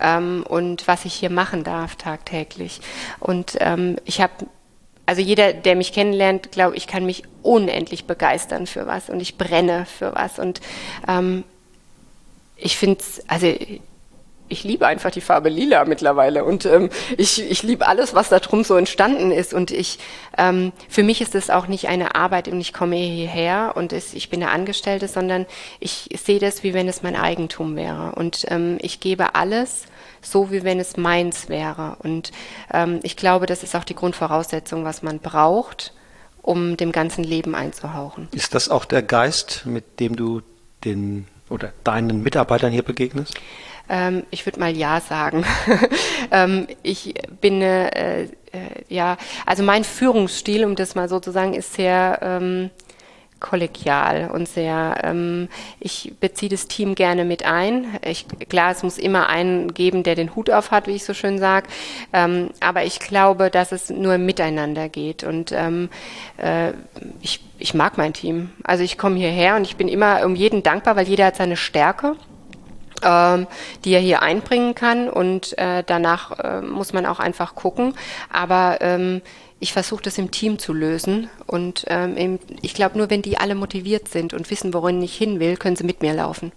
ähm, 0.00 0.44
und 0.46 0.86
was 0.86 1.06
ich 1.06 1.14
hier 1.14 1.30
machen 1.30 1.64
darf 1.64 1.96
tagtäglich. 1.96 2.80
Und 3.18 3.56
ähm, 3.60 3.96
ich 4.04 4.20
habe 4.20 4.32
also 5.06 5.22
jeder, 5.22 5.52
der 5.52 5.76
mich 5.76 5.92
kennenlernt, 5.92 6.52
glaube 6.52 6.76
ich, 6.76 6.86
kann 6.86 7.06
mich 7.06 7.22
unendlich 7.42 8.04
begeistern 8.04 8.66
für 8.66 8.86
was 8.86 9.08
und 9.08 9.20
ich 9.20 9.38
brenne 9.38 9.86
für 9.86 10.14
was. 10.14 10.38
Und 10.38 10.60
ähm, 11.08 11.44
ich 12.56 12.76
finde 12.76 12.98
es, 13.00 13.22
also 13.28 13.54
ich 14.48 14.64
liebe 14.64 14.86
einfach 14.86 15.10
die 15.10 15.20
Farbe 15.20 15.48
lila 15.48 15.84
mittlerweile. 15.84 16.44
Und 16.44 16.66
ähm, 16.66 16.90
ich, 17.16 17.42
ich 17.50 17.62
liebe 17.62 17.86
alles, 17.86 18.14
was 18.14 18.28
da 18.28 18.38
drum 18.38 18.64
so 18.64 18.76
entstanden 18.76 19.30
ist. 19.30 19.54
Und 19.54 19.70
ich, 19.70 19.98
ähm, 20.38 20.72
für 20.88 21.02
mich 21.02 21.20
ist 21.20 21.34
es 21.34 21.50
auch 21.50 21.66
nicht 21.66 21.88
eine 21.88 22.14
Arbeit 22.14 22.48
und 22.48 22.60
ich 22.60 22.72
komme 22.72 22.96
hierher 22.96 23.72
und 23.76 23.92
es, 23.92 24.14
ich 24.14 24.30
bin 24.30 24.42
eine 24.42 24.52
Angestellte, 24.52 25.08
sondern 25.08 25.46
ich 25.80 26.08
sehe 26.22 26.38
das, 26.38 26.62
wie 26.62 26.74
wenn 26.74 26.88
es 26.88 27.02
mein 27.02 27.16
Eigentum 27.16 27.76
wäre. 27.76 28.12
Und 28.14 28.46
ähm, 28.48 28.78
ich 28.80 29.00
gebe 29.00 29.34
alles 29.34 29.84
so, 30.20 30.50
wie 30.50 30.64
wenn 30.64 30.80
es 30.80 30.96
meins 30.96 31.48
wäre 31.48 31.96
und 32.00 32.32
ähm, 32.72 33.00
ich 33.02 33.16
glaube, 33.16 33.46
das 33.46 33.62
ist 33.62 33.74
auch 33.76 33.84
die 33.84 33.94
Grundvoraussetzung, 33.94 34.84
was 34.84 35.02
man 35.02 35.18
braucht, 35.18 35.92
um 36.42 36.76
dem 36.76 36.92
ganzen 36.92 37.24
Leben 37.24 37.54
einzuhauchen. 37.54 38.28
Ist 38.32 38.54
das 38.54 38.68
auch 38.68 38.84
der 38.84 39.02
Geist, 39.02 39.66
mit 39.66 40.00
dem 40.00 40.16
du 40.16 40.42
den 40.84 41.26
oder 41.48 41.72
deinen 41.84 42.22
Mitarbeitern 42.22 42.72
hier 42.72 42.82
begegnest? 42.82 43.34
Ähm, 43.88 44.24
ich 44.30 44.44
würde 44.46 44.58
mal 44.58 44.76
ja 44.76 45.00
sagen. 45.00 45.44
ähm, 46.30 46.66
ich 46.82 47.14
bin, 47.40 47.62
äh, 47.62 48.24
äh, 48.24 48.28
ja, 48.88 49.16
also 49.44 49.62
mein 49.62 49.84
Führungsstil, 49.84 50.64
um 50.64 50.74
das 50.74 50.94
mal 50.94 51.08
so 51.08 51.20
zu 51.20 51.30
sagen, 51.30 51.54
ist 51.54 51.74
sehr 51.74 52.18
ähm, 52.22 52.70
kollegial 53.40 54.30
und 54.32 54.48
sehr, 54.48 55.00
ähm, 55.02 55.48
ich 55.78 56.14
beziehe 56.20 56.50
das 56.50 56.68
Team 56.68 56.94
gerne 56.94 57.24
mit 57.24 57.44
ein. 57.44 57.86
Ich, 58.04 58.26
klar, 58.48 58.70
es 58.72 58.82
muss 58.82 58.98
immer 58.98 59.28
einen 59.28 59.74
geben, 59.74 60.02
der 60.02 60.14
den 60.14 60.34
Hut 60.34 60.50
auf 60.50 60.70
hat, 60.70 60.86
wie 60.86 60.92
ich 60.92 61.04
so 61.04 61.14
schön 61.14 61.38
sage. 61.38 61.68
Ähm, 62.12 62.50
aber 62.60 62.84
ich 62.84 62.98
glaube, 62.98 63.50
dass 63.50 63.72
es 63.72 63.90
nur 63.90 64.18
Miteinander 64.18 64.88
geht. 64.88 65.24
Und 65.24 65.52
ähm, 65.52 65.90
äh, 66.38 66.72
ich, 67.20 67.40
ich 67.58 67.74
mag 67.74 67.98
mein 67.98 68.12
Team. 68.12 68.50
Also 68.64 68.82
ich 68.84 68.98
komme 68.98 69.16
hierher 69.16 69.56
und 69.56 69.62
ich 69.62 69.76
bin 69.76 69.88
immer 69.88 70.24
um 70.24 70.34
jeden 70.34 70.62
dankbar, 70.62 70.96
weil 70.96 71.06
jeder 71.06 71.26
hat 71.26 71.36
seine 71.36 71.56
Stärke 71.56 72.16
ähm, 73.02 73.46
die 73.84 73.92
er 73.92 74.00
hier 74.00 74.22
einbringen 74.22 74.74
kann 74.74 75.08
und 75.08 75.56
äh, 75.58 75.82
danach 75.86 76.38
äh, 76.38 76.62
muss 76.62 76.92
man 76.92 77.06
auch 77.06 77.18
einfach 77.18 77.54
gucken. 77.54 77.94
Aber 78.32 78.78
ähm, 78.80 79.22
ich 79.58 79.72
versuche 79.72 80.02
das 80.02 80.18
im 80.18 80.30
Team 80.30 80.58
zu 80.58 80.72
lösen 80.72 81.30
und 81.46 81.84
ähm, 81.88 82.38
ich 82.60 82.74
glaube, 82.74 82.98
nur 82.98 83.08
wenn 83.08 83.22
die 83.22 83.38
alle 83.38 83.54
motiviert 83.54 84.08
sind 84.08 84.34
und 84.34 84.50
wissen, 84.50 84.74
worin 84.74 85.00
ich 85.02 85.16
hin 85.16 85.40
will, 85.40 85.56
können 85.56 85.76
sie 85.76 85.84
mit 85.84 86.02
mir 86.02 86.12
laufen. 86.12 86.52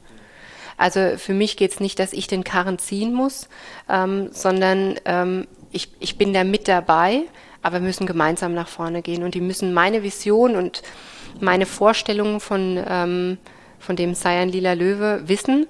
Also 0.78 1.18
für 1.18 1.34
mich 1.34 1.58
geht 1.58 1.72
es 1.72 1.80
nicht, 1.80 2.00
dass 2.00 2.14
ich 2.14 2.28
den 2.28 2.44
Karren 2.44 2.80
ziehen 2.80 3.14
muss, 3.14 3.48
ähm, 3.90 4.30
sondern 4.32 4.96
ähm, 5.06 5.48
ich, 5.72 5.92
ich 6.00 6.18
bin 6.18 6.34
da 6.34 6.44
mit 6.44 6.68
dabei, 6.68 7.24
aber 7.62 7.82
wir 7.82 7.88
müssen 7.88 8.06
gemeinsam 8.06 8.54
nach 8.54 8.68
vorne 8.68 9.02
gehen 9.02 9.24
und 9.24 9.34
die 9.34 9.42
müssen 9.42 9.74
meine 9.74 10.04
Vision 10.04 10.56
und 10.56 10.82
meine 11.40 11.66
Vorstellungen 11.66 12.40
von, 12.40 12.82
ähm, 12.88 13.38
von 13.78 13.96
dem 13.96 14.14
Sei 14.14 14.40
ein 14.40 14.50
lila 14.50 14.74
Löwe 14.74 15.24
wissen 15.26 15.68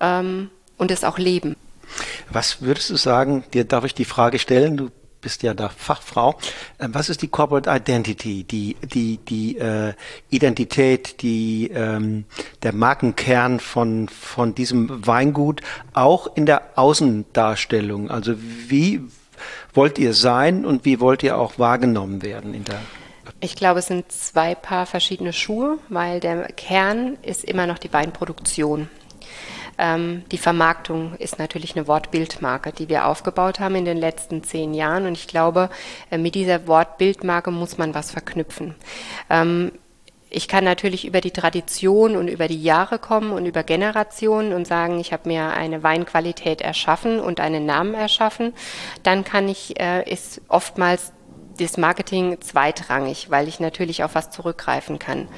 ähm, 0.00 0.50
und 0.76 0.90
es 0.90 1.04
auch 1.04 1.18
leben. 1.18 1.56
Was 2.30 2.62
würdest 2.62 2.90
du 2.90 2.96
sagen, 2.96 3.44
dir 3.52 3.64
darf 3.64 3.84
ich 3.84 3.94
die 3.94 4.04
Frage 4.04 4.38
stellen, 4.38 4.76
du 4.76 4.90
bist 5.24 5.42
ja 5.42 5.54
da 5.54 5.70
Fachfrau. 5.70 6.38
Ähm, 6.78 6.94
was 6.94 7.08
ist 7.08 7.22
die 7.22 7.28
Corporate 7.28 7.68
Identity, 7.68 8.44
die, 8.44 8.76
die, 8.82 9.16
die 9.16 9.58
äh, 9.58 9.94
Identität, 10.30 11.22
die, 11.22 11.70
ähm, 11.74 12.26
der 12.62 12.74
Markenkern 12.74 13.58
von, 13.58 14.08
von 14.08 14.54
diesem 14.54 15.06
Weingut, 15.06 15.62
auch 15.94 16.36
in 16.36 16.46
der 16.46 16.62
Außendarstellung? 16.76 18.10
Also 18.10 18.34
wie 18.36 19.00
wollt 19.72 19.98
ihr 19.98 20.12
sein 20.14 20.64
und 20.64 20.84
wie 20.84 21.00
wollt 21.00 21.22
ihr 21.22 21.38
auch 21.38 21.58
wahrgenommen 21.58 22.22
werden 22.22 22.54
in 22.54 22.64
der 22.64 22.78
ich 23.40 23.56
glaube, 23.56 23.80
es 23.80 23.86
sind 23.86 24.10
zwei 24.12 24.54
Paar 24.54 24.86
verschiedene 24.86 25.32
Schuhe, 25.32 25.78
weil 25.88 26.20
der 26.20 26.44
Kern 26.52 27.16
ist 27.22 27.44
immer 27.44 27.66
noch 27.66 27.78
die 27.78 27.92
Weinproduktion. 27.92 28.88
Ähm, 29.78 30.24
die 30.30 30.38
Vermarktung 30.38 31.14
ist 31.16 31.38
natürlich 31.38 31.76
eine 31.76 31.86
Wortbildmarke, 31.86 32.72
die 32.72 32.88
wir 32.88 33.06
aufgebaut 33.06 33.60
haben 33.60 33.74
in 33.74 33.84
den 33.84 33.98
letzten 33.98 34.42
zehn 34.42 34.74
Jahren. 34.74 35.06
Und 35.06 35.14
ich 35.14 35.26
glaube, 35.26 35.70
äh, 36.10 36.18
mit 36.18 36.34
dieser 36.34 36.66
Wortbildmarke 36.66 37.50
muss 37.50 37.78
man 37.78 37.94
was 37.94 38.10
verknüpfen. 38.10 38.74
Ähm, 39.30 39.72
ich 40.34 40.48
kann 40.48 40.64
natürlich 40.64 41.06
über 41.06 41.20
die 41.20 41.30
Tradition 41.30 42.16
und 42.16 42.26
über 42.26 42.48
die 42.48 42.60
Jahre 42.60 42.98
kommen 42.98 43.30
und 43.30 43.46
über 43.46 43.62
Generationen 43.62 44.52
und 44.52 44.66
sagen, 44.66 44.98
ich 44.98 45.12
habe 45.12 45.28
mir 45.28 45.50
eine 45.50 45.84
Weinqualität 45.84 46.60
erschaffen 46.60 47.20
und 47.20 47.38
einen 47.38 47.66
Namen 47.66 47.94
erschaffen. 47.94 48.52
Dann 49.04 49.22
kann 49.22 49.48
ich, 49.48 49.78
äh, 49.80 50.10
ist 50.10 50.40
oftmals 50.48 51.12
das 51.58 51.76
Marketing 51.76 52.40
zweitrangig, 52.40 53.30
weil 53.30 53.48
ich 53.48 53.60
natürlich 53.60 54.04
auf 54.04 54.14
was 54.14 54.30
zurückgreifen 54.30 54.98
kann. 54.98 55.28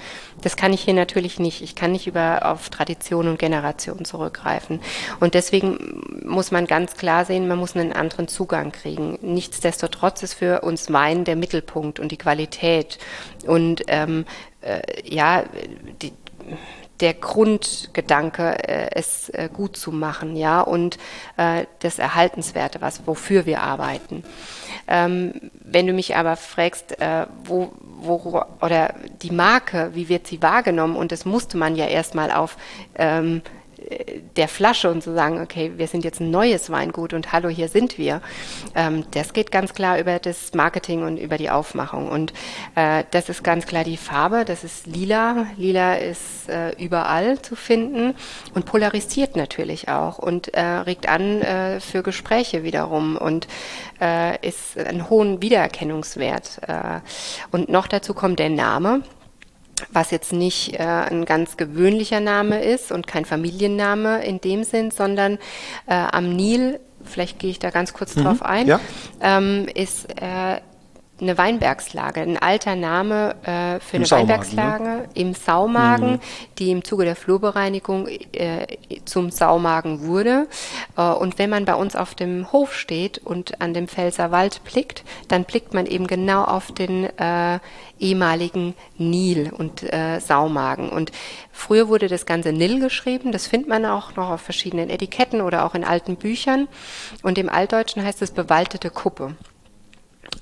Das 0.40 0.56
kann 0.56 0.72
ich 0.72 0.82
hier 0.82 0.94
natürlich 0.94 1.38
nicht. 1.38 1.62
Ich 1.62 1.74
kann 1.74 1.92
nicht 1.92 2.06
über 2.06 2.46
auf 2.50 2.70
Tradition 2.70 3.28
und 3.28 3.38
Generation 3.38 4.04
zurückgreifen. 4.04 4.80
Und 5.20 5.34
deswegen 5.34 6.22
muss 6.24 6.50
man 6.50 6.66
ganz 6.66 6.94
klar 6.94 7.24
sehen, 7.24 7.48
man 7.48 7.58
muss 7.58 7.76
einen 7.76 7.92
anderen 7.92 8.28
Zugang 8.28 8.72
kriegen. 8.72 9.18
Nichtsdestotrotz 9.22 10.22
ist 10.22 10.34
für 10.34 10.62
uns 10.62 10.92
Wein 10.92 11.24
der 11.24 11.36
Mittelpunkt 11.36 12.00
und 12.00 12.12
die 12.12 12.18
Qualität 12.18 12.98
und 13.46 13.82
ähm, 13.88 14.24
äh, 14.60 14.80
ja 15.04 15.44
die 16.02 16.12
der 17.00 17.14
Grundgedanke, 17.14 18.68
äh, 18.68 18.90
es 18.92 19.28
äh, 19.30 19.48
gut 19.52 19.76
zu 19.76 19.92
machen, 19.92 20.36
ja, 20.36 20.60
und 20.60 20.98
äh, 21.36 21.66
das 21.80 21.98
Erhaltenswerte, 21.98 22.80
was 22.80 23.06
wofür 23.06 23.46
wir 23.46 23.62
arbeiten. 23.62 24.24
Ähm, 24.88 25.50
wenn 25.60 25.86
du 25.86 25.92
mich 25.92 26.16
aber 26.16 26.36
fragst, 26.36 27.00
äh, 27.00 27.26
wo, 27.44 27.72
wo, 27.82 28.42
oder 28.60 28.94
die 29.22 29.30
Marke, 29.30 29.90
wie 29.94 30.08
wird 30.08 30.26
sie 30.26 30.42
wahrgenommen? 30.42 30.96
Und 30.96 31.12
das 31.12 31.24
musste 31.24 31.56
man 31.56 31.76
ja 31.76 31.86
erstmal 31.86 32.30
auf 32.30 32.56
ähm, 32.96 33.42
der 34.36 34.48
Flasche 34.48 34.90
und 34.90 35.02
zu 35.02 35.14
sagen, 35.14 35.40
okay, 35.40 35.72
wir 35.76 35.86
sind 35.86 36.04
jetzt 36.04 36.20
ein 36.20 36.30
neues 36.30 36.70
Weingut 36.70 37.12
und 37.12 37.32
hallo, 37.32 37.48
hier 37.48 37.68
sind 37.68 37.98
wir. 37.98 38.20
Ähm, 38.74 39.04
das 39.12 39.32
geht 39.32 39.50
ganz 39.50 39.74
klar 39.74 39.98
über 39.98 40.18
das 40.18 40.54
Marketing 40.54 41.02
und 41.02 41.18
über 41.18 41.38
die 41.38 41.50
Aufmachung. 41.50 42.08
Und 42.08 42.32
äh, 42.74 43.04
das 43.10 43.28
ist 43.28 43.44
ganz 43.44 43.66
klar 43.66 43.84
die 43.84 43.96
Farbe, 43.96 44.44
das 44.44 44.64
ist 44.64 44.86
lila. 44.86 45.46
Lila 45.56 45.94
ist 45.94 46.48
äh, 46.48 46.70
überall 46.82 47.40
zu 47.40 47.56
finden 47.56 48.14
und 48.54 48.66
polarisiert 48.66 49.36
natürlich 49.36 49.88
auch 49.88 50.18
und 50.18 50.52
äh, 50.54 50.60
regt 50.60 51.08
an 51.08 51.42
äh, 51.42 51.80
für 51.80 52.02
Gespräche 52.02 52.62
wiederum 52.62 53.16
und 53.16 53.46
äh, 54.00 54.46
ist 54.46 54.78
einen 54.78 55.08
hohen 55.08 55.42
Wiedererkennungswert. 55.42 56.60
Äh, 56.66 57.00
und 57.52 57.68
noch 57.68 57.86
dazu 57.86 58.14
kommt 58.14 58.38
der 58.38 58.50
Name 58.50 59.02
was 59.92 60.10
jetzt 60.10 60.32
nicht 60.32 60.74
äh, 60.74 60.82
ein 60.82 61.24
ganz 61.24 61.56
gewöhnlicher 61.56 62.20
Name 62.20 62.62
ist 62.62 62.92
und 62.92 63.06
kein 63.06 63.24
Familienname 63.24 64.24
in 64.24 64.40
dem 64.40 64.64
Sinn, 64.64 64.90
sondern 64.90 65.38
äh, 65.86 65.94
am 65.94 66.34
Nil, 66.34 66.80
vielleicht 67.04 67.38
gehe 67.38 67.50
ich 67.50 67.58
da 67.58 67.70
ganz 67.70 67.92
kurz 67.92 68.16
mhm, 68.16 68.22
drauf 68.22 68.42
ein, 68.42 68.66
ja. 68.66 68.80
ähm, 69.20 69.68
ist 69.74 70.06
äh, 70.20 70.60
eine 71.20 71.38
Weinbergslage, 71.38 72.20
ein 72.20 72.36
alter 72.36 72.76
Name 72.76 73.36
äh, 73.42 73.80
für 73.80 73.96
Im 73.96 74.00
eine 74.02 74.06
Saumagen, 74.06 74.28
Weinbergslage 74.28 74.84
ne? 74.84 75.08
im 75.14 75.34
Saumagen, 75.34 76.12
mhm. 76.12 76.20
die 76.58 76.70
im 76.70 76.84
Zuge 76.84 77.04
der 77.04 77.16
Flurbereinigung 77.16 78.08
äh, 78.32 78.66
zum 79.06 79.30
Saumagen 79.30 80.06
wurde. 80.06 80.46
Äh, 80.96 81.02
und 81.02 81.38
wenn 81.38 81.48
man 81.48 81.64
bei 81.64 81.74
uns 81.74 81.96
auf 81.96 82.14
dem 82.14 82.52
Hof 82.52 82.74
steht 82.74 83.18
und 83.18 83.60
an 83.62 83.72
dem 83.72 83.88
Pfälzer 83.88 84.30
Wald 84.30 84.62
blickt, 84.64 85.04
dann 85.28 85.44
blickt 85.44 85.72
man 85.72 85.86
eben 85.86 86.06
genau 86.06 86.44
auf 86.44 86.72
den 86.72 87.04
äh, 87.18 87.60
ehemaligen 87.98 88.74
Nil 88.98 89.50
und 89.56 89.82
äh, 89.82 90.20
Saumagen. 90.20 90.90
Und 90.90 91.12
früher 91.50 91.88
wurde 91.88 92.08
das 92.08 92.26
Ganze 92.26 92.52
Nil 92.52 92.78
geschrieben, 92.78 93.32
das 93.32 93.46
findet 93.46 93.70
man 93.70 93.86
auch 93.86 94.16
noch 94.16 94.28
auf 94.28 94.42
verschiedenen 94.42 94.90
Etiketten 94.90 95.40
oder 95.40 95.64
auch 95.64 95.74
in 95.74 95.84
alten 95.84 96.16
Büchern. 96.16 96.68
Und 97.22 97.38
im 97.38 97.48
Altdeutschen 97.48 98.04
heißt 98.04 98.20
es 98.20 98.32
bewaldete 98.32 98.90
Kuppe 98.90 99.34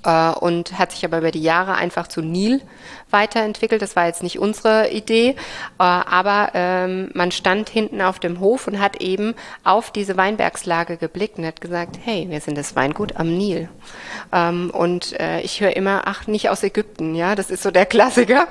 äh, 0.03 0.31
und 0.31 0.77
hat 0.77 0.91
sich 0.91 1.05
aber 1.05 1.19
über 1.19 1.31
die 1.31 1.41
Jahre 1.41 1.75
einfach 1.75 2.07
zu 2.07 2.21
Nil 2.21 2.61
weiterentwickelt. 3.09 3.81
Das 3.81 3.95
war 3.95 4.07
jetzt 4.07 4.23
nicht 4.23 4.39
unsere 4.39 4.89
Idee, 4.89 5.29
äh, 5.29 5.35
aber 5.77 6.51
ähm, 6.53 7.09
man 7.13 7.31
stand 7.31 7.69
hinten 7.69 8.01
auf 8.01 8.19
dem 8.19 8.39
Hof 8.39 8.67
und 8.67 8.79
hat 8.79 9.01
eben 9.01 9.35
auf 9.63 9.91
diese 9.91 10.17
Weinbergslage 10.17 10.97
geblickt 10.97 11.37
und 11.37 11.45
hat 11.45 11.61
gesagt, 11.61 11.97
hey, 12.03 12.27
wir 12.29 12.41
sind 12.41 12.57
das 12.57 12.75
Weingut 12.75 13.15
am 13.15 13.35
Nil. 13.35 13.69
Ähm, 14.31 14.69
und 14.71 15.19
äh, 15.19 15.41
ich 15.41 15.61
höre 15.61 15.75
immer, 15.75 16.03
ach, 16.05 16.27
nicht 16.27 16.49
aus 16.49 16.63
Ägypten, 16.63 17.15
ja, 17.15 17.35
das 17.35 17.49
ist 17.49 17.63
so 17.63 17.71
der 17.71 17.85
Klassiker. 17.85 18.47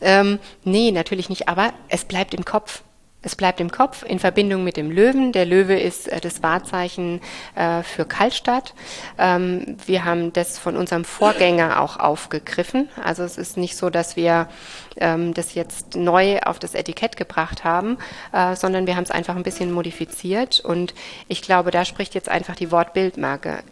Ähm, 0.00 0.38
nee, 0.64 0.90
natürlich 0.90 1.28
nicht, 1.28 1.48
aber 1.48 1.72
es 1.88 2.04
bleibt 2.04 2.34
im 2.34 2.44
Kopf. 2.44 2.82
Es 3.24 3.36
bleibt 3.36 3.58
im 3.60 3.70
Kopf 3.70 4.04
in 4.06 4.18
Verbindung 4.18 4.64
mit 4.64 4.76
dem 4.76 4.90
Löwen. 4.90 5.32
Der 5.32 5.46
Löwe 5.46 5.78
ist 5.78 6.08
äh, 6.08 6.20
das 6.20 6.42
Wahrzeichen 6.42 7.20
äh, 7.54 7.82
für 7.82 8.04
Kaltstadt. 8.04 8.74
Ähm, 9.18 9.76
wir 9.86 10.04
haben 10.04 10.32
das 10.32 10.58
von 10.58 10.76
unserem 10.76 11.04
Vorgänger 11.04 11.80
auch 11.80 11.98
aufgegriffen. 11.98 12.88
Also 13.02 13.22
es 13.22 13.38
ist 13.38 13.56
nicht 13.56 13.76
so, 13.76 13.88
dass 13.88 14.16
wir 14.16 14.48
ähm, 14.96 15.32
das 15.32 15.54
jetzt 15.54 15.96
neu 15.96 16.38
auf 16.40 16.58
das 16.58 16.74
Etikett 16.74 17.16
gebracht 17.16 17.64
haben, 17.64 17.96
äh, 18.32 18.54
sondern 18.56 18.86
wir 18.86 18.96
haben 18.96 19.04
es 19.04 19.10
einfach 19.10 19.36
ein 19.36 19.42
bisschen 19.42 19.72
modifiziert. 19.72 20.60
Und 20.60 20.94
ich 21.26 21.40
glaube, 21.42 21.70
da 21.70 21.84
spricht 21.84 22.14
jetzt 22.14 22.28
einfach 22.28 22.56
die 22.56 22.70
Wortbildmarke. 22.70 23.62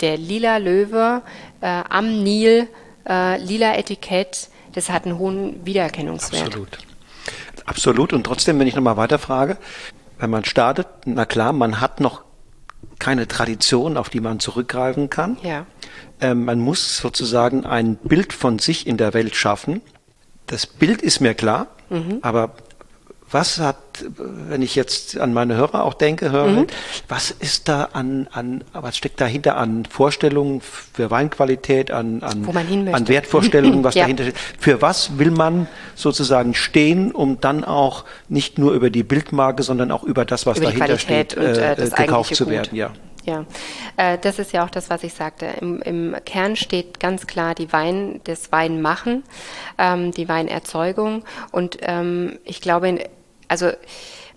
Der 0.00 0.16
lila 0.16 0.58
Löwe 0.58 1.22
äh, 1.60 1.82
am 1.88 2.22
Nil, 2.22 2.68
äh, 3.08 3.38
lila 3.38 3.74
Etikett, 3.74 4.48
das 4.74 4.90
hat 4.90 5.06
einen 5.06 5.18
hohen 5.18 5.64
Wiedererkennungswert. 5.64 6.46
Absolut. 6.46 6.87
Absolut. 7.68 8.12
Und 8.12 8.24
trotzdem, 8.24 8.58
wenn 8.58 8.66
ich 8.66 8.74
nochmal 8.74 8.96
weiterfrage, 8.96 9.58
wenn 10.18 10.30
man 10.30 10.44
startet, 10.44 10.86
na 11.04 11.26
klar, 11.26 11.52
man 11.52 11.80
hat 11.80 12.00
noch 12.00 12.24
keine 12.98 13.28
Tradition, 13.28 13.96
auf 13.96 14.08
die 14.08 14.20
man 14.20 14.40
zurückgreifen 14.40 15.10
kann. 15.10 15.36
Ja. 15.42 15.66
Ähm, 16.20 16.44
man 16.44 16.58
muss 16.60 16.98
sozusagen 16.98 17.64
ein 17.64 17.96
Bild 17.96 18.32
von 18.32 18.58
sich 18.58 18.86
in 18.86 18.96
der 18.96 19.14
Welt 19.14 19.36
schaffen. 19.36 19.82
Das 20.46 20.66
Bild 20.66 21.02
ist 21.02 21.20
mir 21.20 21.34
klar, 21.34 21.68
mhm. 21.90 22.18
aber 22.22 22.54
was 23.30 23.58
hat, 23.58 23.76
wenn 24.16 24.62
ich 24.62 24.74
jetzt 24.74 25.18
an 25.18 25.32
meine 25.32 25.56
Hörer 25.56 25.84
auch 25.84 25.94
denke, 25.94 26.30
höre, 26.30 26.46
mhm. 26.46 26.66
was 27.08 27.30
ist 27.30 27.68
da 27.68 27.90
an, 27.92 28.28
an, 28.32 28.64
was 28.72 28.96
steckt 28.96 29.20
dahinter 29.20 29.56
an 29.56 29.84
Vorstellungen 29.84 30.60
für 30.60 31.10
Weinqualität, 31.10 31.90
an, 31.90 32.22
an, 32.22 32.46
an 32.92 33.08
Wertvorstellungen, 33.08 33.84
was 33.84 33.94
ja. 33.96 34.04
dahinter 34.04 34.24
steht? 34.24 34.38
Für 34.58 34.80
was 34.82 35.18
will 35.18 35.30
man 35.30 35.68
sozusagen 35.94 36.54
stehen, 36.54 37.12
um 37.12 37.40
dann 37.40 37.64
auch 37.64 38.04
nicht 38.28 38.58
nur 38.58 38.72
über 38.72 38.90
die 38.90 39.02
Bildmarke, 39.02 39.62
sondern 39.62 39.90
auch 39.90 40.04
über 40.04 40.24
das, 40.24 40.46
was 40.46 40.58
über 40.58 40.66
dahinter 40.66 40.98
steht, 40.98 41.36
und, 41.36 41.44
äh, 41.44 41.72
äh 41.72 41.90
gekauft 41.90 42.34
zu 42.34 42.48
werden, 42.48 42.76
ja. 42.76 42.90
Ja, 43.24 43.44
äh, 43.98 44.16
das 44.16 44.38
ist 44.38 44.52
ja 44.52 44.64
auch 44.64 44.70
das, 44.70 44.88
was 44.88 45.02
ich 45.02 45.12
sagte. 45.12 45.46
Im, 45.60 45.82
Im, 45.82 46.16
Kern 46.24 46.56
steht 46.56 46.98
ganz 46.98 47.26
klar 47.26 47.54
die 47.54 47.70
Wein, 47.74 48.22
das 48.24 48.52
Weinmachen, 48.52 49.22
ähm, 49.76 50.12
die 50.12 50.30
Weinerzeugung. 50.30 51.24
Und 51.52 51.76
ähm, 51.82 52.38
ich 52.44 52.62
glaube, 52.62 52.98
also 53.48 53.72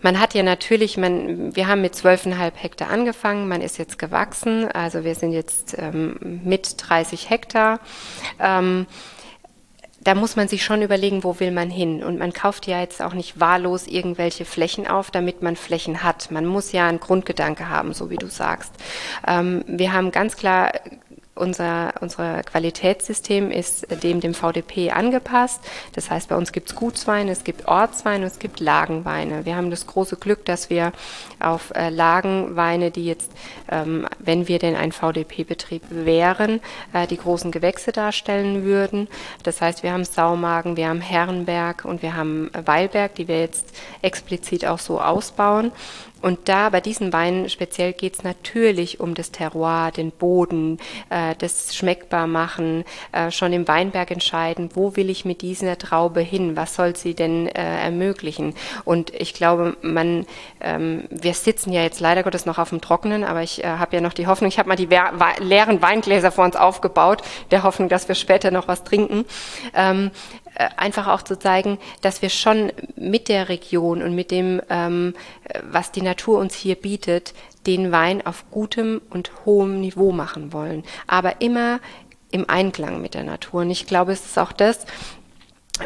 man 0.02 0.20
hat 0.20 0.34
ja 0.34 0.42
natürlich, 0.42 0.98
man, 0.98 1.56
wir 1.56 1.68
haben 1.68 1.82
mit 1.82 1.94
12,5 1.94 2.54
Hektar 2.56 2.90
angefangen, 2.90 3.48
man 3.48 3.62
ist 3.62 3.78
jetzt 3.78 4.00
gewachsen, 4.00 4.70
also 4.72 5.04
wir 5.04 5.16
sind 5.16 5.32
jetzt 5.32 5.76
ähm, 5.78 6.42
mit 6.44 6.76
30 6.78 7.30
Hektar. 7.30 7.80
Ähm, 8.40 8.88
da 10.04 10.16
muss 10.16 10.36
man 10.36 10.48
sich 10.48 10.64
schon 10.64 10.82
überlegen, 10.82 11.24
wo 11.24 11.40
will 11.40 11.52
man 11.52 11.70
hin. 11.70 12.04
Und 12.04 12.18
man 12.18 12.34
kauft 12.34 12.66
ja 12.66 12.80
jetzt 12.80 13.04
auch 13.04 13.14
nicht 13.14 13.40
wahllos 13.40 13.86
irgendwelche 13.86 14.46
Flächen 14.46 14.88
auf, 14.88 15.12
damit 15.12 15.44
man 15.44 15.56
Flächen 15.56 16.02
hat. 16.02 16.32
Man 16.32 16.48
muss 16.48 16.72
ja 16.72 16.88
einen 16.88 17.00
Grundgedanke 17.00 17.70
haben, 17.70 17.94
so 17.94 18.10
wie 18.10 18.16
du 18.16 18.28
sagst. 18.28 18.74
Ähm, 19.28 19.64
wir 19.68 19.94
haben 19.94 20.12
ganz 20.12 20.36
klar 20.38 20.72
unser, 21.42 21.94
unser 22.00 22.44
Qualitätssystem 22.44 23.52
ist 23.52 23.88
dem 24.04 24.22
dem 24.22 24.34
VDP 24.34 24.92
angepasst. 24.92 25.60
Das 25.94 26.10
heißt, 26.10 26.30
bei 26.30 26.36
uns 26.36 26.52
gibt 26.52 26.70
es 26.70 26.76
Gutsweine, 26.76 27.32
es 27.32 27.44
gibt 27.44 27.68
Ortsweine, 27.68 28.26
es 28.26 28.40
gibt 28.40 28.60
Lagenweine. 28.60 29.46
Wir 29.46 29.56
haben 29.56 29.72
das 29.72 29.88
große 29.88 30.18
Glück, 30.18 30.46
dass 30.46 30.70
wir 30.70 30.94
auf 31.40 31.72
äh, 31.76 31.90
Lagenweine, 31.90 32.92
die 32.92 33.06
jetzt, 33.06 33.32
ähm, 33.70 34.08
wenn 34.20 34.48
wir 34.48 34.60
denn 34.60 34.76
ein 34.76 34.92
VDP-Betrieb 34.92 35.82
wären, 35.90 36.62
äh, 36.94 37.08
die 37.08 37.18
großen 37.18 37.52
Gewächse 37.52 37.92
darstellen 37.92 38.64
würden. 38.64 39.08
Das 39.44 39.62
heißt, 39.62 39.84
wir 39.84 39.92
haben 39.92 40.06
Saumagen, 40.06 40.78
wir 40.78 40.88
haben 40.88 41.02
Herrenberg 41.02 41.86
und 41.86 42.04
wir 42.04 42.16
haben 42.16 42.52
Weilberg, 42.54 43.16
die 43.16 43.28
wir 43.28 43.40
jetzt 43.40 43.66
explizit 44.02 44.66
auch 44.66 44.80
so 44.80 45.02
ausbauen. 45.02 45.72
Und 46.22 46.48
da 46.50 46.70
bei 46.70 46.82
diesen 46.82 47.14
Weinen 47.14 47.50
speziell 47.50 47.94
geht 47.94 48.16
es 48.16 48.24
natürlich 48.24 49.00
um 49.00 49.14
das 49.14 49.32
Terroir, 49.32 49.92
den 49.92 50.12
Boden, 50.12 50.78
äh, 51.10 51.36
das 51.38 51.76
schmeckbar 51.76 52.28
machen, 52.28 52.84
äh, 53.12 53.32
schon 53.32 53.54
im 53.54 53.68
Weinberg 53.68 54.12
entscheiden, 54.12 54.70
wo 54.74 54.96
will 54.96 55.10
ich 55.10 55.26
mit 55.26 55.42
dieser 55.42 55.78
Traube 55.78 56.22
hin, 56.22 56.56
was 56.56 56.76
soll 56.76 56.96
sie 56.96 57.14
denn 57.14 57.48
äh, 57.48 57.84
ermöglichen. 57.84 58.54
Und 58.86 59.14
ich 59.14 59.34
glaube, 59.34 59.78
man, 59.82 60.26
ähm, 60.60 61.06
wir 61.10 61.34
sitzen 61.34 61.74
ja 61.74 61.82
jetzt 61.82 62.00
leider 62.00 62.24
Gottes 62.24 62.46
noch 62.46 62.58
auf 62.58 62.70
dem 62.70 62.82
Trockenen, 62.82 63.24
aber 63.24 63.42
ich 63.42 63.64
äh, 63.64 63.68
habe 63.68 63.96
ja 63.96 64.02
noch 64.02 64.14
die 64.14 64.28
Hoffnung, 64.28 64.50
ich 64.50 64.60
habe 64.60 64.70
mal 64.70 64.76
die 64.76 64.90
leeren 65.40 65.82
Weingläser 65.82 66.32
vor 66.32 66.46
uns 66.46 66.56
aufgebaut, 66.56 67.22
der 67.52 67.64
Hoffnung, 67.64 67.90
dass 67.90 68.08
wir 68.08 68.16
später 68.16 68.52
noch 68.52 68.68
was 68.68 68.84
trinken. 68.84 69.26
Ähm, 69.74 70.12
äh, 70.51 70.51
einfach 70.78 71.08
auch 71.08 71.22
zu 71.22 71.38
zeigen, 71.38 71.78
dass 72.02 72.22
wir 72.22 72.30
schon 72.30 72.72
mit 72.96 73.28
der 73.30 73.50
Region 73.50 74.02
und 74.02 74.16
mit 74.16 74.32
dem, 74.32 74.62
ähm, 74.70 75.14
was 75.70 75.92
die 75.92 76.02
Natur 76.02 76.40
uns 76.40 76.56
hier 76.56 76.76
bietet, 76.76 77.34
den 77.68 77.92
Wein 77.92 78.26
auf 78.26 78.46
gutem 78.52 79.02
und 79.10 79.32
hohem 79.46 79.82
Niveau 79.82 80.12
machen 80.12 80.54
wollen. 80.54 80.84
Aber 81.08 81.42
immer 81.42 81.80
im 82.32 82.50
Einklang 82.50 83.02
mit 83.02 83.14
der 83.14 83.24
Natur. 83.24 83.62
Und 83.62 83.70
ich 83.70 83.86
glaube, 83.86 84.14
es 84.14 84.26
ist 84.26 84.40
auch 84.40 84.52
das, 84.52 84.86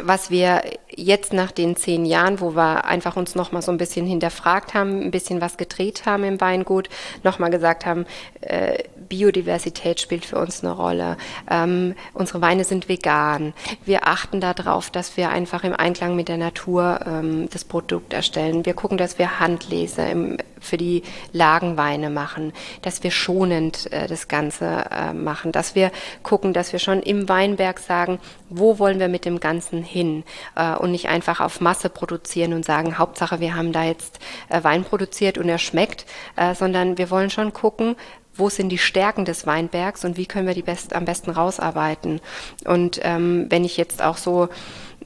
was 0.02 0.30
wir 0.30 0.62
jetzt 0.88 1.32
nach 1.32 1.52
den 1.52 1.76
zehn 1.76 2.04
Jahren, 2.04 2.40
wo 2.40 2.54
wir 2.54 2.84
einfach 2.84 3.16
uns 3.16 3.34
nochmal 3.34 3.62
so 3.62 3.72
ein 3.72 3.78
bisschen 3.78 4.06
hinterfragt 4.06 4.74
haben, 4.74 5.00
ein 5.00 5.10
bisschen 5.10 5.40
was 5.40 5.56
gedreht 5.56 6.06
haben 6.06 6.24
im 6.24 6.40
Weingut, 6.40 6.88
nochmal 7.22 7.50
gesagt 7.50 7.86
haben, 7.86 8.06
äh, 8.40 8.82
Biodiversität 9.08 10.00
spielt 10.00 10.24
für 10.24 10.38
uns 10.38 10.62
eine 10.62 10.72
Rolle. 10.72 11.16
Ähm, 11.50 11.94
unsere 12.14 12.40
Weine 12.40 12.64
sind 12.64 12.88
vegan. 12.88 13.54
Wir 13.84 14.06
achten 14.06 14.40
darauf, 14.40 14.90
dass 14.90 15.16
wir 15.16 15.30
einfach 15.30 15.64
im 15.64 15.74
Einklang 15.74 16.16
mit 16.16 16.28
der 16.28 16.36
Natur 16.36 17.00
ähm, 17.06 17.48
das 17.50 17.64
Produkt 17.64 18.12
erstellen. 18.12 18.66
Wir 18.66 18.74
gucken, 18.74 18.98
dass 18.98 19.18
wir 19.18 19.40
Handlese 19.40 20.02
im, 20.02 20.38
für 20.60 20.76
die 20.76 21.02
Lagenweine 21.32 22.10
machen, 22.10 22.52
dass 22.82 23.02
wir 23.02 23.10
schonend 23.10 23.90
äh, 23.92 24.06
das 24.06 24.28
Ganze 24.28 24.86
äh, 24.90 25.12
machen, 25.12 25.52
dass 25.52 25.74
wir 25.74 25.90
gucken, 26.22 26.52
dass 26.52 26.72
wir 26.72 26.78
schon 26.78 27.02
im 27.02 27.28
Weinberg 27.28 27.78
sagen, 27.78 28.18
wo 28.48 28.78
wollen 28.78 28.98
wir 28.98 29.08
mit 29.08 29.24
dem 29.24 29.40
Ganzen 29.40 29.82
hin 29.82 30.24
äh, 30.54 30.74
und 30.74 30.92
nicht 30.92 31.08
einfach 31.08 31.40
auf 31.40 31.60
Masse 31.60 31.88
produzieren 31.90 32.52
und 32.52 32.64
sagen, 32.64 32.98
Hauptsache 32.98 33.40
wir 33.40 33.54
haben 33.54 33.72
da 33.72 33.84
jetzt 33.84 34.18
äh, 34.48 34.62
Wein 34.62 34.84
produziert 34.84 35.38
und 35.38 35.48
er 35.48 35.58
schmeckt, 35.58 36.06
äh, 36.36 36.54
sondern 36.54 36.98
wir 36.98 37.10
wollen 37.10 37.30
schon 37.30 37.52
gucken, 37.52 37.96
wo 38.36 38.48
sind 38.48 38.68
die 38.68 38.78
Stärken 38.78 39.24
des 39.24 39.46
Weinbergs 39.46 40.04
und 40.04 40.16
wie 40.16 40.26
können 40.26 40.46
wir 40.46 40.54
die 40.54 40.62
best, 40.62 40.94
am 40.94 41.04
besten 41.04 41.30
rausarbeiten. 41.30 42.20
Und 42.64 43.00
ähm, 43.02 43.46
wenn 43.48 43.64
ich 43.64 43.76
jetzt 43.76 44.02
auch 44.02 44.16
so 44.16 44.48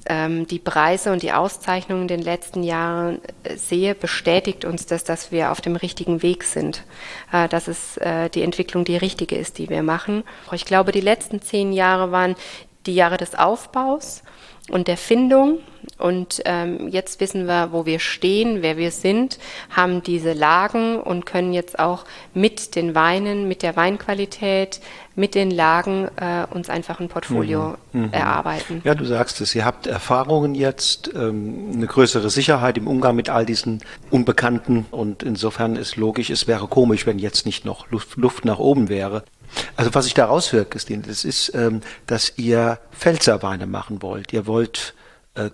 ähm, 0.06 0.46
die 0.46 0.58
Preise 0.58 1.12
und 1.12 1.22
die 1.22 1.32
Auszeichnungen 1.32 2.02
in 2.02 2.08
den 2.08 2.22
letzten 2.22 2.62
Jahren 2.62 3.20
äh, 3.42 3.56
sehe, 3.56 3.94
bestätigt 3.94 4.64
uns 4.64 4.86
das, 4.86 5.04
dass 5.04 5.32
wir 5.32 5.52
auf 5.52 5.60
dem 5.60 5.76
richtigen 5.76 6.22
Weg 6.22 6.44
sind, 6.44 6.84
äh, 7.32 7.48
dass 7.48 7.68
es 7.68 7.96
äh, 7.98 8.30
die 8.30 8.42
Entwicklung 8.42 8.84
die 8.84 8.96
richtige 8.96 9.36
ist, 9.36 9.58
die 9.58 9.68
wir 9.68 9.82
machen. 9.82 10.24
Ich 10.52 10.64
glaube, 10.64 10.92
die 10.92 11.00
letzten 11.00 11.42
zehn 11.42 11.72
Jahre 11.72 12.12
waren 12.12 12.36
die 12.86 12.94
Jahre 12.94 13.16
des 13.16 13.34
Aufbaus 13.34 14.22
und 14.70 14.88
der 14.88 14.96
Findung. 14.96 15.58
Und 15.98 16.42
ähm, 16.44 16.88
jetzt 16.88 17.20
wissen 17.20 17.46
wir, 17.46 17.72
wo 17.72 17.86
wir 17.86 17.98
stehen, 17.98 18.62
wer 18.62 18.76
wir 18.76 18.90
sind, 18.90 19.38
haben 19.70 20.02
diese 20.02 20.32
Lagen 20.32 21.00
und 21.00 21.26
können 21.26 21.52
jetzt 21.52 21.78
auch 21.78 22.04
mit 22.34 22.74
den 22.76 22.94
Weinen, 22.94 23.48
mit 23.48 23.62
der 23.62 23.76
Weinqualität, 23.76 24.80
mit 25.14 25.34
den 25.34 25.50
Lagen 25.50 26.08
äh, 26.16 26.46
uns 26.52 26.70
einfach 26.70 27.00
ein 27.00 27.08
Portfolio 27.08 27.76
mhm. 27.92 28.02
mhm. 28.04 28.12
erarbeiten. 28.12 28.80
Ja, 28.84 28.94
du 28.94 29.04
sagst 29.04 29.40
es, 29.40 29.54
ihr 29.54 29.64
habt 29.64 29.86
Erfahrungen 29.86 30.54
jetzt, 30.54 31.10
ähm, 31.14 31.70
eine 31.74 31.86
größere 31.86 32.30
Sicherheit 32.30 32.78
im 32.78 32.86
Umgang 32.86 33.16
mit 33.16 33.28
all 33.28 33.44
diesen 33.44 33.80
Unbekannten 34.10 34.86
und 34.90 35.22
insofern 35.22 35.76
ist 35.76 35.96
logisch, 35.96 36.30
es 36.30 36.46
wäre 36.46 36.66
komisch, 36.68 37.06
wenn 37.06 37.18
jetzt 37.18 37.46
nicht 37.46 37.64
noch 37.64 37.90
Luft, 37.90 38.16
Luft 38.16 38.44
nach 38.44 38.58
oben 38.58 38.88
wäre. 38.88 39.24
Also 39.76 39.94
was 39.94 40.06
ich 40.06 40.14
da 40.14 40.26
raushöre, 40.26 40.64
Christine, 40.64 41.02
das 41.06 41.24
ist, 41.24 41.54
ähm, 41.54 41.80
dass 42.06 42.38
ihr 42.38 42.78
Pfälzerweine 42.92 43.66
machen 43.66 44.02
wollt. 44.02 44.32
Ihr 44.32 44.46
wollt 44.46 44.94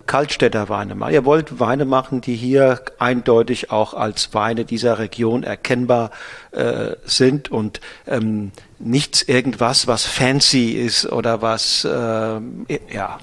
Kaltstädter 0.07 0.69
Weine 0.69 0.95
machen. 0.95 1.13
Ihr 1.13 1.23
wollt 1.23 1.59
Weine 1.59 1.85
machen, 1.85 2.21
die 2.21 2.35
hier 2.35 2.81
eindeutig 2.97 3.71
auch 3.71 3.93
als 3.93 4.33
Weine 4.33 4.65
dieser 4.65 4.97
Region 4.97 5.43
erkennbar 5.43 6.09
äh, 6.57 6.95
sind 7.05 7.51
und 7.51 7.79
ähm, 8.07 8.51
nichts 8.79 9.23
irgendwas, 9.23 9.87
was 9.87 10.05
fancy 10.05 10.71
ist 10.71 11.11
oder 11.11 11.41
was, 11.41 11.83
äh, 11.83 11.89
ja, 11.89 13.17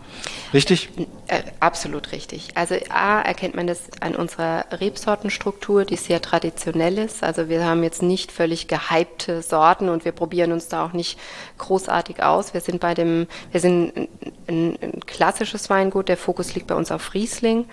richtig? 0.53 0.89
Äh, 1.29 1.43
absolut 1.61 2.13
richtig. 2.13 2.57
Also 2.57 2.75
A, 2.91 3.21
erkennt 3.23 3.55
man 3.55 3.67
das 3.67 3.83
an 4.01 4.17
unserer 4.17 4.65
Rebsortenstruktur, 4.73 5.85
die 5.85 5.97
sehr 5.97 6.21
traditionell 6.21 6.99
ist. 6.99 7.23
Also 7.23 7.49
wir 7.49 7.65
haben 7.65 7.83
jetzt 7.85 8.03
nicht 8.03 8.33
völlig 8.33 8.67
gehypte 8.67 9.43
Sorten 9.43 9.89
und 9.89 10.05
wir 10.05 10.13
probieren 10.13 10.53
uns 10.53 10.69
da 10.69 10.85
auch 10.85 10.93
nicht 10.93 11.19
großartig 11.59 12.23
aus. 12.23 12.53
Wir 12.53 12.61
sind 12.61 12.81
bei 12.81 12.95
dem, 12.95 13.29
wir 13.53 13.61
sind 13.61 13.97
ein, 13.97 14.09
ein 14.49 15.01
klassisches 15.07 15.71
Weingut, 15.71 16.09
der 16.09 16.17
Fokus 16.17 16.55
liegt 16.55 16.67
bei 16.67 16.75
uns 16.75 16.91
auf 16.91 17.15
Riesling. 17.15 17.67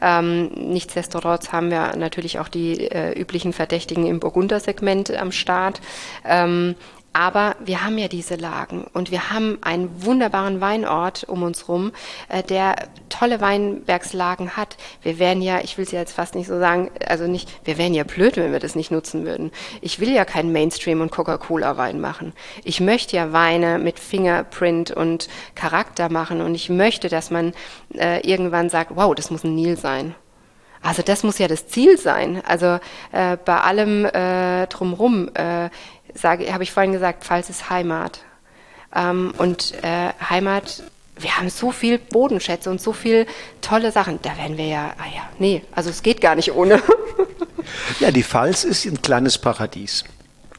Ähm, 0.00 0.48
nichtsdestotrotz 0.54 1.50
haben 1.52 1.70
wir 1.70 1.96
natürlich 1.96 2.38
auch 2.38 2.48
die 2.48 2.90
äh, 2.90 3.18
üblichen 3.18 3.52
Verdächtigen 3.52 4.06
im 4.06 4.20
Burgundersegment 4.20 5.03
am 5.10 5.32
Start. 5.32 5.80
Ähm, 6.24 6.74
aber 7.16 7.54
wir 7.64 7.84
haben 7.84 7.96
ja 7.96 8.08
diese 8.08 8.34
Lagen 8.34 8.88
und 8.92 9.12
wir 9.12 9.30
haben 9.30 9.58
einen 9.62 10.04
wunderbaren 10.04 10.60
Weinort 10.60 11.22
um 11.22 11.44
uns 11.44 11.68
rum, 11.68 11.92
äh, 12.28 12.42
der 12.42 12.74
tolle 13.08 13.40
Weinbergslagen 13.40 14.56
hat. 14.56 14.76
Wir 15.00 15.20
wären 15.20 15.40
ja, 15.40 15.60
ich 15.60 15.78
will 15.78 15.84
es 15.84 15.92
ja 15.92 16.00
jetzt 16.00 16.12
fast 16.12 16.34
nicht 16.34 16.48
so 16.48 16.58
sagen, 16.58 16.90
also 17.06 17.28
nicht, 17.28 17.48
wir 17.64 17.78
wären 17.78 17.94
ja 17.94 18.02
blöd, 18.02 18.36
wenn 18.36 18.50
wir 18.50 18.58
das 18.58 18.74
nicht 18.74 18.90
nutzen 18.90 19.24
würden. 19.24 19.52
Ich 19.80 20.00
will 20.00 20.10
ja 20.10 20.24
keinen 20.24 20.50
Mainstream 20.50 21.00
und 21.00 21.12
Coca-Cola-Wein 21.12 22.00
machen. 22.00 22.32
Ich 22.64 22.80
möchte 22.80 23.14
ja 23.14 23.32
Weine 23.32 23.78
mit 23.78 24.00
Fingerprint 24.00 24.90
und 24.90 25.28
Charakter 25.54 26.10
machen 26.10 26.40
und 26.40 26.56
ich 26.56 26.68
möchte, 26.68 27.08
dass 27.08 27.30
man 27.30 27.52
äh, 27.94 28.28
irgendwann 28.28 28.70
sagt, 28.70 28.90
wow, 28.96 29.14
das 29.14 29.30
muss 29.30 29.44
ein 29.44 29.54
Nil 29.54 29.78
sein. 29.78 30.16
Also 30.84 31.02
das 31.02 31.22
muss 31.22 31.38
ja 31.38 31.48
das 31.48 31.66
Ziel 31.66 31.98
sein. 31.98 32.42
Also 32.46 32.78
äh, 33.10 33.38
bei 33.42 33.60
allem 33.60 34.04
äh, 34.04 34.66
drumrum 34.66 35.30
äh, 35.34 35.70
habe 36.22 36.62
ich 36.62 36.72
vorhin 36.72 36.92
gesagt, 36.92 37.24
Pfalz 37.24 37.48
ist 37.48 37.70
Heimat. 37.70 38.20
Ähm, 38.94 39.32
und 39.38 39.72
äh, 39.82 40.10
Heimat, 40.28 40.82
wir 41.16 41.38
haben 41.38 41.48
so 41.48 41.72
viel 41.72 41.98
Bodenschätze 41.98 42.70
und 42.70 42.82
so 42.82 42.92
viel 42.92 43.26
tolle 43.62 43.92
Sachen. 43.92 44.20
Da 44.22 44.36
werden 44.36 44.58
wir 44.58 44.66
ja, 44.66 44.92
ah 44.98 45.06
ja, 45.12 45.22
nee, 45.38 45.62
also 45.72 45.88
es 45.88 46.02
geht 46.02 46.20
gar 46.20 46.34
nicht 46.34 46.52
ohne. 46.52 46.82
ja, 48.00 48.10
die 48.10 48.22
Pfalz 48.22 48.64
ist 48.64 48.84
ein 48.84 49.00
kleines 49.00 49.38
Paradies. 49.38 50.04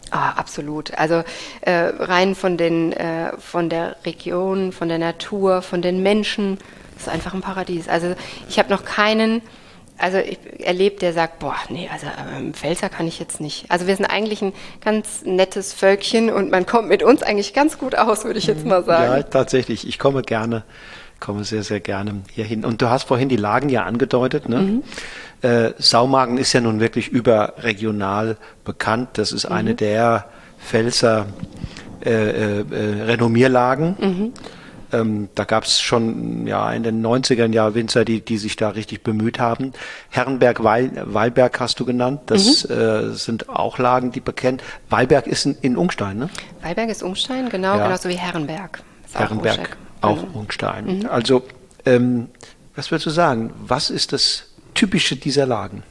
Ah, 0.10 0.32
absolut. 0.32 0.98
Also 0.98 1.24
äh, 1.62 1.72
rein 1.72 2.34
von 2.34 2.58
den, 2.58 2.94
äh, 2.94 3.38
von 3.38 3.70
der 3.70 3.98
Region, 4.06 4.72
von 4.72 4.90
der 4.90 4.98
Natur, 4.98 5.62
von 5.62 5.84
den 5.84 6.02
Menschen, 6.02 6.58
ist 6.98 7.10
einfach 7.10 7.34
ein 7.36 7.42
Paradies. 7.42 7.88
Also 7.88 8.16
ich 8.50 8.58
habe 8.58 8.72
noch 8.72 8.86
keinen 8.86 9.42
also 9.98 10.18
ich 10.18 10.38
erlebt, 10.60 11.02
der 11.02 11.14
sagt, 11.14 11.40
boah, 11.40 11.56
nee, 11.70 11.90
also 11.92 12.08
ähm, 12.36 12.54
Pfälzer 12.54 12.90
kann 12.90 13.08
ich 13.08 13.20
jetzt 13.20 13.40
nicht. 13.40 13.66
Also 13.70 13.88
wir 13.88 13.96
sind 13.96 14.06
eigentlich 14.06 14.42
ein 14.42 14.54
ganz 14.84 15.24
nettes 15.24 15.74
Völkchen 15.74 16.30
und 16.30 16.52
man 16.52 16.66
kommt 16.66 16.90
mit 16.90 17.04
uns 17.04 17.24
eigentlich 17.24 17.54
ganz 17.54 17.78
gut 17.78 17.96
aus, 17.96 18.26
würde 18.26 18.40
ich 18.40 18.48
jetzt 18.48 18.66
mal 18.66 18.84
sagen. 18.84 19.18
Ja, 19.18 19.24
tatsächlich. 19.24 19.88
Ich 19.88 19.98
komme 19.98 20.22
gerne, 20.22 20.64
komme 21.20 21.44
sehr, 21.44 21.64
sehr 21.64 21.80
gerne 21.80 22.22
hier 22.32 22.46
hin. 22.46 22.66
Und 22.66 22.82
du 22.82 22.90
hast 22.90 23.04
vorhin 23.04 23.30
die 23.30 23.38
Lagen 23.38 23.70
ja 23.70 23.84
angedeutet, 23.84 24.50
ne? 24.50 24.60
Mhm. 24.60 24.84
Äh, 25.42 25.74
Saumagen 25.78 26.38
ist 26.38 26.54
ja 26.54 26.62
nun 26.62 26.80
wirklich 26.80 27.10
überregional 27.10 28.38
bekannt. 28.64 29.10
Das 29.14 29.32
ist 29.32 29.50
mhm. 29.50 29.56
eine 29.56 29.76
der 29.76 30.26
Pfälzer 30.60 31.28
äh, 32.04 32.12
äh, 32.12 32.60
äh 32.60 33.04
Renommierlagen. 33.04 33.96
Mhm. 34.00 34.34
Ähm, 34.96 35.30
da 35.36 35.44
gab 35.44 35.64
es 35.64 35.82
schon 35.82 36.48
ja 36.48 36.72
in 36.72 36.84
den 36.84 37.06
90ern 37.06 37.54
ja 37.54 37.76
Winzer, 37.76 38.06
die, 38.06 38.22
die 38.22 38.38
sich 38.38 38.56
da 38.56 38.70
richtig 38.70 39.04
bemüht 39.04 39.40
haben. 39.40 39.74
Herrenberg, 40.10 40.64
Weil, 40.64 40.92
Weilberg 41.06 41.60
hast 41.60 41.80
du 41.80 41.86
genannt. 41.86 42.22
Das 42.28 42.68
mhm. 42.68 42.76
äh, 42.76 43.10
sind 43.14 43.50
auch 43.50 43.78
Lagen, 43.78 44.12
die 44.12 44.20
bekennen. 44.20 44.62
Weilberg 44.90 45.28
ist 45.28 45.46
in, 45.46 45.58
in 45.62 45.78
Ungstein, 45.78 46.18
ne? 46.18 46.30
Weilberg 46.62 46.90
ist 46.90 47.04
Ungstein, 47.04 47.50
genau, 47.50 47.78
ja. 47.78 47.86
genauso 47.86 48.10
wie 48.10 48.16
Herrenberg. 48.16 48.82
Herrenberg, 49.14 49.78
auch 50.02 50.22
mhm. 50.22 50.34
Ungstein. 50.34 51.00
Mhm. 51.00 51.06
Also, 51.08 51.44
ähm, 51.86 52.28
was 52.76 52.92
würdest 52.92 53.06
du 53.06 53.12
sagen? 53.12 53.54
Was 53.66 53.90
ist 53.90 54.14
das 54.14 54.50
Typische 54.74 55.16
dieser 55.16 55.46
Lagen? 55.46 55.84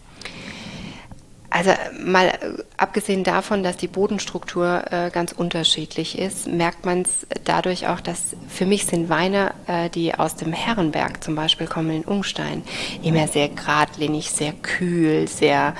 Also 1.55 1.71
mal 2.05 2.27
äh, 2.27 2.33
abgesehen 2.79 3.23
davon, 3.23 3.63
dass 3.63 3.77
die 3.77 3.87
Bodenstruktur 3.87 4.83
äh, 4.91 5.11
ganz 5.11 5.31
unterschiedlich 5.31 6.19
ist, 6.19 6.49
merkt 6.49 6.85
man 6.85 7.03
es 7.03 7.29
dadurch 7.45 7.87
auch, 7.87 8.01
dass 8.01 8.35
für 8.49 8.67
mich 8.67 8.87
sind 8.87 9.09
Weine, 9.09 9.55
äh, 9.69 9.89
die 9.89 10.17
aus 10.17 10.35
dem 10.35 10.53
Herrenberg 10.53 11.23
zum 11.23 11.37
Beispiel 11.37 11.69
kommen 11.69 11.91
in 11.91 12.03
Ungstein, 12.03 12.65
immer 13.05 13.29
sehr 13.29 13.51
geradlinig, 13.51 14.33
sehr 14.33 14.53
kühl, 14.53 15.29
sehr 15.29 15.77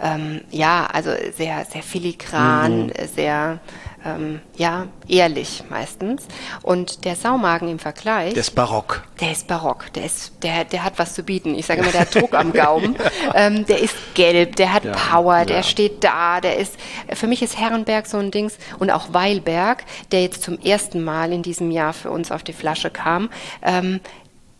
ähm, 0.00 0.40
ja, 0.50 0.88
also 0.90 1.10
sehr 1.36 1.66
sehr 1.66 1.82
filigran, 1.82 2.86
mhm. 2.86 2.92
sehr 3.14 3.58
ähm, 4.04 4.40
ja, 4.56 4.86
ehrlich 5.08 5.64
meistens. 5.68 6.26
Und 6.62 7.04
der 7.04 7.16
Saumagen 7.16 7.68
im 7.68 7.78
Vergleich. 7.78 8.34
Der 8.34 8.40
ist 8.40 8.54
barock. 8.54 9.04
Der 9.20 9.32
ist 9.32 9.46
barock. 9.48 9.92
Der, 9.94 10.04
ist, 10.04 10.32
der, 10.42 10.64
der 10.64 10.84
hat 10.84 10.98
was 10.98 11.14
zu 11.14 11.22
bieten. 11.22 11.54
Ich 11.54 11.66
sage 11.66 11.80
immer, 11.80 11.90
der 11.90 12.02
hat 12.02 12.14
Druck 12.14 12.34
am 12.34 12.52
Gaumen. 12.52 12.96
Ähm, 13.34 13.66
der 13.66 13.80
ist 13.80 13.96
gelb, 14.14 14.56
der 14.56 14.72
hat 14.72 14.84
ja, 14.84 14.92
Power, 14.92 15.44
der 15.44 15.58
ja. 15.58 15.62
steht 15.62 16.02
da. 16.02 16.40
Der 16.40 16.56
ist, 16.56 16.76
für 17.12 17.26
mich 17.26 17.42
ist 17.42 17.58
Herrenberg 17.58 18.06
so 18.06 18.16
ein 18.16 18.30
Dings 18.30 18.56
und 18.78 18.90
auch 18.90 19.12
Weilberg, 19.12 19.84
der 20.12 20.22
jetzt 20.22 20.42
zum 20.42 20.58
ersten 20.60 21.02
Mal 21.02 21.32
in 21.32 21.42
diesem 21.42 21.70
Jahr 21.70 21.92
für 21.92 22.10
uns 22.10 22.32
auf 22.32 22.42
die 22.42 22.52
Flasche 22.52 22.90
kam. 22.90 23.30
Ähm, 23.62 24.00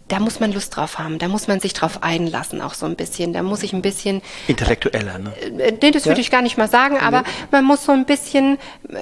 da 0.08 0.20
muss 0.20 0.40
man 0.40 0.52
Lust 0.52 0.74
drauf 0.74 0.98
haben, 0.98 1.18
da 1.18 1.28
muss 1.28 1.48
man 1.48 1.60
sich 1.60 1.74
drauf 1.74 2.02
einlassen, 2.02 2.62
auch 2.62 2.74
so 2.74 2.86
ein 2.86 2.96
bisschen. 2.96 3.32
Da 3.34 3.42
muss 3.42 3.62
ich 3.62 3.74
ein 3.74 3.82
bisschen. 3.82 4.22
Intellektueller, 4.46 5.18
ne? 5.18 5.32
Äh, 5.58 5.72
nee, 5.80 5.90
das 5.90 6.04
ja? 6.04 6.10
würde 6.10 6.22
ich 6.22 6.30
gar 6.30 6.42
nicht 6.42 6.56
mal 6.56 6.68
sagen, 6.68 6.98
aber 6.98 7.20
nee. 7.20 7.28
man 7.50 7.64
muss 7.64 7.84
so 7.84 7.92
ein 7.92 8.06
bisschen, 8.06 8.58
äh, 8.88 8.96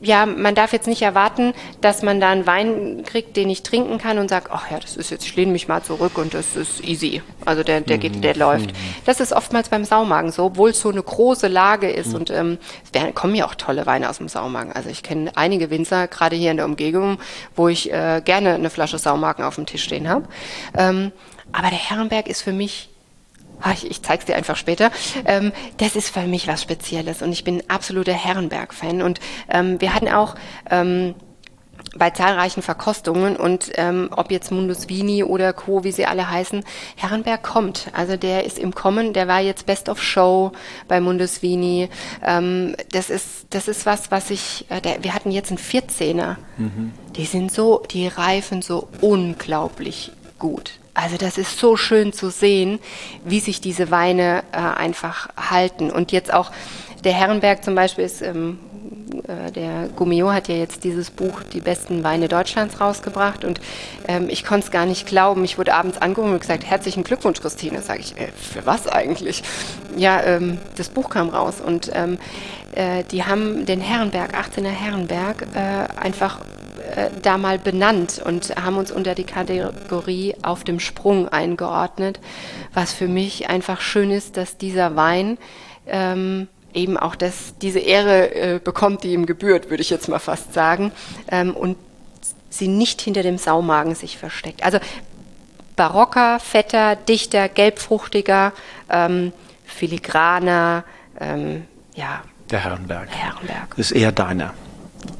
ja, 0.00 0.24
man 0.24 0.54
darf 0.54 0.72
jetzt 0.72 0.86
nicht 0.86 1.02
erwarten, 1.02 1.52
dass 1.80 2.02
man 2.02 2.20
da 2.20 2.30
einen 2.30 2.46
Wein 2.46 3.02
kriegt, 3.04 3.36
den 3.36 3.50
ich 3.50 3.64
trinken 3.64 3.98
kann 3.98 4.18
und 4.18 4.28
sagt, 4.28 4.50
ach 4.52 4.70
ja, 4.70 4.78
das 4.78 4.96
ist 4.96 5.10
jetzt, 5.10 5.24
ich 5.24 5.34
lehne 5.34 5.50
mich 5.50 5.66
mal 5.66 5.82
zurück 5.82 6.16
und 6.16 6.32
das 6.32 6.56
ist 6.56 6.84
easy. 6.84 7.22
Also 7.44 7.64
der, 7.64 7.80
der 7.80 7.98
geht, 7.98 8.22
der 8.22 8.34
mhm. 8.34 8.40
läuft. 8.40 8.66
Mhm. 8.66 8.76
Das 9.04 9.18
ist 9.18 9.32
oftmals 9.32 9.68
beim 9.68 9.84
Saumagen 9.84 10.30
so, 10.30 10.44
obwohl 10.44 10.70
es 10.70 10.80
so 10.80 10.90
eine 10.90 11.02
große 11.02 11.48
Lage 11.48 11.90
ist 11.90 12.10
mhm. 12.10 12.14
und 12.14 12.30
ähm, 12.30 12.58
es 12.92 13.14
kommen 13.14 13.34
ja 13.34 13.46
auch 13.46 13.56
tolle 13.56 13.86
Weine 13.86 14.08
aus 14.08 14.18
dem 14.18 14.28
Saumagen. 14.28 14.72
Also 14.72 14.90
ich 14.90 15.02
kenne 15.02 15.32
einige 15.34 15.70
Winzer, 15.70 16.06
gerade 16.06 16.36
hier 16.36 16.52
in 16.52 16.56
der 16.56 16.66
Umgebung, 16.66 17.18
wo 17.56 17.68
ich 17.68 17.92
äh, 17.92 18.22
gerne 18.24 18.54
eine 18.54 18.70
Flasche 18.70 18.98
Saumagen 18.98 19.44
auf 19.44 19.56
dem 19.56 19.66
Tisch 19.66 19.82
stehen 19.82 20.08
habe. 20.08 20.26
Ähm, 20.76 21.12
aber 21.52 21.68
der 21.68 21.78
Herrenberg 21.78 22.28
ist 22.28 22.42
für 22.42 22.52
mich 22.52 22.88
ah, 23.60 23.72
ich, 23.72 23.90
ich 23.90 24.02
zeige 24.02 24.20
es 24.20 24.26
dir 24.26 24.36
einfach 24.36 24.56
später. 24.56 24.90
Ähm, 25.24 25.52
das 25.78 25.96
ist 25.96 26.10
für 26.10 26.26
mich 26.26 26.48
was 26.48 26.62
Spezielles 26.62 27.22
und 27.22 27.32
ich 27.32 27.44
bin 27.44 27.62
absoluter 27.68 28.12
Herrenberg-Fan. 28.12 29.02
Und 29.02 29.20
ähm, 29.48 29.80
wir 29.80 29.94
hatten 29.94 30.08
auch 30.08 30.34
ähm, 30.70 31.14
bei 31.96 32.10
zahlreichen 32.10 32.62
Verkostungen 32.62 33.36
und 33.36 33.70
ähm, 33.76 34.10
ob 34.14 34.30
jetzt 34.30 34.50
Mundus 34.50 34.88
Vini 34.88 35.24
oder 35.24 35.52
Co., 35.52 35.84
wie 35.84 35.92
sie 35.92 36.06
alle 36.06 36.30
heißen, 36.30 36.64
Herrenberg 36.96 37.42
kommt. 37.42 37.88
Also 37.92 38.16
der 38.16 38.44
ist 38.44 38.58
im 38.58 38.74
Kommen, 38.74 39.12
der 39.12 39.28
war 39.28 39.40
jetzt 39.40 39.66
Best 39.66 39.88
of 39.88 40.02
Show 40.02 40.52
bei 40.88 41.00
Mundus 41.00 41.42
Vini. 41.42 41.88
Ähm, 42.24 42.76
das 42.92 43.08
ist 43.08 43.46
das 43.50 43.68
ist 43.68 43.86
was, 43.86 44.10
was 44.10 44.30
ich, 44.30 44.66
äh, 44.68 44.80
der, 44.80 45.02
wir 45.04 45.14
hatten 45.14 45.30
jetzt 45.30 45.50
einen 45.50 45.58
14er. 45.58 46.36
Mhm. 46.58 46.92
Die 47.16 47.24
sind 47.24 47.50
so, 47.50 47.82
die 47.90 48.08
reifen 48.08 48.60
so 48.60 48.88
unglaublich 49.00 50.12
gut. 50.38 50.72
Also 50.94 51.16
das 51.16 51.36
ist 51.36 51.58
so 51.58 51.76
schön 51.76 52.12
zu 52.12 52.30
sehen, 52.30 52.78
wie 53.24 53.40
sich 53.40 53.60
diese 53.60 53.90
Weine 53.90 54.44
äh, 54.52 54.56
einfach 54.56 55.28
halten. 55.36 55.90
Und 55.90 56.10
jetzt 56.10 56.32
auch 56.32 56.50
der 57.04 57.12
Herrenberg 57.12 57.62
zum 57.62 57.74
Beispiel 57.74 58.04
ist 58.04 58.22
ähm, 58.22 58.58
äh, 59.28 59.50
der 59.52 59.88
Gummio 59.94 60.32
hat 60.32 60.48
ja 60.48 60.54
jetzt 60.54 60.84
dieses 60.84 61.10
Buch 61.10 61.42
Die 61.42 61.60
besten 61.60 62.04
Weine 62.04 62.28
Deutschlands 62.28 62.80
rausgebracht 62.80 63.44
und 63.44 63.60
ähm, 64.08 64.28
ich 64.28 64.44
konnte 64.44 64.66
es 64.66 64.72
gar 64.72 64.86
nicht 64.86 65.06
glauben. 65.06 65.44
Ich 65.44 65.58
wurde 65.58 65.74
abends 65.74 65.98
angerufen 65.98 66.32
und 66.32 66.40
gesagt, 66.40 66.64
herzlichen 66.64 67.04
Glückwunsch, 67.04 67.40
Christine. 67.40 67.82
Sage 67.82 68.00
ich, 68.00 68.18
äh, 68.18 68.28
für 68.28 68.66
was 68.66 68.86
eigentlich? 68.88 69.42
Ja, 69.96 70.22
ähm, 70.22 70.58
das 70.76 70.88
Buch 70.88 71.10
kam 71.10 71.28
raus 71.28 71.60
und 71.64 71.90
ähm, 71.94 72.18
äh, 72.74 73.04
die 73.04 73.24
haben 73.24 73.66
den 73.66 73.80
Herrenberg, 73.80 74.34
18er 74.34 74.68
Herrenberg, 74.68 75.46
äh, 75.54 76.00
einfach 76.00 76.40
äh, 76.94 77.10
da 77.22 77.38
mal 77.38 77.58
benannt 77.58 78.20
und 78.24 78.54
haben 78.56 78.76
uns 78.76 78.90
unter 78.90 79.14
die 79.14 79.24
Kategorie 79.24 80.34
auf 80.42 80.64
dem 80.64 80.80
Sprung 80.80 81.28
eingeordnet, 81.28 82.20
was 82.72 82.92
für 82.92 83.08
mich 83.08 83.48
einfach 83.48 83.80
schön 83.80 84.10
ist, 84.10 84.36
dass 84.36 84.56
dieser 84.56 84.96
Wein 84.96 85.38
ähm, 85.86 86.48
eben 86.74 86.96
auch 86.96 87.16
das, 87.16 87.54
diese 87.60 87.78
Ehre 87.78 88.34
äh, 88.34 88.60
bekommt, 88.62 89.02
die 89.04 89.12
ihm 89.12 89.26
gebührt, 89.26 89.70
würde 89.70 89.82
ich 89.82 89.90
jetzt 89.90 90.08
mal 90.08 90.18
fast 90.18 90.52
sagen, 90.52 90.92
ähm, 91.30 91.54
und 91.54 91.76
sie 92.50 92.68
nicht 92.68 93.00
hinter 93.00 93.22
dem 93.22 93.38
Saumagen 93.38 93.94
sich 93.94 94.18
versteckt. 94.18 94.62
Also 94.62 94.78
barocker, 95.74 96.38
fetter, 96.40 96.96
dichter, 96.96 97.48
gelbfruchtiger, 97.48 98.52
ähm, 98.90 99.32
filigraner, 99.64 100.84
ähm, 101.20 101.64
ja. 101.94 102.22
Der 102.50 102.60
Herrenberg. 102.60 103.08
Herrenberg. 103.10 103.76
Das 103.76 103.90
ist 103.90 103.92
eher 103.92 104.12
deiner. 104.12 104.54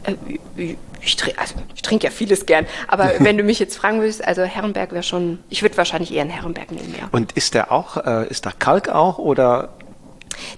Äh, 0.04 0.76
ich, 1.06 1.16
trinke, 1.16 1.40
also 1.40 1.54
ich 1.74 1.82
trinke 1.82 2.04
ja 2.04 2.10
vieles 2.10 2.46
gern, 2.46 2.66
aber 2.88 3.12
wenn 3.18 3.38
du 3.38 3.44
mich 3.44 3.58
jetzt 3.58 3.76
fragen 3.76 4.00
willst, 4.00 4.26
also 4.26 4.42
Herrenberg 4.42 4.92
wäre 4.92 5.02
schon, 5.02 5.38
ich 5.48 5.62
würde 5.62 5.76
wahrscheinlich 5.76 6.12
eher 6.12 6.22
einen 6.22 6.30
Herrenberg 6.30 6.70
nehmen, 6.72 6.94
ja. 6.98 7.08
Und 7.12 7.32
ist 7.32 7.54
der 7.54 7.72
auch, 7.72 7.96
äh, 7.96 8.28
ist 8.28 8.46
da 8.46 8.52
Kalk 8.58 8.88
auch 8.88 9.18
oder 9.18 9.70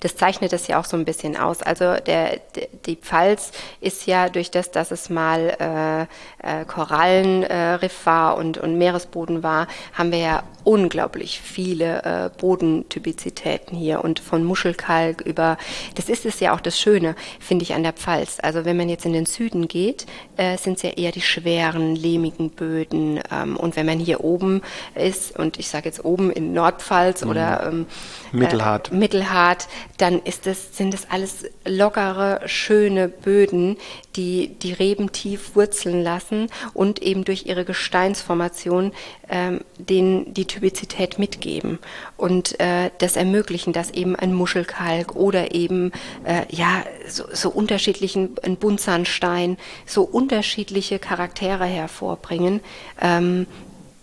das 0.00 0.16
zeichnet 0.16 0.52
es 0.52 0.66
ja 0.66 0.78
auch 0.78 0.84
so 0.84 0.96
ein 0.96 1.04
bisschen 1.04 1.36
aus. 1.36 1.62
Also 1.62 1.96
der, 2.06 2.40
die 2.86 2.96
Pfalz 2.96 3.52
ist 3.80 4.06
ja 4.06 4.28
durch 4.28 4.50
das, 4.50 4.70
dass 4.70 4.90
es 4.90 5.10
mal 5.10 6.08
äh, 6.42 6.60
äh, 6.60 6.64
Korallenriff 6.64 8.02
äh, 8.02 8.06
war 8.06 8.36
und, 8.36 8.58
und 8.58 8.78
Meeresboden 8.78 9.42
war, 9.42 9.66
haben 9.92 10.12
wir 10.12 10.18
ja 10.18 10.42
unglaublich 10.64 11.40
viele 11.40 12.02
äh, 12.02 12.30
Bodentypizitäten 12.38 13.76
hier 13.76 14.04
und 14.04 14.20
von 14.20 14.44
Muschelkalk 14.44 15.22
über, 15.22 15.56
das 15.94 16.08
ist 16.08 16.26
es 16.26 16.40
ja 16.40 16.54
auch 16.54 16.60
das 16.60 16.78
Schöne, 16.78 17.14
finde 17.40 17.62
ich, 17.62 17.74
an 17.74 17.82
der 17.82 17.94
Pfalz. 17.94 18.38
Also 18.42 18.64
wenn 18.64 18.76
man 18.76 18.88
jetzt 18.88 19.06
in 19.06 19.14
den 19.14 19.24
Süden 19.24 19.68
geht, 19.68 20.06
äh, 20.36 20.58
sind 20.58 20.76
es 20.76 20.82
ja 20.82 20.90
eher 20.90 21.10
die 21.10 21.22
schweren, 21.22 21.96
lehmigen 21.96 22.50
Böden. 22.50 23.20
Ähm, 23.30 23.56
und 23.56 23.76
wenn 23.76 23.86
man 23.86 23.98
hier 23.98 24.22
oben 24.22 24.62
ist, 24.94 25.38
und 25.38 25.58
ich 25.58 25.68
sage 25.68 25.86
jetzt 25.86 26.04
oben 26.04 26.30
in 26.30 26.52
Nordpfalz 26.52 27.24
mhm. 27.24 27.30
oder 27.30 27.66
ähm, 27.66 27.86
Mittelhart. 28.32 28.92
Äh, 28.92 28.94
Mittelhart, 28.94 29.67
dann 29.96 30.20
das, 30.44 30.76
sind 30.76 30.94
das 30.94 31.10
alles 31.10 31.44
lockere, 31.64 32.40
schöne 32.46 33.08
Böden, 33.08 33.76
die 34.16 34.48
die 34.48 34.72
Reben 34.72 35.12
tief 35.12 35.54
wurzeln 35.54 36.02
lassen 36.02 36.48
und 36.74 37.02
eben 37.02 37.24
durch 37.24 37.46
ihre 37.46 37.64
Gesteinsformation 37.64 38.92
ähm, 39.28 39.60
den, 39.78 40.34
die 40.34 40.46
Typizität 40.46 41.18
mitgeben 41.18 41.78
und 42.16 42.58
äh, 42.60 42.90
das 42.98 43.16
ermöglichen, 43.16 43.72
dass 43.72 43.90
eben 43.90 44.16
ein 44.16 44.34
Muschelkalk 44.34 45.14
oder 45.14 45.54
eben 45.54 45.92
äh, 46.24 46.44
ja 46.50 46.84
so, 47.06 47.24
so 47.32 47.50
unterschiedlichen 47.50 48.36
ein 48.42 48.56
Buntsandstein 48.56 49.56
so 49.86 50.02
unterschiedliche 50.02 50.98
Charaktere 50.98 51.64
hervorbringen. 51.64 52.60
Ähm, 53.00 53.46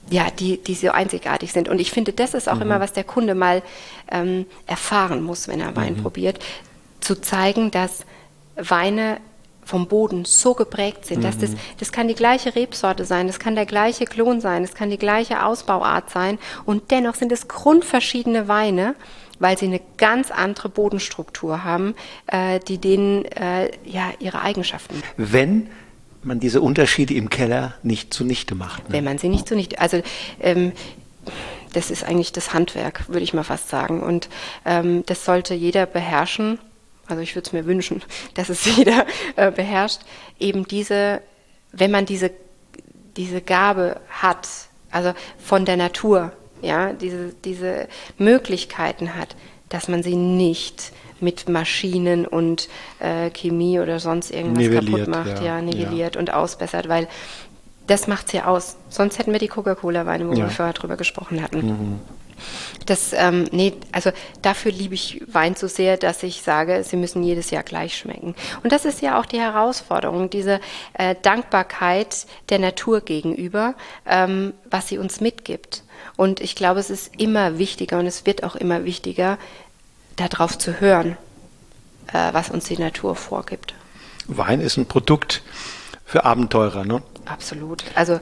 ja, 0.10 0.28
die, 0.30 0.58
die 0.58 0.76
so 0.76 0.91
einzigartig 0.91 1.51
sind. 1.51 1.70
Und 1.70 1.80
ich 1.80 1.91
finde, 1.91 2.14
das 2.14 2.34
ist 2.34 2.47
auch 2.47 2.56
mhm. 2.56 2.64
immer, 2.64 2.80
was 2.80 2.93
der 2.93 3.03
Kunde 3.03 3.36
mal 3.36 3.62
ähm, 4.12 4.45
erfahren 4.68 5.24
muss, 5.24 5.47
wenn 5.47 5.60
er 5.60 5.76
Wein 5.76 5.95
mhm. 5.95 6.01
probiert, 6.01 6.39
zu 6.99 7.20
zeigen, 7.22 7.72
dass 7.72 8.06
Weine 8.56 9.18
vom 9.64 9.88
Boden 9.88 10.26
so 10.26 10.53
geprägt 10.53 11.06
sind, 11.06 11.24
dass 11.24 11.39
das, 11.39 11.51
mhm. 11.51 11.60
das 11.80 11.91
kann 11.91 12.08
die 12.08 12.14
gleiche 12.14 12.56
Rebsorte 12.56 13.03
sein, 13.03 13.26
das 13.28 13.39
kann 13.39 13.56
der 13.56 13.66
gleiche 13.66 14.06
Klon 14.06 14.39
sein, 14.39 14.62
das 14.62 14.76
kann 14.76 14.91
die 14.91 14.97
gleiche 14.97 15.43
Ausbauart 15.43 16.12
sein 16.12 16.38
und 16.66 16.91
dennoch 16.91 17.16
sind 17.16 17.32
es 17.32 17.47
grundverschiedene 17.47 18.47
Weine, 18.47 18.93
weil 19.39 19.58
sie 19.58 19.66
eine 19.66 19.82
ganz 19.97 20.30
andere 20.30 20.70
Bodenstruktur 20.70 21.64
haben, 21.64 21.95
äh, 22.28 22.60
die 22.60 22.78
denen 22.78 23.26
äh, 23.26 23.72
ja 23.84 24.12
ihre 24.20 24.41
Eigenschaften. 24.41 25.01
Wenn 25.18 25.70
man 26.26 26.39
diese 26.39 26.61
Unterschiede 26.61 27.13
im 27.13 27.30
Keller 27.30 27.76
nicht 27.84 28.13
zunichte 28.13 28.55
macht. 28.55 28.89
Ne? 28.89 28.95
Wenn 28.95 29.03
man 29.03 29.17
sie 29.17 29.30
nicht 29.30 29.47
zunichte, 29.47 29.80
also 29.80 30.01
ähm, 30.39 30.71
das 31.73 31.91
ist 31.91 32.03
eigentlich 32.03 32.32
das 32.32 32.53
Handwerk, 32.53 33.07
würde 33.09 33.23
ich 33.23 33.34
mal 33.34 33.43
fast 33.43 33.69
sagen. 33.69 34.01
Und 34.01 34.30
ähm, 34.65 35.03
das 35.05 35.26
sollte 35.26 35.53
jeder 35.53 35.86
beherrschen 35.86 36.59
also 37.07 37.21
ich 37.21 37.36
würde 37.36 37.47
es 37.47 37.53
mir 37.53 37.65
wünschen, 37.65 38.01
dass 38.34 38.49
es 38.49 38.65
jeder 38.65 39.05
äh, 39.36 39.51
beherrscht, 39.51 40.01
eben 40.39 40.67
diese, 40.67 41.21
wenn 41.71 41.91
man 41.91 42.05
diese, 42.05 42.32
diese 43.17 43.41
Gabe 43.41 43.99
hat, 44.09 44.47
also 44.91 45.13
von 45.38 45.65
der 45.65 45.78
Natur, 45.78 46.32
ja, 46.61 46.93
diese, 46.93 47.34
diese 47.43 47.88
Möglichkeiten 48.17 49.15
hat, 49.15 49.36
dass 49.69 49.88
man 49.88 50.03
sie 50.03 50.15
nicht 50.15 50.93
mit 51.20 51.49
Maschinen 51.49 52.26
und 52.26 52.70
äh, 52.99 53.30
Chemie 53.30 53.80
oder 53.80 53.99
sonst 53.99 54.32
irgendwas 54.32 54.63
nivelliert, 54.63 55.05
kaputt 55.05 55.07
macht, 55.07 55.39
ja, 55.39 55.45
ja 55.45 55.61
nivelliert 55.61 56.16
ja. 56.16 56.20
und 56.20 56.34
ausbessert, 56.34 56.89
weil 56.89 57.07
das 57.88 58.07
macht 58.07 58.28
es 58.28 58.34
ja 58.34 58.45
aus. 58.45 58.78
Sonst 58.89 59.20
hätten 59.20 59.32
wir 59.32 59.39
die 59.39 59.47
Coca-Cola-Weine, 59.47 60.28
wo 60.28 60.34
ja. 60.34 60.45
wir 60.45 60.49
vorher 60.49 60.74
drüber 60.74 60.97
gesprochen 60.97 61.41
hatten. 61.41 61.66
Mhm. 61.66 61.99
Das, 62.86 63.13
ähm, 63.13 63.45
nee, 63.51 63.74
also 63.91 64.11
dafür 64.41 64.72
liebe 64.72 64.93
ich 64.93 65.24
Wein 65.28 65.55
so 65.55 65.68
sehr, 65.68 65.97
dass 65.97 66.22
ich 66.24 66.41
sage, 66.41 66.84
sie 66.84 66.97
müssen 66.97 67.24
jedes 67.24 67.49
Jahr 67.49 67.63
gleich 67.63 67.97
schmecken. 67.97 68.36
Und 68.61 68.72
das 68.72 68.86
ist 68.86 69.01
ja 69.01 69.20
auch 69.20 69.26
die 69.26 69.39
Herausforderung, 69.39 70.30
diese 70.30 70.59
äh, 70.93 71.16
Dankbarkeit 71.22 72.26
der 72.49 72.59
Natur 72.59 73.01
gegenüber, 73.01 73.76
ähm, 74.05 74.53
was 74.70 74.89
sie 74.89 74.97
uns 74.97 75.22
mitgibt. 75.22 75.84
Und 76.18 76.39
ich 76.41 76.55
glaube, 76.55 76.80
es 76.80 76.89
ist 76.89 77.20
immer 77.20 77.57
wichtiger 77.57 77.99
und 77.99 78.05
es 78.05 78.26
wird 78.26 78.43
auch 78.43 78.55
immer 78.55 78.86
wichtiger, 78.86 79.38
darauf 80.16 80.57
zu 80.57 80.80
hören, 80.80 81.18
äh, 82.07 82.34
was 82.34 82.49
uns 82.49 82.66
die 82.66 82.78
Natur 82.78 83.16
vorgibt. 83.16 83.74
Wein 84.28 84.61
ist 84.61 84.78
ein 84.78 84.88
Produkt 84.88 85.43
für 86.05 86.26
Abenteurer, 86.26 86.86
ne? 86.86 87.01
Absolut. 87.26 87.84
Also 87.95 88.20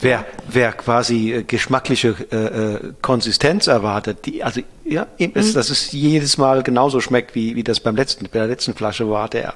wer, 0.00 0.26
wer 0.48 0.72
quasi 0.72 1.32
äh, 1.32 1.42
geschmackliche 1.42 2.14
äh, 2.30 2.36
äh, 2.36 2.92
Konsistenz 3.00 3.66
erwartet, 3.66 4.26
die, 4.26 4.44
also 4.44 4.60
ja, 4.88 5.06
ist, 5.18 5.50
mhm. 5.50 5.54
dass 5.54 5.70
es 5.70 5.92
jedes 5.92 6.38
Mal 6.38 6.62
genauso 6.62 7.00
schmeckt, 7.00 7.34
wie, 7.34 7.56
wie 7.56 7.64
das 7.64 7.80
beim 7.80 7.96
letzten, 7.96 8.24
bei 8.24 8.38
der 8.38 8.48
letzten 8.48 8.74
Flasche 8.74 9.08
war, 9.10 9.28
der, 9.28 9.54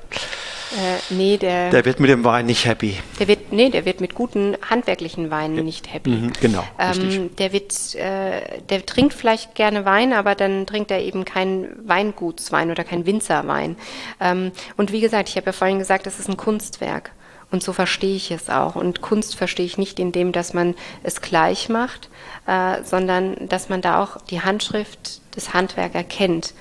äh, 0.73 1.15
nee, 1.15 1.37
der, 1.37 1.71
der 1.71 1.85
wird 1.85 1.99
mit 1.99 2.11
dem 2.11 2.23
Wein 2.25 2.47
nicht 2.47 2.65
happy. 2.65 2.97
Der 3.19 3.27
wird, 3.27 3.53
nee, 3.53 3.71
der 3.71 3.85
wird 3.85 4.01
mit 4.01 4.15
guten 4.15 4.57
handwerklichen 4.69 5.31
Weinen 5.31 5.57
ja. 5.57 5.63
nicht 5.63 5.93
happy. 5.93 6.11
Mhm, 6.11 6.33
genau. 6.41 6.65
Ähm, 6.79 7.35
der 7.37 7.53
wird, 7.53 7.95
äh, 7.97 8.61
der 8.69 8.87
trinkt 8.87 9.15
vielleicht 9.15 9.55
gerne 9.55 9.85
Wein, 9.85 10.13
aber 10.13 10.35
dann 10.35 10.67
trinkt 10.67 10.91
er 10.91 11.01
eben 11.01 11.25
keinen 11.25 11.69
Weingutswein 11.89 12.71
oder 12.71 12.85
keinen 12.85 13.05
Winzerwein. 13.05 13.77
Ähm, 14.21 14.53
und 14.77 14.93
wie 14.93 15.01
gesagt, 15.01 15.29
ich 15.29 15.37
habe 15.37 15.47
ja 15.47 15.53
vorhin 15.53 15.81
gesagt, 15.81 16.07
das 16.07 16.21
ist 16.21 16.29
ein 16.29 16.37
Kunstwerk. 16.37 17.11
Und 17.51 17.65
so 17.65 17.73
verstehe 17.73 18.15
ich 18.15 18.31
es 18.31 18.49
auch. 18.49 18.77
Und 18.77 19.01
Kunst 19.01 19.35
verstehe 19.35 19.67
ich 19.67 19.77
nicht 19.77 19.99
in 19.99 20.13
dem, 20.13 20.31
dass 20.31 20.55
man 20.55 20.77
es 21.03 21.21
gleich 21.21 21.69
macht, 21.69 22.09
äh, 22.47 22.83
sondern 22.85 23.49
dass 23.49 23.69
man 23.69 23.81
da 23.81 24.03
auch 24.03 24.19
die 24.23 24.41
Handschrift 24.41 25.21
des 25.37 25.55
Handwerker 25.55 26.05
kennt. 26.05 26.55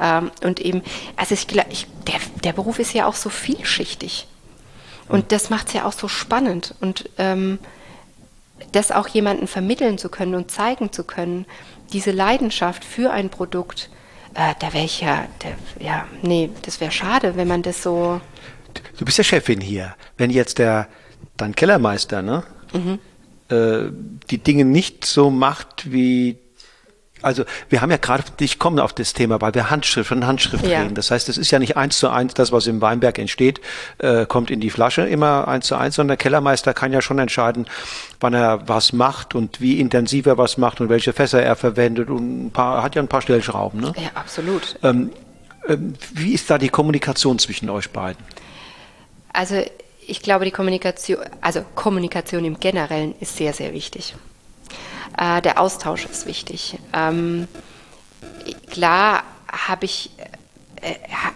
Ähm, 0.00 0.30
und 0.42 0.60
eben, 0.60 0.82
also 1.16 1.34
ich, 1.34 1.46
ich, 1.70 1.86
der, 2.06 2.20
der 2.44 2.52
Beruf 2.52 2.78
ist 2.78 2.92
ja 2.92 3.06
auch 3.06 3.14
so 3.14 3.30
vielschichtig. 3.30 4.26
Und 5.08 5.32
das 5.32 5.50
macht 5.50 5.68
es 5.68 5.74
ja 5.74 5.84
auch 5.84 5.92
so 5.92 6.08
spannend. 6.08 6.74
Und 6.80 7.08
ähm, 7.18 7.58
das 8.72 8.90
auch 8.90 9.08
jemandem 9.08 9.46
vermitteln 9.46 9.98
zu 9.98 10.08
können 10.08 10.34
und 10.34 10.50
zeigen 10.50 10.92
zu 10.92 11.04
können, 11.04 11.46
diese 11.92 12.10
Leidenschaft 12.10 12.84
für 12.84 13.12
ein 13.12 13.30
Produkt, 13.30 13.90
äh, 14.34 14.54
da 14.58 14.72
wäre 14.72 14.84
ich 14.84 15.00
ja, 15.00 15.26
der, 15.42 15.52
ja, 15.78 16.06
nee, 16.22 16.50
das 16.62 16.80
wäre 16.80 16.90
schade, 16.90 17.36
wenn 17.36 17.46
man 17.46 17.62
das 17.62 17.82
so 17.82 18.20
du 18.98 19.04
bist 19.04 19.18
ja 19.18 19.24
Chefin 19.24 19.60
hier. 19.60 19.94
Wenn 20.16 20.30
jetzt 20.30 20.58
der, 20.58 20.88
dein 21.36 21.54
Kellermeister, 21.54 22.22
ne, 22.22 22.44
mhm. 22.72 22.98
Äh, 23.48 23.90
die 24.30 24.38
Dinge 24.38 24.64
nicht 24.64 25.04
so 25.04 25.30
macht, 25.30 25.92
wie 25.92 26.38
also 27.22 27.44
wir 27.68 27.80
haben 27.80 27.90
ja 27.90 27.96
gerade, 27.96 28.24
ich 28.40 28.58
komme 28.58 28.82
auf 28.84 28.92
das 28.92 29.12
Thema, 29.12 29.40
weil 29.40 29.54
wir 29.54 29.70
Handschrift 29.70 30.08
von 30.08 30.26
Handschrift 30.26 30.66
ja. 30.66 30.82
reden. 30.82 30.94
Das 30.94 31.10
heißt, 31.10 31.28
es 31.28 31.38
ist 31.38 31.50
ja 31.50 31.58
nicht 31.58 31.76
eins 31.76 31.98
zu 31.98 32.08
eins, 32.08 32.34
das, 32.34 32.52
was 32.52 32.66
im 32.66 32.80
Weinberg 32.80 33.18
entsteht, 33.18 33.60
äh, 33.98 34.26
kommt 34.26 34.50
in 34.50 34.60
die 34.60 34.70
Flasche 34.70 35.02
immer 35.02 35.48
eins 35.48 35.66
zu 35.66 35.76
eins, 35.76 35.96
sondern 35.96 36.16
der 36.16 36.16
Kellermeister 36.18 36.74
kann 36.74 36.92
ja 36.92 37.00
schon 37.00 37.18
entscheiden, 37.18 37.66
wann 38.20 38.34
er 38.34 38.68
was 38.68 38.92
macht 38.92 39.34
und 39.34 39.60
wie 39.60 39.80
intensiv 39.80 40.26
er 40.26 40.38
was 40.38 40.58
macht 40.58 40.80
und 40.80 40.88
welche 40.88 41.12
Fässer 41.12 41.42
er 41.42 41.56
verwendet 41.56 42.10
und 42.10 42.46
ein 42.46 42.50
paar, 42.50 42.82
hat 42.82 42.94
ja 42.94 43.02
ein 43.02 43.08
paar 43.08 43.22
Stellschrauben. 43.22 43.80
Ne? 43.80 43.92
Ja, 43.96 44.10
absolut. 44.14 44.78
Ähm, 44.82 45.10
ähm, 45.68 45.94
wie 46.14 46.32
ist 46.32 46.50
da 46.50 46.58
die 46.58 46.68
Kommunikation 46.68 47.38
zwischen 47.38 47.70
euch 47.70 47.90
beiden? 47.90 48.22
Also 49.32 49.62
ich 50.06 50.22
glaube, 50.22 50.44
die 50.44 50.50
Kommunikation, 50.50 51.18
also 51.40 51.62
Kommunikation 51.74 52.44
im 52.44 52.60
Generellen 52.60 53.14
ist 53.20 53.36
sehr, 53.36 53.52
sehr 53.52 53.72
wichtig. 53.72 54.14
Äh, 55.18 55.42
der 55.42 55.60
Austausch 55.60 56.06
ist 56.06 56.26
wichtig. 56.26 56.78
Ähm, 56.92 57.48
klar 58.70 59.24
habe 59.50 59.84
ich, 59.84 60.10
äh, 60.80 60.94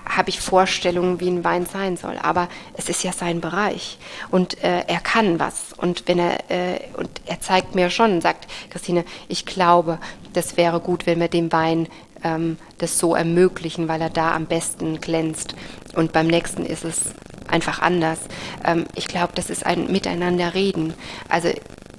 habe 0.08 0.30
ich 0.30 0.40
Vorstellungen, 0.40 1.20
wie 1.20 1.28
ein 1.28 1.44
Wein 1.44 1.66
sein 1.66 1.96
soll. 1.96 2.16
Aber 2.22 2.48
es 2.74 2.88
ist 2.88 3.02
ja 3.02 3.12
sein 3.12 3.40
Bereich 3.40 3.98
und 4.30 4.62
äh, 4.62 4.84
er 4.86 5.00
kann 5.00 5.38
was. 5.38 5.72
Und 5.76 6.06
wenn 6.06 6.18
er 6.18 6.50
äh, 6.50 6.80
und 6.96 7.08
er 7.26 7.40
zeigt 7.40 7.74
mir 7.74 7.90
schon, 7.90 8.20
sagt 8.20 8.46
Christine, 8.70 9.04
ich 9.28 9.46
glaube, 9.46 9.98
das 10.32 10.56
wäre 10.56 10.80
gut, 10.80 11.06
wenn 11.06 11.20
wir 11.20 11.28
dem 11.28 11.50
Wein 11.50 11.88
ähm, 12.22 12.58
das 12.78 12.98
so 12.98 13.14
ermöglichen, 13.14 13.88
weil 13.88 14.00
er 14.00 14.10
da 14.10 14.34
am 14.34 14.46
besten 14.46 15.00
glänzt. 15.00 15.54
Und 15.94 16.12
beim 16.12 16.26
nächsten 16.26 16.64
ist 16.64 16.84
es 16.84 17.14
einfach 17.50 17.80
anders. 17.80 18.18
Ähm, 18.64 18.84
ich 18.94 19.06
glaube, 19.06 19.32
das 19.34 19.50
ist 19.50 19.66
ein 19.66 19.90
Miteinanderreden. 19.90 20.94
Also 21.28 21.50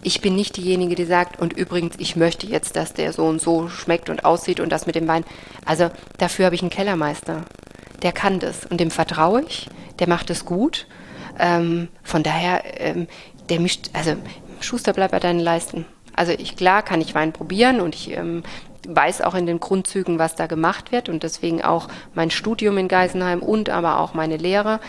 ich 0.03 0.21
bin 0.21 0.35
nicht 0.35 0.57
diejenige, 0.57 0.95
die 0.95 1.05
sagt, 1.05 1.39
und 1.39 1.53
übrigens, 1.53 1.95
ich 1.99 2.15
möchte 2.15 2.47
jetzt, 2.47 2.75
dass 2.75 2.93
der 2.93 3.13
so 3.13 3.25
und 3.25 3.39
so 3.39 3.69
schmeckt 3.69 4.09
und 4.09 4.25
aussieht 4.25 4.59
und 4.59 4.71
das 4.71 4.87
mit 4.87 4.95
dem 4.95 5.07
Wein. 5.07 5.23
Also 5.65 5.91
dafür 6.17 6.45
habe 6.45 6.55
ich 6.55 6.61
einen 6.61 6.71
Kellermeister. 6.71 7.45
Der 8.01 8.11
kann 8.11 8.39
das 8.39 8.65
und 8.65 8.79
dem 8.79 8.89
vertraue 8.89 9.43
ich, 9.43 9.69
der 9.99 10.09
macht 10.09 10.29
es 10.29 10.45
gut. 10.45 10.87
Ähm, 11.39 11.89
von 12.03 12.23
daher, 12.23 12.63
ähm, 12.81 13.07
der 13.49 13.59
mischt, 13.59 13.89
also 13.93 14.15
Schuster 14.59 14.93
bleibt 14.93 15.11
bei 15.11 15.19
deinen 15.19 15.39
Leisten. 15.39 15.85
Also 16.15 16.33
ich, 16.33 16.55
klar 16.55 16.81
kann 16.83 17.01
ich 17.01 17.15
Wein 17.15 17.31
probieren 17.31 17.79
und 17.79 17.95
ich 17.95 18.11
ähm, 18.11 18.43
weiß 18.87 19.21
auch 19.21 19.35
in 19.35 19.45
den 19.45 19.59
Grundzügen, 19.59 20.19
was 20.19 20.35
da 20.35 20.47
gemacht 20.47 20.91
wird 20.91 21.09
und 21.09 21.23
deswegen 21.23 21.61
auch 21.61 21.87
mein 22.13 22.31
Studium 22.31 22.77
in 22.77 22.87
Geisenheim 22.87 23.41
und 23.41 23.69
aber 23.69 23.99
auch 23.99 24.13
meine 24.13 24.37
Lehre. 24.37 24.79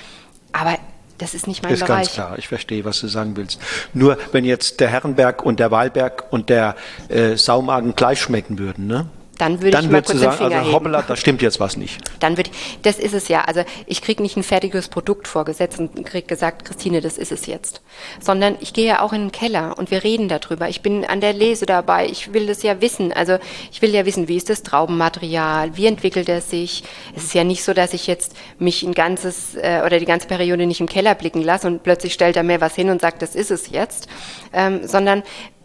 Aber 0.53 0.78
das 1.18 1.34
ist 1.34 1.46
nicht 1.46 1.62
mein 1.62 1.72
ist 1.72 1.80
Bereich. 1.80 2.03
Ist 2.03 2.16
ganz 2.16 2.28
klar, 2.28 2.38
ich 2.38 2.48
verstehe, 2.48 2.84
was 2.84 3.00
du 3.00 3.07
sagen 3.07 3.36
willst. 3.36 3.61
Nur 3.92 4.18
wenn 4.32 4.44
jetzt 4.44 4.80
der 4.80 4.88
Herrenberg 4.88 5.44
und 5.44 5.61
der 5.61 5.70
Wahlberg 5.70 6.24
und 6.30 6.48
der 6.48 6.76
äh, 7.09 7.36
Saumagen 7.36 7.94
gleich 7.94 8.20
schmecken 8.20 8.59
würden, 8.59 8.86
ne? 8.86 9.07
Dann 9.39 9.62
würde 9.62 9.78
ich 9.80 9.91
mal 9.91 10.03
kurz 10.03 10.18
sagen, 10.18 10.39
den 10.39 10.49
Finger 10.49 10.61
also, 10.61 10.72
hoppla, 10.72 11.03
da 11.03 11.16
stimmt 11.16 11.43
jetzt 11.43 11.59
was 11.59 11.76
nicht. 11.76 12.01
Dann 12.20 12.37
würde 12.37 12.51
ich, 12.51 12.78
das 12.83 12.99
ist 12.99 13.14
es 13.14 13.28
ja. 13.28 13.43
Also 13.43 13.62
ich 13.87 14.03
kriege 14.03 14.22
nicht 14.22 14.37
ein 14.37 14.43
fertiges 14.43 14.89
Produkt 14.89 15.26
vorgesetzt 15.26 15.78
und 15.78 16.05
kriege 16.05 16.26
gesagt, 16.26 16.64
Christine, 16.64 17.01
das 17.01 17.18
ist 17.18 17.33
es 17.33 17.47
jetzt. 17.47 17.83
Sondern 18.20 18.57
ich 18.61 18.72
gehe 18.72 18.87
ja 18.87 19.01
auch 19.01 19.12
in 19.12 19.22
den 19.22 19.33
Keller 19.33 19.78
und 19.78 19.91
wir 19.91 20.05
reden 20.05 20.28
darüber. 20.28 20.68
Ich 20.68 20.83
bin 20.83 21.05
an 21.05 21.20
der 21.20 21.33
Lese 21.33 21.66
dabei. 21.66 22.07
Ich 22.07 22.33
will 22.33 22.47
das 22.47 22.62
ja 22.62 22.80
wissen. 22.80 23.12
Also 23.12 23.39
ich 23.70 23.83
will 23.83 23.91
ja 23.91 24.05
wissen, 24.05 24.28
wie 24.28 24.37
ist 24.37 24.51
das 24.51 24.62
Traubenmaterial? 24.62 25.76
Wie 25.76 25.87
entwickelt 25.87 26.28
er 26.28 26.41
sich? 26.41 26.85
Es 27.16 27.24
ist 27.24 27.35
ja 27.35 27.45
nicht 27.45 27.64
so, 27.64 27.72
dass 27.72 27.95
ich 27.95 28.07
jetzt 28.07 28.37
mich 28.59 28.83
ein 28.83 28.95
ganzes 28.95 29.55
äh, 29.57 29.83
oder 29.85 29.99
die 29.99 30.07
ganze 30.07 30.28
Periode 30.28 30.66
nicht 30.66 30.80
im 30.80 30.89
Keller 30.89 31.14
blicken 31.14 31.43
lasse 31.43 31.66
und 31.66 31.83
plötzlich 31.83 32.12
stellt 32.12 32.37
er 32.37 32.43
mir 32.43 32.61
was 32.61 32.74
hin 32.74 32.91
und 32.91 33.01
sagt, 33.01 33.22
das 33.22 33.35
ist 33.35 33.51
es 33.51 33.70
jetzt. 33.70 34.09
Ähm, 34.53 34.87
sondern 34.87 35.22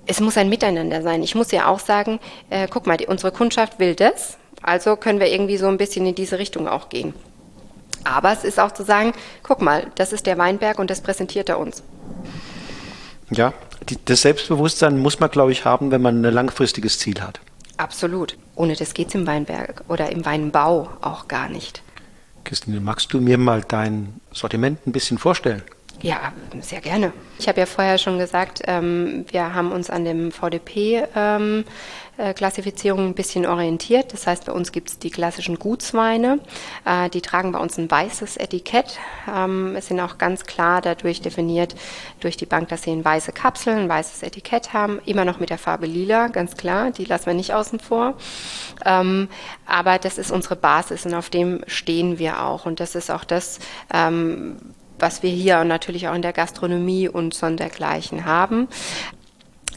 es 0.07 0.19
muss 0.19 0.37
ein 0.37 0.49
Miteinander 0.49 1.01
sein. 1.01 1.21
Ich 1.21 1.35
muss 1.35 1.51
ja 1.51 1.67
auch 1.67 1.79
sagen, 1.79 2.19
äh, 2.49 2.67
guck 2.69 2.87
mal, 2.87 2.97
die, 2.97 3.07
unsere 3.07 3.31
Kundschaft 3.31 3.79
will 3.79 3.95
das, 3.95 4.37
also 4.61 4.95
können 4.95 5.19
wir 5.19 5.27
irgendwie 5.27 5.57
so 5.57 5.67
ein 5.67 5.77
bisschen 5.77 6.05
in 6.05 6.15
diese 6.15 6.39
Richtung 6.39 6.67
auch 6.67 6.89
gehen. 6.89 7.13
Aber 8.03 8.31
es 8.31 8.43
ist 8.43 8.59
auch 8.59 8.71
zu 8.71 8.83
sagen, 8.83 9.13
guck 9.43 9.61
mal, 9.61 9.87
das 9.95 10.13
ist 10.13 10.25
der 10.25 10.37
Weinberg 10.37 10.79
und 10.79 10.89
das 10.89 11.01
präsentiert 11.01 11.49
er 11.49 11.59
uns. 11.59 11.83
Ja, 13.29 13.53
die, 13.89 13.97
das 14.05 14.21
Selbstbewusstsein 14.21 14.97
muss 14.97 15.19
man, 15.19 15.29
glaube 15.29 15.51
ich, 15.51 15.65
haben, 15.65 15.91
wenn 15.91 16.01
man 16.01 16.25
ein 16.25 16.33
langfristiges 16.33 16.99
Ziel 16.99 17.21
hat. 17.21 17.41
Absolut. 17.75 18.37
Ohne 18.55 18.75
das 18.75 18.93
geht 18.93 19.09
es 19.09 19.15
im 19.15 19.27
Weinberg 19.27 19.83
oder 19.87 20.11
im 20.11 20.25
Weinbau 20.25 20.89
auch 21.01 21.27
gar 21.27 21.49
nicht. 21.49 21.81
Christine, 22.43 22.79
magst 22.79 23.11
du 23.11 23.19
mir 23.19 23.37
mal 23.37 23.61
dein 23.67 24.21
Sortiment 24.31 24.87
ein 24.87 24.93
bisschen 24.93 25.17
vorstellen? 25.17 25.63
Ja, 26.01 26.31
sehr 26.61 26.81
gerne. 26.81 27.11
Ich 27.39 27.47
habe 27.47 27.59
ja 27.59 27.65
vorher 27.65 27.97
schon 27.97 28.19
gesagt, 28.19 28.61
ähm, 28.65 29.25
wir 29.31 29.53
haben 29.53 29.71
uns 29.71 29.89
an 29.89 30.05
dem 30.05 30.31
VDP 30.31 31.03
ähm, 31.15 31.65
äh, 32.17 32.33
ein 32.33 33.13
bisschen 33.13 33.45
orientiert. 33.45 34.13
Das 34.13 34.27
heißt, 34.27 34.45
bei 34.45 34.51
uns 34.51 34.71
gibt 34.71 34.89
es 34.89 34.99
die 34.99 35.09
klassischen 35.09 35.57
Gutsweine. 35.57 36.39
Äh, 36.85 37.09
die 37.09 37.21
tragen 37.21 37.51
bei 37.51 37.59
uns 37.59 37.77
ein 37.77 37.89
weißes 37.89 38.37
Etikett. 38.37 38.99
Ähm, 39.33 39.75
es 39.75 39.87
sind 39.87 39.99
auch 39.99 40.17
ganz 40.17 40.45
klar 40.45 40.81
dadurch 40.81 41.21
definiert 41.21 41.75
durch 42.19 42.37
die 42.37 42.45
Bank, 42.45 42.69
dass 42.69 42.83
sie 42.83 42.91
ein 42.91 43.05
weiße 43.05 43.31
Kapseln, 43.31 43.79
ein 43.79 43.89
weißes 43.89 44.23
Etikett 44.23 44.73
haben. 44.73 44.99
Immer 45.05 45.25
noch 45.25 45.39
mit 45.39 45.49
der 45.49 45.57
Farbe 45.57 45.87
lila, 45.87 46.27
ganz 46.27 46.57
klar. 46.57 46.91
Die 46.91 47.05
lassen 47.05 47.27
wir 47.27 47.33
nicht 47.33 47.53
außen 47.53 47.79
vor. 47.79 48.15
Ähm, 48.85 49.29
aber 49.65 49.97
das 49.97 50.17
ist 50.17 50.31
unsere 50.31 50.55
Basis 50.55 51.05
und 51.05 51.13
auf 51.13 51.29
dem 51.29 51.61
stehen 51.67 52.19
wir 52.19 52.43
auch. 52.43 52.65
Und 52.65 52.79
das 52.79 52.95
ist 52.95 53.09
auch 53.09 53.23
das, 53.23 53.59
ähm, 53.93 54.57
was 54.99 55.23
wir 55.23 55.29
hier 55.29 55.59
und 55.59 55.67
natürlich 55.67 56.07
auch 56.07 56.15
in 56.15 56.21
der 56.21 56.33
Gastronomie 56.33 57.07
und 57.09 57.33
so 57.33 57.49
dergleichen 57.49 58.25
haben. 58.25 58.67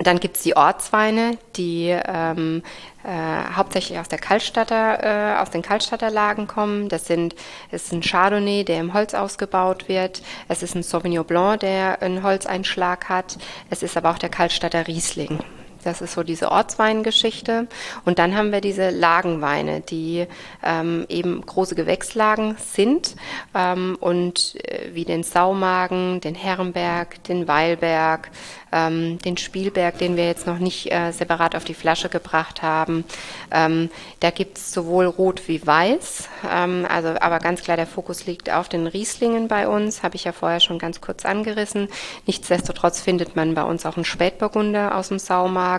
Dann 0.02 0.18
gibt 0.18 0.38
es 0.38 0.42
die 0.42 0.56
Ortsweine, 0.56 1.36
die 1.56 1.88
ähm, 1.88 2.62
äh, 3.04 3.54
hauptsächlich 3.54 3.98
aus 3.98 4.08
der 4.08 4.18
Kaltstatter, 4.18 5.36
äh, 5.36 5.38
aus 5.40 5.50
den 5.50 5.60
Kaltstatterlagen 5.60 6.46
kommen. 6.46 6.88
Das 6.88 7.06
sind, 7.06 7.34
es 7.70 7.84
ist 7.84 7.92
ein 7.92 8.00
Chardonnay, 8.00 8.64
der 8.64 8.80
im 8.80 8.94
Holz 8.94 9.12
ausgebaut 9.12 9.88
wird. 9.88 10.22
Es 10.48 10.62
ist 10.62 10.74
ein 10.74 10.82
Sauvignon 10.82 11.26
Blanc, 11.26 11.60
der 11.60 12.00
einen 12.00 12.22
Holzeinschlag 12.22 13.10
hat. 13.10 13.36
Es 13.68 13.82
ist 13.82 13.96
aber 13.96 14.10
auch 14.10 14.18
der 14.18 14.30
Kaltstatter 14.30 14.86
Riesling. 14.86 15.38
Das 15.84 16.00
ist 16.00 16.14
so 16.14 16.22
diese 16.22 16.50
Ortsweingeschichte. 16.50 17.66
Und 18.04 18.18
dann 18.18 18.36
haben 18.36 18.52
wir 18.52 18.60
diese 18.60 18.90
Lagenweine, 18.90 19.80
die 19.80 20.26
ähm, 20.62 21.06
eben 21.08 21.40
große 21.44 21.74
Gewächslagen 21.74 22.56
sind 22.58 23.16
ähm, 23.54 23.96
und 24.00 24.56
äh, 24.64 24.94
wie 24.94 25.04
den 25.04 25.22
Saumagen, 25.22 26.20
den 26.20 26.34
Herrenberg, 26.34 27.22
den 27.24 27.48
Weilberg, 27.48 28.30
ähm, 28.72 29.18
den 29.18 29.36
Spielberg, 29.36 29.98
den 29.98 30.16
wir 30.16 30.26
jetzt 30.26 30.46
noch 30.46 30.58
nicht 30.58 30.92
äh, 30.92 31.12
separat 31.12 31.56
auf 31.56 31.64
die 31.64 31.74
Flasche 31.74 32.08
gebracht 32.08 32.62
haben. 32.62 33.04
Ähm, 33.50 33.90
da 34.20 34.30
gibt 34.30 34.58
es 34.58 34.72
sowohl 34.72 35.06
Rot 35.06 35.48
wie 35.48 35.66
Weiß, 35.66 36.28
ähm, 36.50 36.86
also 36.88 37.08
aber 37.20 37.38
ganz 37.38 37.62
klar 37.62 37.76
der 37.76 37.86
Fokus 37.86 38.26
liegt 38.26 38.50
auf 38.50 38.68
den 38.68 38.86
Rieslingen 38.86 39.48
bei 39.48 39.66
uns, 39.66 40.02
habe 40.02 40.16
ich 40.16 40.24
ja 40.24 40.32
vorher 40.32 40.60
schon 40.60 40.78
ganz 40.78 41.00
kurz 41.00 41.24
angerissen. 41.24 41.88
Nichtsdestotrotz 42.26 43.00
findet 43.00 43.34
man 43.34 43.54
bei 43.54 43.62
uns 43.62 43.86
auch 43.86 43.96
einen 43.96 44.04
Spätburgunder 44.04 44.96
aus 44.96 45.08
dem 45.08 45.18
Saumagen 45.18 45.69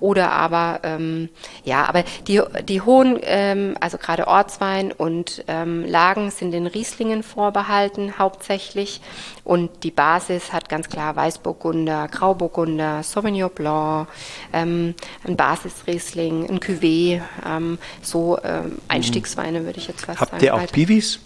oder 0.00 0.32
aber 0.32 0.80
ähm, 0.82 1.28
ja, 1.64 1.86
aber 1.86 2.04
die, 2.26 2.40
die 2.68 2.80
hohen, 2.80 3.18
ähm, 3.22 3.76
also 3.80 3.98
gerade 3.98 4.26
Ortswein 4.26 4.92
und 4.92 5.44
ähm, 5.48 5.84
Lagen 5.84 6.30
sind 6.30 6.50
den 6.50 6.66
Rieslingen 6.66 7.22
vorbehalten 7.22 8.18
hauptsächlich 8.18 9.00
und 9.44 9.84
die 9.84 9.90
Basis 9.90 10.52
hat 10.52 10.68
ganz 10.68 10.88
klar 10.88 11.16
Weißburgunder, 11.16 12.08
Grauburgunder, 12.08 13.02
Sauvignon 13.02 13.50
Blanc, 13.50 14.08
ähm, 14.52 14.94
ein 15.26 15.36
Basisriesling, 15.36 16.48
ein 16.48 16.60
Cuvée, 16.60 17.20
ähm, 17.46 17.78
so 18.02 18.38
ähm, 18.42 18.78
Einstiegsweine 18.88 19.64
würde 19.64 19.78
ich 19.78 19.88
jetzt 19.88 20.06
fast 20.06 20.20
Habt 20.20 20.30
sagen. 20.32 20.42
Habt 20.42 20.42
ihr 20.42 20.54
auch 20.54 20.72
Pivis? 20.72 21.20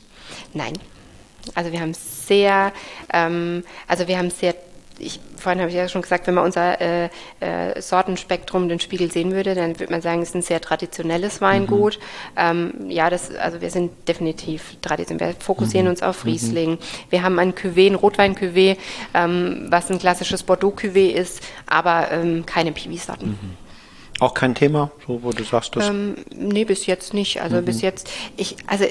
Nein. 0.52 0.74
Also 1.54 1.72
wir 1.72 1.80
haben 1.80 1.94
sehr, 1.94 2.72
ähm, 3.12 3.64
also 3.86 4.06
wir 4.06 4.18
haben 4.18 4.30
sehr 4.30 4.54
ich, 4.98 5.20
vorhin 5.36 5.60
habe 5.60 5.70
ich 5.70 5.76
ja 5.76 5.88
schon 5.88 6.02
gesagt, 6.02 6.26
wenn 6.26 6.34
man 6.34 6.44
unser 6.44 6.80
äh, 6.80 7.08
äh, 7.40 7.80
Sortenspektrum, 7.80 8.68
den 8.68 8.80
Spiegel 8.80 9.10
sehen 9.10 9.32
würde, 9.32 9.54
dann 9.54 9.78
würde 9.78 9.92
man 9.92 10.02
sagen, 10.02 10.22
es 10.22 10.30
ist 10.30 10.34
ein 10.34 10.42
sehr 10.42 10.60
traditionelles 10.60 11.40
Weingut. 11.40 11.98
Mhm. 11.98 12.72
Ähm, 12.80 12.90
ja, 12.90 13.10
das, 13.10 13.34
also 13.34 13.60
wir 13.60 13.70
sind 13.70 13.92
definitiv 14.08 14.76
traditionell. 14.82 15.28
Wir 15.28 15.34
fokussieren 15.40 15.86
mhm. 15.86 15.90
uns 15.90 16.02
auf 16.02 16.24
mhm. 16.24 16.30
Riesling. 16.30 16.70
Mhm. 16.72 16.78
Wir 17.10 17.22
haben 17.22 17.38
ein 17.38 17.54
Cuvée, 17.54 17.90
ein 17.90 17.94
Rotwein-Cuvée, 17.94 18.76
ähm, 19.14 19.66
was 19.70 19.90
ein 19.90 19.98
klassisches 19.98 20.42
Bordeaux-Cuvée 20.42 21.10
ist, 21.10 21.42
aber 21.66 22.10
ähm, 22.10 22.44
keine 22.46 22.72
Piwi-Sorten. 22.72 23.38
Auch 24.20 24.34
kein 24.34 24.54
Thema, 24.54 24.90
so 25.06 25.22
wo 25.22 25.30
du 25.30 25.44
sagst 25.44 25.76
das? 25.76 25.88
Ähm, 25.88 26.16
nee, 26.34 26.64
bis 26.64 26.86
jetzt 26.86 27.14
nicht. 27.14 27.40
Also 27.40 27.56
mhm. 27.56 27.64
bis 27.64 27.82
jetzt, 27.82 28.10
ich, 28.36 28.56
also 28.66 28.84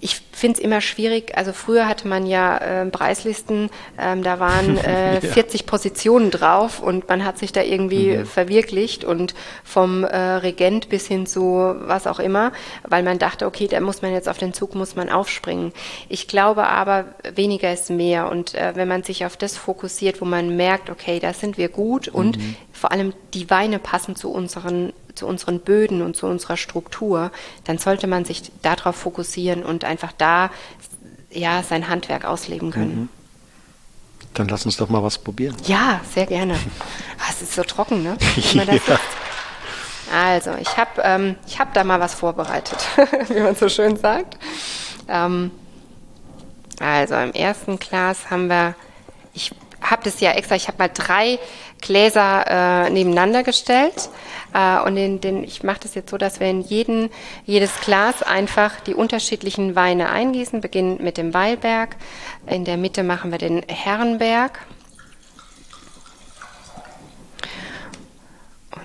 ich 0.00 0.20
finde 0.32 0.58
es 0.58 0.64
immer 0.64 0.80
schwierig. 0.80 1.36
Also 1.36 1.52
früher 1.52 1.86
hatte 1.88 2.08
man 2.08 2.26
ja 2.26 2.58
äh, 2.58 2.86
Preislisten, 2.86 3.70
ähm, 3.98 4.24
da 4.24 4.40
waren 4.40 4.76
äh, 4.84 5.14
ja. 5.14 5.20
40 5.20 5.66
Positionen 5.66 6.32
drauf 6.32 6.80
und 6.80 7.08
man 7.08 7.24
hat 7.24 7.38
sich 7.38 7.52
da 7.52 7.62
irgendwie 7.62 8.16
mhm. 8.16 8.26
verwirklicht 8.26 9.04
und 9.04 9.34
vom 9.62 10.02
äh, 10.02 10.16
Regent 10.16 10.88
bis 10.88 11.06
hin 11.06 11.26
zu 11.26 11.74
was 11.78 12.08
auch 12.08 12.18
immer, 12.18 12.52
weil 12.82 13.04
man 13.04 13.18
dachte, 13.20 13.46
okay, 13.46 13.68
da 13.68 13.80
muss 13.80 14.02
man 14.02 14.12
jetzt 14.12 14.28
auf 14.28 14.38
den 14.38 14.52
Zug, 14.52 14.74
muss 14.74 14.96
man 14.96 15.08
aufspringen. 15.08 15.72
Ich 16.08 16.26
glaube 16.26 16.66
aber, 16.66 17.06
weniger 17.34 17.72
ist 17.72 17.90
mehr 17.90 18.28
und 18.28 18.54
äh, 18.54 18.72
wenn 18.74 18.88
man 18.88 19.04
sich 19.04 19.24
auf 19.24 19.36
das 19.36 19.56
fokussiert, 19.56 20.20
wo 20.20 20.24
man 20.24 20.56
merkt, 20.56 20.90
okay, 20.90 21.20
da 21.20 21.32
sind 21.32 21.58
wir 21.58 21.68
gut 21.68 22.08
und 22.08 22.38
mhm. 22.38 22.56
Vor 22.74 22.92
allem 22.92 23.14
die 23.32 23.48
Weine 23.48 23.78
passen 23.78 24.16
zu 24.16 24.30
unseren, 24.30 24.92
zu 25.14 25.26
unseren 25.26 25.60
Böden 25.60 26.02
und 26.02 26.16
zu 26.16 26.26
unserer 26.26 26.56
Struktur, 26.56 27.30
dann 27.64 27.78
sollte 27.78 28.06
man 28.06 28.24
sich 28.24 28.50
darauf 28.62 28.96
fokussieren 28.96 29.64
und 29.64 29.84
einfach 29.84 30.12
da 30.12 30.50
ja, 31.30 31.62
sein 31.62 31.88
Handwerk 31.88 32.24
ausleben 32.24 32.70
können. 32.70 33.00
Mhm. 33.02 33.08
Dann 34.34 34.48
lass 34.48 34.66
uns 34.66 34.76
doch 34.76 34.88
mal 34.88 35.02
was 35.02 35.18
probieren. 35.18 35.56
Ja, 35.64 36.00
sehr 36.12 36.26
gerne. 36.26 36.58
Ah, 37.16 37.30
es 37.30 37.40
ist 37.40 37.54
so 37.54 37.62
trocken, 37.62 38.02
ne? 38.02 38.18
ja. 38.52 38.98
Also, 40.12 40.50
ich 40.60 40.76
habe 40.76 41.00
ähm, 41.02 41.36
hab 41.58 41.72
da 41.72 41.84
mal 41.84 41.98
was 42.00 42.12
vorbereitet, 42.12 42.86
wie 43.28 43.40
man 43.40 43.54
so 43.54 43.70
schön 43.70 43.96
sagt. 43.96 44.36
Ähm, 45.08 45.50
also, 46.80 47.14
im 47.14 47.32
ersten 47.32 47.78
Glas 47.78 48.28
haben 48.30 48.48
wir, 48.48 48.74
ich 49.32 49.52
habe 49.84 50.02
das 50.04 50.20
ja 50.20 50.32
extra, 50.32 50.56
ich 50.56 50.68
habe 50.68 50.78
mal 50.78 50.90
drei 50.92 51.38
Gläser 51.80 52.86
äh, 52.86 52.90
nebeneinander 52.90 53.42
gestellt. 53.42 54.08
Äh, 54.54 54.80
und 54.80 54.96
in 54.96 55.20
den, 55.20 55.44
ich 55.44 55.62
mache 55.62 55.80
das 55.80 55.94
jetzt 55.94 56.10
so, 56.10 56.16
dass 56.16 56.40
wir 56.40 56.48
in 56.48 56.62
jeden, 56.62 57.10
jedes 57.44 57.80
Glas 57.80 58.22
einfach 58.22 58.80
die 58.80 58.94
unterschiedlichen 58.94 59.76
Weine 59.76 60.10
eingießen, 60.10 60.60
beginnen 60.60 60.98
mit 61.02 61.18
dem 61.18 61.34
Weilberg. 61.34 61.96
In 62.46 62.64
der 62.64 62.76
Mitte 62.76 63.02
machen 63.02 63.30
wir 63.30 63.38
den 63.38 63.62
Herrenberg. 63.68 64.58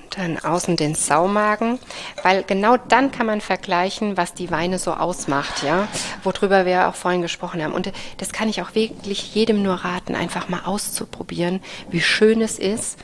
Dann 0.09 0.39
außen 0.39 0.75
den 0.75 0.95
Saumagen, 0.95 1.79
weil 2.23 2.43
genau 2.43 2.77
dann 2.77 3.11
kann 3.11 3.25
man 3.25 3.41
vergleichen, 3.41 4.17
was 4.17 4.33
die 4.33 4.51
Weine 4.51 4.79
so 4.79 4.93
ausmacht, 4.93 5.63
ja, 5.63 5.87
worüber 6.23 6.65
wir 6.65 6.87
auch 6.87 6.95
vorhin 6.95 7.21
gesprochen 7.21 7.63
haben. 7.63 7.73
Und 7.73 7.91
das 8.17 8.31
kann 8.31 8.49
ich 8.49 8.61
auch 8.61 8.75
wirklich 8.75 9.35
jedem 9.35 9.63
nur 9.63 9.75
raten, 9.75 10.15
einfach 10.15 10.49
mal 10.49 10.61
auszuprobieren, 10.65 11.61
wie 11.89 12.01
schön 12.01 12.41
es 12.41 12.59
ist, 12.59 12.99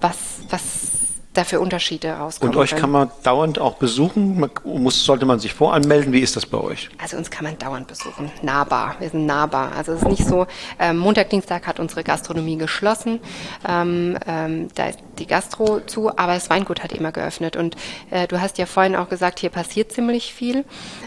was, 0.00 0.16
was 0.50 1.01
da 1.34 1.44
für 1.44 1.60
Unterschiede 1.60 2.12
rauskommen. 2.12 2.54
Und 2.54 2.60
euch 2.60 2.76
kann 2.76 2.90
man 2.90 3.10
dauernd 3.22 3.58
auch 3.58 3.76
besuchen? 3.76 4.38
Man 4.38 4.50
muss, 4.64 5.04
sollte 5.04 5.24
man 5.24 5.38
sich 5.38 5.54
voranmelden? 5.54 6.12
Wie 6.12 6.20
ist 6.20 6.36
das 6.36 6.44
bei 6.44 6.58
euch? 6.58 6.90
Also 6.98 7.16
uns 7.16 7.30
kann 7.30 7.44
man 7.44 7.58
dauernd 7.58 7.86
besuchen. 7.86 8.30
Nahbar. 8.42 8.96
Wir 8.98 9.08
sind 9.08 9.24
nahbar. 9.24 9.72
Also 9.76 9.92
es 9.92 10.02
ist 10.02 10.08
nicht 10.08 10.26
so, 10.26 10.46
ähm, 10.78 10.98
Montag, 10.98 11.30
Dienstag 11.30 11.66
hat 11.66 11.80
unsere 11.80 12.04
Gastronomie 12.04 12.56
geschlossen. 12.56 13.20
Ähm, 13.66 14.18
ähm, 14.26 14.68
da 14.74 14.88
ist 14.88 14.98
die 15.18 15.26
Gastro 15.26 15.80
zu, 15.80 16.10
aber 16.10 16.34
das 16.34 16.50
Weingut 16.50 16.82
hat 16.82 16.92
immer 16.92 17.12
geöffnet. 17.12 17.56
Und 17.56 17.76
äh, 18.10 18.26
du 18.26 18.40
hast 18.40 18.58
ja 18.58 18.66
vorhin 18.66 18.94
auch 18.94 19.08
gesagt, 19.08 19.38
hier 19.38 19.50
passiert 19.50 19.90
ziemlich 19.92 20.34
viel. 20.34 20.64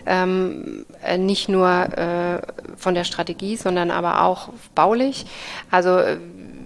Ähm, 0.07 0.85
äh, 1.03 1.17
nicht 1.19 1.49
nur 1.49 1.69
äh, 1.69 2.41
von 2.77 2.95
der 2.95 3.03
Strategie, 3.03 3.57
sondern 3.57 3.91
aber 3.91 4.23
auch 4.23 4.49
baulich. 4.73 5.27
Also 5.69 5.97
äh, 5.97 6.17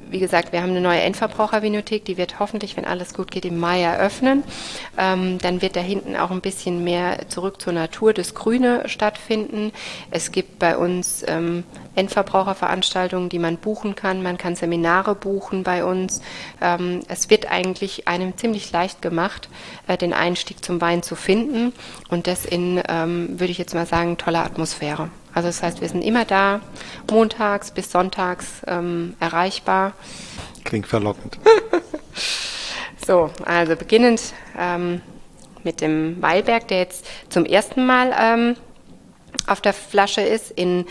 wie 0.09 0.19
gesagt, 0.19 0.51
wir 0.51 0.61
haben 0.61 0.71
eine 0.71 0.81
neue 0.81 1.01
Endverbrauchervinothek, 1.01 2.05
die 2.05 2.17
wird 2.17 2.39
hoffentlich, 2.39 2.75
wenn 2.77 2.85
alles 2.85 3.13
gut 3.13 3.31
geht, 3.31 3.45
im 3.45 3.59
Mai 3.59 3.81
eröffnen. 3.81 4.43
Ähm, 4.97 5.37
dann 5.39 5.61
wird 5.61 5.75
da 5.75 5.81
hinten 5.81 6.15
auch 6.15 6.31
ein 6.31 6.41
bisschen 6.41 6.83
mehr 6.83 7.29
zurück 7.29 7.61
zur 7.61 7.73
Natur, 7.73 8.13
das 8.13 8.33
Grüne 8.33 8.87
stattfinden. 8.87 9.71
Es 10.11 10.31
gibt 10.31 10.59
bei 10.59 10.77
uns 10.77 11.23
ähm, 11.27 11.63
Endverbraucherveranstaltungen, 11.95 13.29
die 13.29 13.39
man 13.39 13.57
buchen 13.57 13.95
kann. 13.95 14.23
Man 14.23 14.37
kann 14.37 14.55
Seminare 14.55 15.15
buchen 15.15 15.63
bei 15.63 15.83
uns. 15.83 16.21
Ähm, 16.61 17.01
es 17.07 17.29
wird 17.29 17.51
eigentlich 17.51 18.07
einem 18.07 18.37
ziemlich 18.37 18.71
leicht 18.71 19.01
gemacht, 19.01 19.49
äh, 19.87 19.97
den 19.97 20.13
Einstieg 20.13 20.63
zum 20.63 20.81
Wein 20.81 21.03
zu 21.03 21.15
finden 21.15 21.73
und 22.09 22.27
das 22.27 22.45
in, 22.45 22.81
ähm, 22.87 23.39
würde 23.39 23.51
ich 23.51 23.57
jetzt 23.57 23.73
mal 23.73 23.85
sagen, 23.85 24.17
toller 24.17 24.43
Atmosphäre. 24.43 25.09
Also 25.39 25.47
das 25.47 25.63
heißt, 25.63 25.79
wir 25.79 25.87
sind 25.87 26.01
immer 26.01 26.25
da, 26.25 26.59
montags 27.09 27.71
bis 27.71 27.89
sonntags 27.89 28.61
ähm, 28.67 29.15
erreichbar. 29.21 29.93
Klingt 30.65 30.85
verlockend. 30.85 31.39
so, 33.07 33.29
also 33.45 33.77
beginnend 33.77 34.33
ähm, 34.57 34.99
mit 35.63 35.79
dem 35.79 36.21
Weilberg, 36.21 36.67
der 36.67 36.79
jetzt 36.79 37.05
zum 37.29 37.45
ersten 37.45 37.85
Mal 37.85 38.13
ähm, 38.19 38.57
auf 39.47 39.61
der 39.61 39.71
Flasche 39.71 40.19
ist, 40.19 40.51
in 40.51 40.85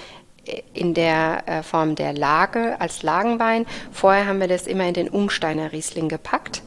in 0.74 0.94
der 0.94 1.42
äh, 1.46 1.62
Form 1.62 1.94
der 1.94 2.12
Lage 2.12 2.80
als 2.80 3.02
Lagenwein. 3.02 3.66
Vorher 3.92 4.26
haben 4.26 4.40
wir 4.40 4.48
das 4.48 4.66
immer 4.66 4.86
in 4.86 4.94
den 4.94 5.08
Umsteiner 5.08 5.72
Riesling 5.72 6.08
gepackt. 6.08 6.62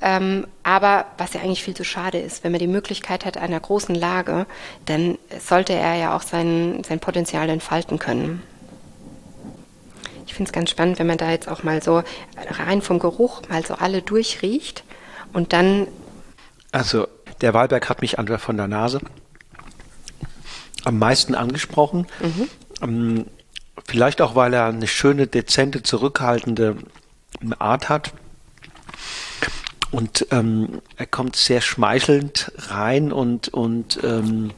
Ähm, 0.00 0.46
aber 0.62 1.06
was 1.18 1.32
ja 1.32 1.40
eigentlich 1.40 1.62
viel 1.62 1.74
zu 1.74 1.84
schade 1.84 2.18
ist, 2.18 2.44
wenn 2.44 2.52
man 2.52 2.58
die 2.58 2.66
Möglichkeit 2.66 3.24
hat 3.24 3.36
einer 3.36 3.60
großen 3.60 3.94
Lage, 3.94 4.46
dann 4.86 5.18
sollte 5.38 5.72
er 5.72 5.94
ja 5.94 6.16
auch 6.16 6.22
sein, 6.22 6.82
sein 6.84 7.00
Potenzial 7.00 7.48
entfalten 7.48 7.98
können. 7.98 8.42
Ich 10.26 10.34
finde 10.34 10.48
es 10.48 10.52
ganz 10.52 10.70
spannend, 10.70 10.98
wenn 10.98 11.06
man 11.06 11.18
da 11.18 11.30
jetzt 11.30 11.48
auch 11.48 11.62
mal 11.62 11.82
so 11.82 12.02
rein 12.36 12.80
vom 12.80 12.98
Geruch 12.98 13.42
mal 13.48 13.64
so 13.64 13.74
alle 13.74 14.02
durchriecht 14.02 14.82
und 15.32 15.52
dann. 15.52 15.88
Also 16.72 17.06
der 17.42 17.54
Wahlberg 17.54 17.88
hat 17.88 18.00
mich 18.00 18.18
einfach 18.18 18.40
von 18.40 18.56
der 18.56 18.66
Nase 18.66 19.00
am 20.84 20.98
meisten 20.98 21.34
angesprochen. 21.34 22.06
Mhm. 22.20 22.48
Ähm, 22.82 23.26
vielleicht 23.86 24.20
auch, 24.20 24.34
weil 24.34 24.54
er 24.54 24.66
eine 24.66 24.86
schöne, 24.86 25.26
dezente, 25.26 25.82
zurückhaltende 25.82 26.76
Art 27.58 27.88
hat. 27.88 28.12
Und 29.90 30.26
ähm, 30.30 30.80
er 30.96 31.06
kommt 31.06 31.36
sehr 31.36 31.60
schmeichelnd 31.60 32.50
rein 32.56 33.12
und, 33.12 33.48
und 33.48 34.00
ähm, 34.02 34.52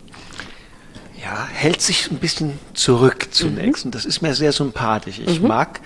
ja, 1.20 1.46
hält 1.46 1.80
sich 1.80 2.10
ein 2.10 2.18
bisschen 2.18 2.58
zurück 2.74 3.28
zunächst. 3.32 3.84
Mhm. 3.84 3.88
Und 3.88 3.94
das 3.94 4.04
ist 4.04 4.22
mir 4.22 4.34
sehr 4.34 4.52
sympathisch. 4.52 5.18
Ich 5.18 5.40
mhm. 5.40 5.48
mag 5.48 5.80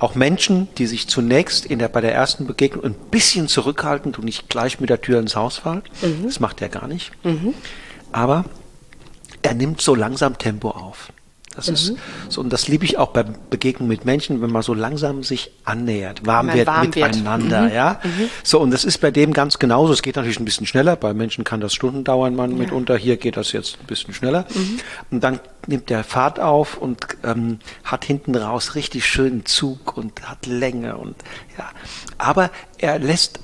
auch 0.00 0.14
Menschen, 0.14 0.68
die 0.76 0.86
sich 0.86 1.06
zunächst 1.08 1.66
in 1.66 1.78
der, 1.78 1.88
bei 1.88 2.00
der 2.00 2.14
ersten 2.14 2.46
Begegnung 2.46 2.84
ein 2.84 2.94
bisschen 2.94 3.46
zurückhalten 3.46 4.14
und 4.14 4.24
nicht 4.24 4.48
gleich 4.48 4.80
mit 4.80 4.90
der 4.90 5.00
Tür 5.00 5.20
ins 5.20 5.36
Haus 5.36 5.58
fallen. 5.58 5.82
Mhm. 6.02 6.24
Das 6.24 6.40
macht 6.40 6.60
er 6.62 6.68
gar 6.68 6.88
nicht. 6.88 7.12
Mhm. 7.22 7.54
Aber 8.10 8.44
er 9.42 9.54
nimmt 9.54 9.80
so 9.80 9.94
langsam 9.94 10.36
Tempo 10.38 10.70
auf. 10.70 11.12
Das 11.56 11.66
mhm. 11.66 11.74
ist 11.74 11.94
so, 12.28 12.40
und 12.40 12.52
das 12.52 12.68
liebe 12.68 12.84
ich 12.84 12.96
auch 12.96 13.08
beim 13.08 13.34
Begegnen 13.50 13.88
mit 13.88 14.04
Menschen, 14.04 14.40
wenn 14.40 14.50
man 14.50 14.62
so 14.62 14.72
langsam 14.72 15.24
sich 15.24 15.50
annähert, 15.64 16.24
warm 16.24 16.52
wird 16.52 16.68
warm 16.68 16.86
miteinander, 16.86 17.62
wird. 17.64 17.74
ja. 17.74 18.00
Mhm. 18.04 18.30
So, 18.44 18.60
und 18.60 18.70
das 18.70 18.84
ist 18.84 18.98
bei 18.98 19.10
dem 19.10 19.32
ganz 19.32 19.58
genauso. 19.58 19.92
Es 19.92 20.02
geht 20.02 20.14
natürlich 20.14 20.38
ein 20.38 20.44
bisschen 20.44 20.66
schneller. 20.66 20.94
Bei 20.94 21.12
Menschen 21.12 21.42
kann 21.42 21.60
das 21.60 21.74
Stunden 21.74 22.04
dauern, 22.04 22.36
man 22.36 22.52
ja. 22.52 22.56
mitunter. 22.56 22.96
Hier 22.96 23.16
geht 23.16 23.36
das 23.36 23.50
jetzt 23.50 23.78
ein 23.80 23.86
bisschen 23.86 24.14
schneller. 24.14 24.46
Mhm. 24.54 24.80
Und 25.10 25.24
dann 25.24 25.40
nimmt 25.66 25.90
der 25.90 26.04
Fahrt 26.04 26.38
auf 26.38 26.78
und 26.78 27.04
ähm, 27.24 27.58
hat 27.82 28.04
hinten 28.04 28.36
raus 28.36 28.76
richtig 28.76 29.04
schönen 29.06 29.44
Zug 29.44 29.96
und 29.96 30.22
hat 30.22 30.46
Länge 30.46 30.96
und 30.98 31.16
ja. 31.58 31.68
Aber 32.16 32.50
er 32.78 33.00
lässt 33.00 33.40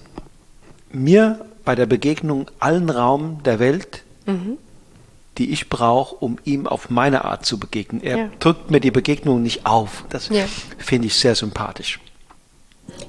mir 0.93 1.45
bei 1.65 1.75
der 1.75 1.87
Begegnung 1.87 2.53
allen 2.61 2.89
Raum 2.89 3.43
der 3.43 3.59
Welt, 3.59 4.05
mhm 4.27 4.59
die 5.39 5.53
ich 5.53 5.69
brauche, 5.69 6.15
um 6.17 6.39
ihm 6.45 6.67
auf 6.67 6.91
meine 6.91 7.25
Art 7.25 7.45
zu 7.45 7.59
begegnen. 7.59 8.03
Er 8.03 8.17
ja. 8.17 8.29
drückt 8.39 8.71
mir 8.71 8.81
die 8.81 8.91
Begegnung 8.91 9.43
nicht 9.43 9.67
auf. 9.67 10.05
Das 10.09 10.29
ja. 10.29 10.45
finde 10.79 11.09
ich 11.09 11.15
sehr 11.15 11.35
sympathisch. 11.35 12.01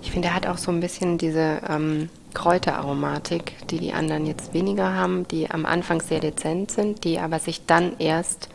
Ich 0.01 0.11
finde, 0.11 0.29
er 0.29 0.35
hat 0.35 0.47
auch 0.47 0.57
so 0.57 0.71
ein 0.71 0.79
bisschen 0.79 1.17
diese 1.17 1.61
ähm, 1.67 2.09
Kräuteraromatik, 2.33 3.67
die 3.69 3.79
die 3.79 3.93
anderen 3.93 4.25
jetzt 4.25 4.53
weniger 4.53 4.93
haben, 4.93 5.27
die 5.27 5.49
am 5.49 5.65
Anfang 5.65 6.01
sehr 6.01 6.19
dezent 6.19 6.71
sind, 6.71 7.03
die 7.03 7.19
aber 7.19 7.39
sich 7.39 7.65
dann 7.65 7.97
erst, 7.99 8.49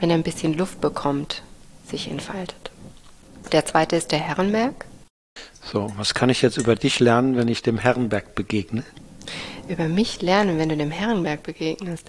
wenn 0.00 0.10
er 0.10 0.16
ein 0.16 0.22
bisschen 0.22 0.56
Luft 0.56 0.80
bekommt, 0.80 1.42
sich 1.86 2.10
entfaltet. 2.10 2.70
Der 3.52 3.66
zweite 3.66 3.96
ist 3.96 4.12
der 4.12 4.20
Herrenberg. 4.20 4.86
So, 5.62 5.92
was 5.96 6.14
kann 6.14 6.30
ich 6.30 6.42
jetzt 6.42 6.56
über 6.56 6.76
dich 6.76 7.00
lernen, 7.00 7.36
wenn 7.36 7.48
ich 7.48 7.62
dem 7.62 7.78
Herrenberg 7.78 8.34
begegne? 8.34 8.84
Über 9.68 9.88
mich 9.88 10.22
lernen, 10.22 10.58
wenn 10.58 10.68
du 10.68 10.76
dem 10.76 10.90
Herrenberg 10.90 11.42
begegnest. 11.42 12.08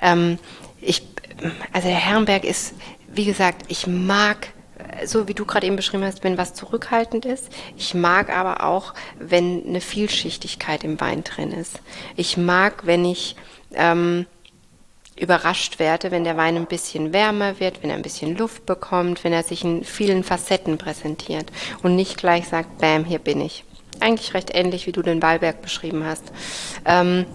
Ähm, 0.00 0.38
ich, 0.80 1.02
also 1.72 1.88
der 1.88 1.96
Herrenberg 1.96 2.44
ist, 2.44 2.74
wie 3.08 3.24
gesagt, 3.24 3.64
ich 3.68 3.86
mag 3.86 4.48
so 5.04 5.28
wie 5.28 5.34
du 5.34 5.44
gerade 5.44 5.66
eben 5.66 5.76
beschrieben 5.76 6.04
hast, 6.04 6.24
wenn 6.24 6.38
was 6.38 6.54
zurückhaltend 6.54 7.24
ist. 7.24 7.48
Ich 7.76 7.94
mag 7.94 8.30
aber 8.30 8.64
auch, 8.64 8.94
wenn 9.18 9.66
eine 9.66 9.80
Vielschichtigkeit 9.80 10.84
im 10.84 11.00
Wein 11.00 11.24
drin 11.24 11.52
ist. 11.52 11.80
Ich 12.16 12.36
mag, 12.36 12.86
wenn 12.86 13.04
ich 13.04 13.36
ähm, 13.74 14.26
überrascht 15.16 15.78
werde, 15.78 16.10
wenn 16.10 16.24
der 16.24 16.36
Wein 16.36 16.56
ein 16.56 16.66
bisschen 16.66 17.12
wärmer 17.12 17.60
wird, 17.60 17.82
wenn 17.82 17.90
er 17.90 17.96
ein 17.96 18.02
bisschen 18.02 18.36
Luft 18.36 18.66
bekommt, 18.66 19.24
wenn 19.24 19.32
er 19.32 19.42
sich 19.42 19.64
in 19.64 19.84
vielen 19.84 20.22
Facetten 20.22 20.78
präsentiert 20.78 21.50
und 21.82 21.96
nicht 21.96 22.16
gleich 22.16 22.48
sagt, 22.48 22.78
bam, 22.78 23.04
hier 23.04 23.18
bin 23.18 23.40
ich 23.40 23.64
eigentlich 24.02 24.34
recht 24.34 24.54
ähnlich, 24.54 24.86
wie 24.86 24.92
du 24.92 25.02
den 25.02 25.22
Wahlberg 25.22 25.62
beschrieben 25.62 26.04
hast. 26.04 26.24
Ähm, 26.84 27.26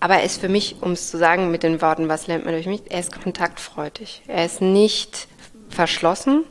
aber 0.00 0.16
er 0.16 0.24
ist 0.24 0.40
für 0.40 0.48
mich, 0.48 0.76
um 0.80 0.92
es 0.92 1.10
zu 1.10 1.16
sagen 1.16 1.50
mit 1.50 1.62
den 1.62 1.80
Worten, 1.80 2.08
was 2.08 2.26
lernt 2.26 2.44
man 2.44 2.54
durch 2.54 2.66
mich, 2.66 2.82
er 2.90 3.00
ist 3.00 3.12
kontaktfreudig. 3.12 4.22
Er 4.26 4.44
ist 4.44 4.60
nicht 4.60 5.28
verschlossen. 5.68 6.44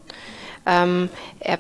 Ähm, 0.65 1.09
er 1.39 1.59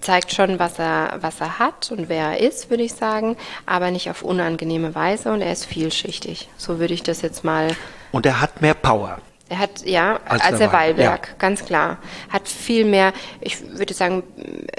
zeigt 0.00 0.32
schon, 0.32 0.58
was 0.58 0.78
er, 0.78 1.18
was 1.20 1.40
er 1.40 1.58
hat 1.58 1.92
und 1.92 2.08
wer 2.08 2.32
er 2.32 2.40
ist, 2.40 2.70
würde 2.70 2.82
ich 2.82 2.94
sagen, 2.94 3.36
aber 3.66 3.90
nicht 3.90 4.10
auf 4.10 4.22
unangenehme 4.22 4.94
Weise 4.94 5.30
und 5.32 5.42
er 5.42 5.52
ist 5.52 5.66
vielschichtig. 5.66 6.48
So 6.56 6.78
würde 6.78 6.94
ich 6.94 7.02
das 7.02 7.22
jetzt 7.22 7.44
mal. 7.44 7.76
Und 8.12 8.26
er 8.26 8.40
hat 8.40 8.60
mehr 8.60 8.74
Power. 8.74 9.18
Er 9.50 9.58
hat, 9.58 9.84
ja, 9.84 10.20
als, 10.26 10.42
als 10.42 10.58
der, 10.58 10.72
Wallberg, 10.72 11.26
ja. 11.26 11.34
ganz 11.38 11.64
klar. 11.64 11.98
Hat 12.28 12.48
viel 12.48 12.84
mehr, 12.84 13.12
ich 13.40 13.60
würde 13.76 13.94
sagen, 13.94 14.22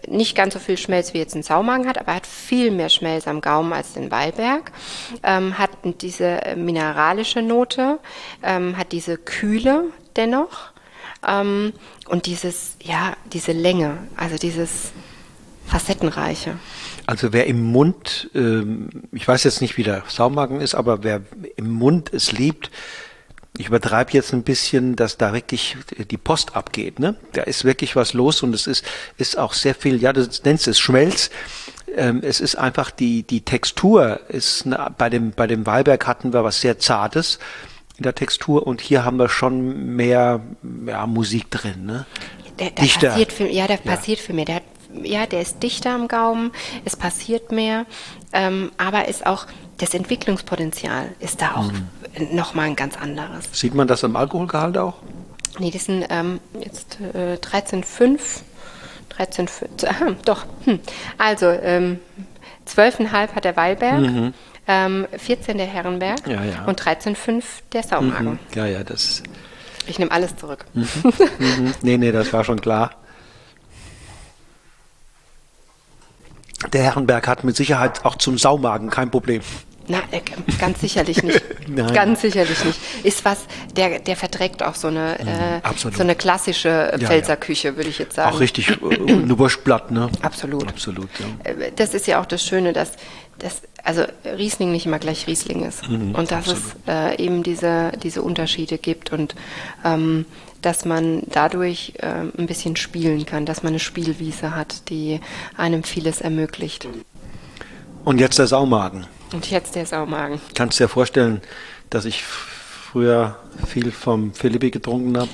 nicht 0.07 0.33
ganz 0.33 0.53
so 0.53 0.61
viel 0.61 0.77
Schmelz 0.77 1.13
wie 1.13 1.17
jetzt 1.17 1.35
ein 1.35 1.43
Saumagen 1.43 1.89
hat, 1.89 1.97
aber 1.97 2.15
hat 2.15 2.25
viel 2.25 2.71
mehr 2.71 2.87
Schmelz 2.87 3.27
am 3.27 3.41
Gaumen 3.41 3.73
als 3.73 3.91
den 3.91 4.11
Wallberg. 4.11 4.71
Ähm, 5.23 5.57
hat 5.57 5.71
diese 5.83 6.39
mineralische 6.55 7.41
Note, 7.41 7.99
ähm, 8.43 8.77
hat 8.77 8.93
diese 8.93 9.17
Kühle 9.17 9.87
dennoch 10.15 10.71
ähm, 11.27 11.73
und 12.07 12.25
dieses, 12.25 12.77
ja, 12.81 13.17
diese 13.25 13.51
Länge, 13.51 13.97
also 14.15 14.37
dieses 14.37 14.93
Facettenreiche. 15.65 16.55
Also 17.07 17.33
wer 17.33 17.45
im 17.47 17.61
Mund, 17.61 18.29
ähm, 18.33 18.89
ich 19.11 19.27
weiß 19.27 19.43
jetzt 19.43 19.59
nicht, 19.59 19.75
wie 19.75 19.83
der 19.83 20.03
Saumagen 20.07 20.61
ist, 20.61 20.75
aber 20.75 21.03
wer 21.03 21.23
im 21.57 21.71
Mund 21.71 22.13
es 22.13 22.31
liebt, 22.31 22.71
ich 23.61 23.67
übertreibe 23.67 24.11
jetzt 24.13 24.33
ein 24.33 24.41
bisschen, 24.41 24.95
dass 24.95 25.17
da 25.17 25.33
wirklich 25.33 25.77
die 26.09 26.17
Post 26.17 26.55
abgeht. 26.55 26.99
Ne? 26.99 27.15
Da 27.33 27.43
ist 27.43 27.63
wirklich 27.63 27.95
was 27.95 28.13
los 28.13 28.41
und 28.41 28.55
es 28.55 28.65
ist, 28.65 28.83
ist 29.17 29.37
auch 29.37 29.53
sehr 29.53 29.75
viel, 29.75 30.01
ja, 30.01 30.11
du 30.13 30.27
nennst 30.43 30.67
es 30.67 30.79
Schmelz. 30.79 31.29
Ähm, 31.95 32.21
es 32.23 32.39
ist 32.39 32.55
einfach 32.55 32.89
die, 32.89 33.21
die 33.21 33.41
Textur 33.41 34.19
ist, 34.29 34.65
eine, 34.65 34.91
bei 34.97 35.09
dem, 35.09 35.31
bei 35.31 35.45
dem 35.45 35.67
Wallberg 35.67 36.07
hatten 36.07 36.33
wir 36.33 36.43
was 36.43 36.61
sehr 36.61 36.79
Zartes 36.79 37.37
in 37.97 38.03
der 38.03 38.15
Textur 38.15 38.65
und 38.65 38.81
hier 38.81 39.05
haben 39.05 39.17
wir 39.17 39.29
schon 39.29 39.95
mehr 39.95 40.41
ja, 40.87 41.05
Musik 41.05 41.51
drin. 41.51 41.85
Ne? 41.85 42.07
Der, 42.57 42.71
der 42.71 42.83
dichter. 42.83 43.09
Passiert 43.09 43.31
für, 43.31 43.47
ja, 43.47 43.67
der 43.67 43.79
ja. 43.83 43.91
passiert 43.95 44.19
für 44.19 44.33
mich. 44.33 44.45
Der 44.45 44.55
hat, 44.55 44.63
ja, 45.03 45.27
der 45.27 45.41
ist 45.41 45.61
dichter 45.61 45.91
am 45.91 46.07
Gaumen, 46.07 46.51
es 46.83 46.95
passiert 46.95 47.51
mehr, 47.51 47.85
ähm, 48.33 48.71
aber 48.77 49.07
ist 49.07 49.27
auch 49.27 49.45
das 49.77 49.93
Entwicklungspotenzial 49.93 51.09
ist 51.19 51.41
da 51.41 51.55
auch 51.55 51.71
mhm. 51.71 51.87
Nochmal 52.31 52.67
ein 52.67 52.75
ganz 52.75 52.97
anderes. 52.97 53.49
Sieht 53.51 53.73
man 53.73 53.87
das 53.87 54.03
im 54.03 54.15
Alkoholgehalt 54.15 54.77
auch? 54.77 54.95
Nee, 55.59 55.71
das 55.71 55.85
sind 55.85 56.05
ähm, 56.09 56.39
jetzt 56.59 56.99
äh, 57.13 57.35
13,5. 57.35 58.19
13,5. 59.17 59.87
Aha, 59.87 60.15
doch. 60.25 60.45
Hm. 60.65 60.79
Also, 61.17 61.47
ähm, 61.47 61.99
12,5 62.67 63.35
hat 63.35 63.45
der 63.45 63.55
Wallberg. 63.55 63.99
Mhm. 63.99 64.33
Ähm, 64.67 65.07
14 65.17 65.57
der 65.57 65.65
Herrenberg 65.65 66.27
ja, 66.27 66.43
ja. 66.43 66.65
und 66.65 66.79
13,5 66.79 67.43
der 67.73 67.83
Saumagen. 67.83 68.33
Mhm. 68.33 68.39
Ja, 68.53 68.67
ja, 68.67 68.83
das. 68.83 69.23
Ich 69.87 69.97
nehme 69.97 70.11
alles 70.11 70.35
zurück. 70.35 70.65
Mhm. 70.73 70.87
mhm. 71.39 71.73
Nee, 71.81 71.97
nee, 71.97 72.11
das 72.11 72.31
war 72.31 72.43
schon 72.43 72.61
klar. 72.61 72.91
Der 76.71 76.83
Herrenberg 76.83 77.27
hat 77.27 77.43
mit 77.43 77.55
Sicherheit 77.55 78.05
auch 78.05 78.15
zum 78.15 78.37
Saumagen 78.37 78.91
kein 78.91 79.09
Problem. 79.09 79.41
Na, 79.87 79.99
äh, 80.11 80.21
ganz 80.59 80.79
sicherlich 80.81 81.23
nicht. 81.23 81.41
ganz 81.93 82.21
sicherlich 82.21 82.63
nicht. 82.63 82.79
Ist 83.03 83.25
was, 83.25 83.45
der, 83.75 83.99
der 83.99 84.15
verträgt 84.15 84.63
auch 84.63 84.75
so 84.75 84.87
eine, 84.87 85.17
mhm, 85.21 85.27
äh, 85.27 85.91
so 85.91 86.03
eine 86.03 86.15
klassische 86.15 86.93
Pfälzerküche, 86.99 87.69
ja. 87.69 87.75
würde 87.75 87.89
ich 87.89 87.99
jetzt 87.99 88.15
sagen. 88.15 88.35
Auch 88.35 88.39
richtig 88.39 88.69
äh, 88.69 89.11
ein 89.11 89.37
Wurstblatt, 89.37 89.91
ne? 89.91 90.09
Absolut. 90.21 90.67
Absolut, 90.67 91.09
ja. 91.19 91.51
Äh, 91.51 91.71
das 91.75 91.93
ist 91.93 92.07
ja 92.07 92.21
auch 92.21 92.25
das 92.25 92.43
Schöne, 92.45 92.73
dass, 92.73 92.93
dass 93.39 93.61
also 93.83 94.03
Riesling 94.25 94.71
nicht 94.71 94.85
immer 94.85 94.99
gleich 94.99 95.27
Riesling 95.27 95.65
ist. 95.65 95.87
Mhm, 95.89 96.15
und 96.15 96.31
dass 96.31 96.49
absolut. 96.49 96.63
es 96.85 96.93
äh, 96.93 97.23
eben 97.23 97.43
diese, 97.43 97.91
diese 98.03 98.21
Unterschiede 98.21 98.77
gibt 98.77 99.11
und 99.11 99.35
ähm, 99.83 100.25
dass 100.61 100.85
man 100.85 101.23
dadurch 101.27 101.93
äh, 101.97 102.05
ein 102.37 102.45
bisschen 102.45 102.75
spielen 102.75 103.25
kann, 103.25 103.45
dass 103.45 103.63
man 103.63 103.71
eine 103.71 103.79
Spielwiese 103.79 104.55
hat, 104.55 104.89
die 104.89 105.19
einem 105.57 105.83
vieles 105.83 106.21
ermöglicht. 106.21 106.87
Und 108.03 108.19
jetzt 108.19 108.39
der 108.39 108.47
Saumagen. 108.47 109.07
Und 109.33 109.49
jetzt 109.49 109.75
der 109.75 109.85
Saumagen. 109.85 110.41
Kannst 110.55 110.79
du 110.79 110.83
dir 110.83 110.87
vorstellen, 110.89 111.41
dass 111.89 112.05
ich 112.05 112.23
früher 112.23 113.37
viel 113.67 113.91
vom 113.91 114.33
Philippi 114.33 114.71
getrunken 114.71 115.17
habe? 115.17 115.29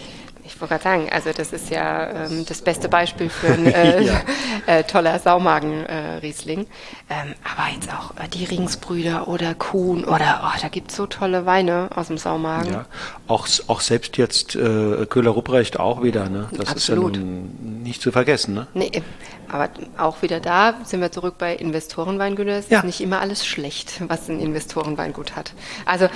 Ich 0.57 0.61
wollte 0.61 0.73
gerade 0.73 0.83
sagen, 0.85 1.09
also 1.11 1.29
das 1.37 1.53
ist 1.53 1.69
ja 1.69 2.25
ähm, 2.25 2.43
das 2.47 2.63
beste 2.63 2.89
Beispiel 2.89 3.29
für 3.29 3.53
ein 3.53 3.65
äh, 3.71 4.01
ja. 4.01 4.21
äh, 4.65 4.83
toller 4.85 5.19
Saumagen-Riesling. 5.19 6.61
Äh, 6.61 6.63
ähm, 7.11 7.35
aber 7.43 7.71
jetzt 7.71 7.93
auch 7.93 8.17
äh, 8.17 8.27
die 8.27 8.43
Ringsbrüder 8.43 9.27
oder 9.27 9.53
Kuhn 9.53 10.03
oder, 10.03 10.41
oh, 10.43 10.59
da 10.59 10.67
gibt 10.69 10.89
es 10.89 10.97
so 10.97 11.05
tolle 11.05 11.45
Weine 11.45 11.89
aus 11.93 12.07
dem 12.07 12.17
Saumagen. 12.17 12.73
Ja, 12.73 12.85
auch, 13.27 13.47
auch 13.67 13.81
selbst 13.81 14.17
jetzt 14.17 14.55
äh, 14.55 15.05
Köhler-Rupprecht 15.05 15.79
auch 15.79 16.01
wieder, 16.01 16.27
ne? 16.27 16.49
Das 16.53 16.69
Absolut. 16.69 17.17
ist 17.17 17.23
ja 17.23 17.29
nicht 17.83 18.01
zu 18.01 18.11
vergessen, 18.11 18.55
ne? 18.55 18.65
Nee, 18.73 19.03
aber 19.49 19.69
auch 19.99 20.23
wieder 20.23 20.39
da 20.39 20.73
sind 20.85 21.01
wir 21.01 21.11
zurück 21.11 21.35
bei 21.37 21.55
Investorenweingütern. 21.55 22.55
Es 22.55 22.69
ja. 22.69 22.79
ist 22.79 22.85
nicht 22.85 23.01
immer 23.01 23.21
alles 23.21 23.45
schlecht, 23.45 24.01
was 24.07 24.27
ein 24.27 24.39
Investorenweingut 24.39 25.35
hat. 25.35 25.53
Also 25.85 26.05
äh, 26.05 26.09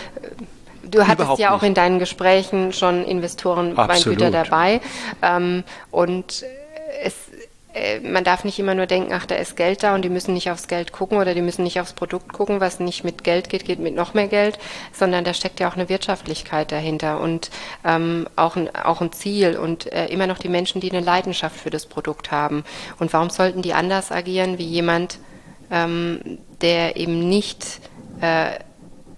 Du 0.92 1.08
hattest 1.08 1.40
ja 1.40 1.56
auch 1.56 1.64
in 1.64 1.74
deinen 1.74 2.00
Gesprächen 2.00 2.74
schon 2.74 3.04
Investorenweingüter 3.06 4.30
dabei. 4.30 4.82
Ähm, 5.22 5.64
und 5.90 6.44
es, 7.04 7.16
äh, 7.74 8.00
man 8.02 8.24
darf 8.24 8.44
nicht 8.44 8.60
immer 8.60 8.76
nur 8.76 8.86
denken, 8.86 9.14
ach, 9.14 9.26
da 9.26 9.36
ist 9.36 9.56
Geld 9.56 9.84
da 9.84 9.96
und 9.96 10.04
die 10.04 10.10
müssen 10.10 10.34
nicht 10.34 10.52
aufs 10.52 10.68
Geld 10.68 10.92
gucken 10.92 11.18
oder 11.18 11.34
die 11.34 11.42
müssen 11.42 11.64
nicht 11.64 11.80
aufs 11.80 11.94
Produkt 11.94 12.34
gucken. 12.34 12.60
Was 12.60 12.80
nicht 12.80 13.04
mit 13.04 13.24
Geld 13.24 13.50
geht, 13.50 13.66
geht 13.66 13.80
mit 13.80 13.96
noch 13.96 14.14
mehr 14.14 14.28
Geld, 14.28 14.60
sondern 14.92 15.24
da 15.24 15.34
steckt 15.34 15.60
ja 15.60 15.70
auch 15.70 15.76
eine 15.76 15.88
Wirtschaftlichkeit 15.88 16.72
dahinter 16.72 17.22
und 17.22 17.50
ähm, 17.86 18.28
auch, 18.36 18.56
ein, 18.58 18.74
auch 18.76 19.02
ein 19.02 19.14
Ziel 19.14 19.58
und 19.58 19.92
äh, 19.92 20.08
immer 20.08 20.28
noch 20.28 20.38
die 20.38 20.50
Menschen, 20.50 20.82
die 20.82 20.92
eine 20.92 21.02
Leidenschaft 21.02 21.56
für 21.56 21.70
das 21.70 21.86
Produkt 21.86 22.32
haben. 22.32 22.64
Und 23.00 23.14
warum 23.14 23.30
sollten 23.30 23.62
die 23.62 23.74
anders 23.74 24.12
agieren 24.12 24.58
wie 24.58 24.68
jemand, 24.68 25.20
ähm, 25.72 26.40
der 26.62 26.98
eben 26.98 27.30
nicht 27.30 27.80
äh, 28.20 28.60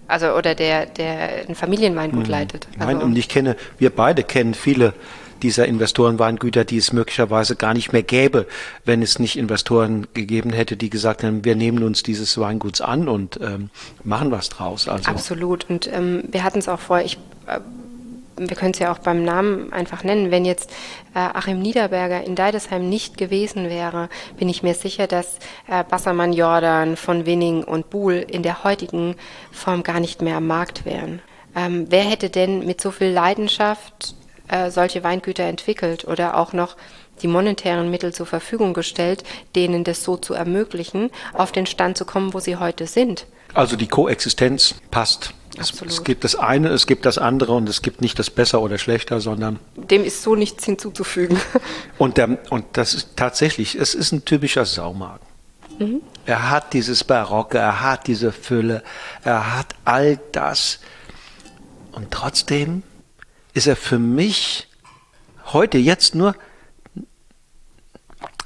also 0.08 0.32
oder 0.34 0.54
der, 0.54 0.86
der 0.86 1.48
ein 1.48 1.54
Familienweingut 1.54 2.24
mhm. 2.24 2.30
leitet. 2.30 2.68
Also 2.78 2.92
Nein, 2.92 3.02
und 3.02 3.16
ich 3.16 3.28
kenne, 3.28 3.56
wir 3.78 3.90
beide 3.90 4.22
kennen 4.22 4.54
viele 4.54 4.94
dieser 5.42 5.66
Investorenweingüter, 5.66 6.64
die 6.64 6.78
es 6.78 6.92
möglicherweise 6.92 7.54
gar 7.54 7.74
nicht 7.74 7.92
mehr 7.92 8.02
gäbe, 8.02 8.46
wenn 8.84 9.02
es 9.02 9.18
nicht 9.18 9.36
Investoren 9.36 10.06
gegeben 10.14 10.52
hätte, 10.52 10.76
die 10.76 10.88
gesagt 10.88 11.22
haben, 11.22 11.44
wir 11.44 11.54
nehmen 11.54 11.82
uns 11.84 12.02
dieses 12.02 12.38
Weinguts 12.38 12.80
an 12.80 13.08
und 13.08 13.38
ähm, 13.42 13.68
machen 14.04 14.30
was 14.30 14.48
draus. 14.48 14.88
Also. 14.88 15.10
Absolut. 15.10 15.68
Und 15.68 15.86
ähm, 15.92 16.24
wir 16.30 16.44
hatten 16.44 16.58
es 16.58 16.68
auch 16.68 16.80
vorher, 16.80 17.04
ich 17.04 17.18
äh, 17.46 17.60
wir 18.36 18.56
können 18.56 18.72
es 18.72 18.78
ja 18.78 18.92
auch 18.92 18.98
beim 18.98 19.24
Namen 19.24 19.72
einfach 19.72 20.04
nennen, 20.04 20.30
wenn 20.30 20.44
jetzt 20.44 20.70
äh, 21.14 21.18
Achim 21.18 21.60
Niederberger 21.60 22.24
in 22.24 22.34
Deidesheim 22.34 22.88
nicht 22.88 23.16
gewesen 23.16 23.68
wäre, 23.68 24.08
bin 24.36 24.48
ich 24.48 24.62
mir 24.62 24.74
sicher, 24.74 25.06
dass 25.06 25.38
äh, 25.68 25.84
Bassermann 25.84 26.32
Jordan 26.32 26.96
von 26.96 27.26
Winning 27.26 27.64
und 27.64 27.90
Buhl 27.90 28.14
in 28.14 28.42
der 28.42 28.64
heutigen 28.64 29.16
Form 29.52 29.82
gar 29.82 30.00
nicht 30.00 30.22
mehr 30.22 30.36
am 30.36 30.46
Markt 30.46 30.84
wären. 30.84 31.22
Ähm, 31.56 31.86
wer 31.88 32.02
hätte 32.02 32.30
denn 32.30 32.66
mit 32.66 32.80
so 32.80 32.90
viel 32.90 33.10
Leidenschaft 33.10 34.14
äh, 34.48 34.70
solche 34.70 35.04
Weingüter 35.04 35.44
entwickelt 35.44 36.04
oder 36.04 36.36
auch 36.36 36.52
noch 36.52 36.76
die 37.22 37.28
monetären 37.28 37.90
Mittel 37.90 38.12
zur 38.12 38.26
Verfügung 38.26 38.74
gestellt, 38.74 39.22
denen 39.54 39.84
das 39.84 40.02
so 40.02 40.16
zu 40.16 40.34
ermöglichen, 40.34 41.10
auf 41.32 41.52
den 41.52 41.66
Stand 41.66 41.96
zu 41.96 42.04
kommen, 42.04 42.34
wo 42.34 42.40
sie 42.40 42.56
heute 42.56 42.86
sind? 42.86 43.26
Also 43.54 43.76
die 43.76 43.86
Koexistenz 43.86 44.74
passt. 44.90 45.32
Es, 45.56 45.72
es, 45.82 46.02
gibt 46.02 46.24
das 46.24 46.34
eine, 46.34 46.70
es 46.70 46.86
gibt 46.86 47.06
das 47.06 47.16
andere 47.16 47.52
und 47.52 47.68
es 47.68 47.80
gibt 47.80 48.00
nicht 48.00 48.18
das 48.18 48.28
besser 48.28 48.60
oder 48.60 48.76
schlechter, 48.78 49.20
sondern 49.20 49.60
dem 49.76 50.02
ist 50.02 50.22
so 50.22 50.34
nichts 50.34 50.64
hinzuzufügen. 50.64 51.38
Und, 51.98 52.16
der, 52.16 52.38
und 52.50 52.64
das 52.72 52.92
ist 52.92 53.10
tatsächlich, 53.16 53.76
es 53.76 53.94
ist 53.94 54.10
ein 54.10 54.24
typischer 54.24 54.64
Saumagen. 54.64 55.24
Mhm. 55.78 56.02
Er 56.26 56.50
hat 56.50 56.72
dieses 56.72 57.04
Barocke, 57.04 57.58
er 57.58 57.82
hat 57.82 58.08
diese 58.08 58.32
Fülle, 58.32 58.82
er 59.22 59.56
hat 59.56 59.74
all 59.84 60.18
das. 60.32 60.80
Und 61.92 62.10
trotzdem 62.10 62.82
ist 63.52 63.68
er 63.68 63.76
für 63.76 63.98
mich 63.98 64.68
heute 65.52 65.78
jetzt 65.78 66.14
nur, 66.14 66.34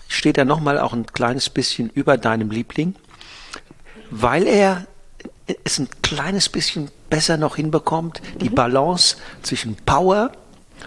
steht 0.08 0.36
er 0.36 0.44
nochmal 0.44 0.78
auch 0.78 0.92
ein 0.92 1.06
kleines 1.06 1.48
bisschen 1.48 1.88
über 1.90 2.18
deinem 2.18 2.50
Liebling, 2.50 2.94
weil 4.10 4.46
er 4.46 4.86
es 5.68 5.78
ein 5.78 5.88
kleines 6.02 6.48
bisschen 6.48 6.90
besser 7.10 7.36
noch 7.36 7.56
hinbekommt, 7.56 8.20
die 8.40 8.50
mhm. 8.50 8.54
Balance 8.54 9.16
zwischen 9.42 9.76
Power 9.76 10.32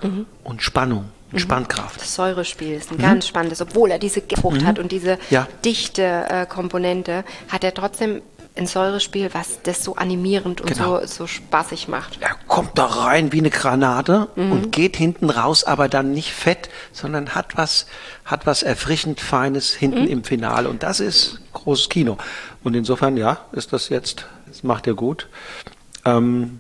mhm. 0.01 0.25
und 0.43 0.61
Spannung. 0.61 1.05
Mhm. 1.31 1.39
Spannkraft. 1.39 2.01
Das 2.01 2.15
Säurespiel 2.15 2.73
ist 2.73 2.91
ein 2.91 2.97
mhm. 2.97 3.03
ganz 3.03 3.27
spannendes, 3.27 3.61
obwohl 3.61 3.91
er 3.91 3.99
diese 3.99 4.21
Frucht 4.21 4.61
mhm. 4.61 4.67
hat 4.67 4.79
und 4.79 4.91
diese 4.91 5.17
ja. 5.29 5.47
dichte 5.63 6.03
äh, 6.03 6.45
Komponente, 6.45 7.23
hat 7.47 7.63
er 7.63 7.73
trotzdem 7.73 8.21
ein 8.55 8.67
Säurespiel, 8.67 9.29
was 9.33 9.61
das 9.63 9.83
so 9.83 9.95
animierend 9.95 10.61
und 10.61 10.73
genau. 10.73 10.99
so, 10.99 11.07
so 11.07 11.27
spaßig 11.27 11.87
macht. 11.87 12.17
Er 12.21 12.35
kommt 12.47 12.77
da 12.77 12.85
rein 12.85 13.31
wie 13.31 13.39
eine 13.39 13.49
Granate 13.49 14.27
mhm. 14.35 14.51
und 14.51 14.71
geht 14.71 14.97
hinten 14.97 15.29
raus, 15.29 15.63
aber 15.63 15.87
dann 15.87 16.11
nicht 16.11 16.31
fett, 16.31 16.69
sondern 16.91 17.33
hat 17.33 17.57
was, 17.57 17.85
hat 18.25 18.45
was 18.45 18.61
erfrischend 18.63 19.21
Feines 19.21 19.73
hinten 19.73 20.03
mhm. 20.03 20.07
im 20.07 20.23
Finale. 20.23 20.69
Und 20.69 20.83
das 20.83 20.99
ist 20.99 21.39
großes 21.53 21.89
Kino. 21.89 22.17
Und 22.63 22.75
insofern, 22.75 23.15
ja, 23.15 23.39
ist 23.53 23.71
das 23.71 23.89
jetzt, 23.89 24.25
das 24.47 24.63
macht 24.63 24.85
er 24.85 24.95
gut. 24.95 25.27
Ähm, 26.03 26.59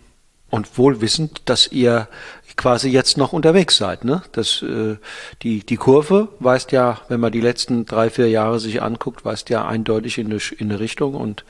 und 0.49 0.77
wohl 0.77 1.01
wissend, 1.01 1.41
dass 1.45 1.67
ihr 1.67 2.07
quasi 2.55 2.89
jetzt 2.89 3.17
noch 3.17 3.33
unterwegs 3.33 3.77
seid. 3.77 4.05
Ne? 4.05 4.21
Das, 4.31 4.61
äh, 4.61 4.97
die, 5.41 5.65
die 5.65 5.77
Kurve 5.77 6.29
weist 6.39 6.71
ja, 6.71 7.01
wenn 7.07 7.19
man 7.19 7.31
die 7.31 7.41
letzten 7.41 7.85
drei, 7.85 8.09
vier 8.09 8.29
Jahre 8.29 8.59
sich 8.59 8.81
anguckt, 8.81 9.25
weist 9.25 9.49
ja 9.49 9.67
eindeutig 9.67 10.17
in 10.17 10.27
eine, 10.27 10.39
in 10.57 10.71
eine 10.71 10.79
Richtung. 10.79 11.15
Und 11.15 11.43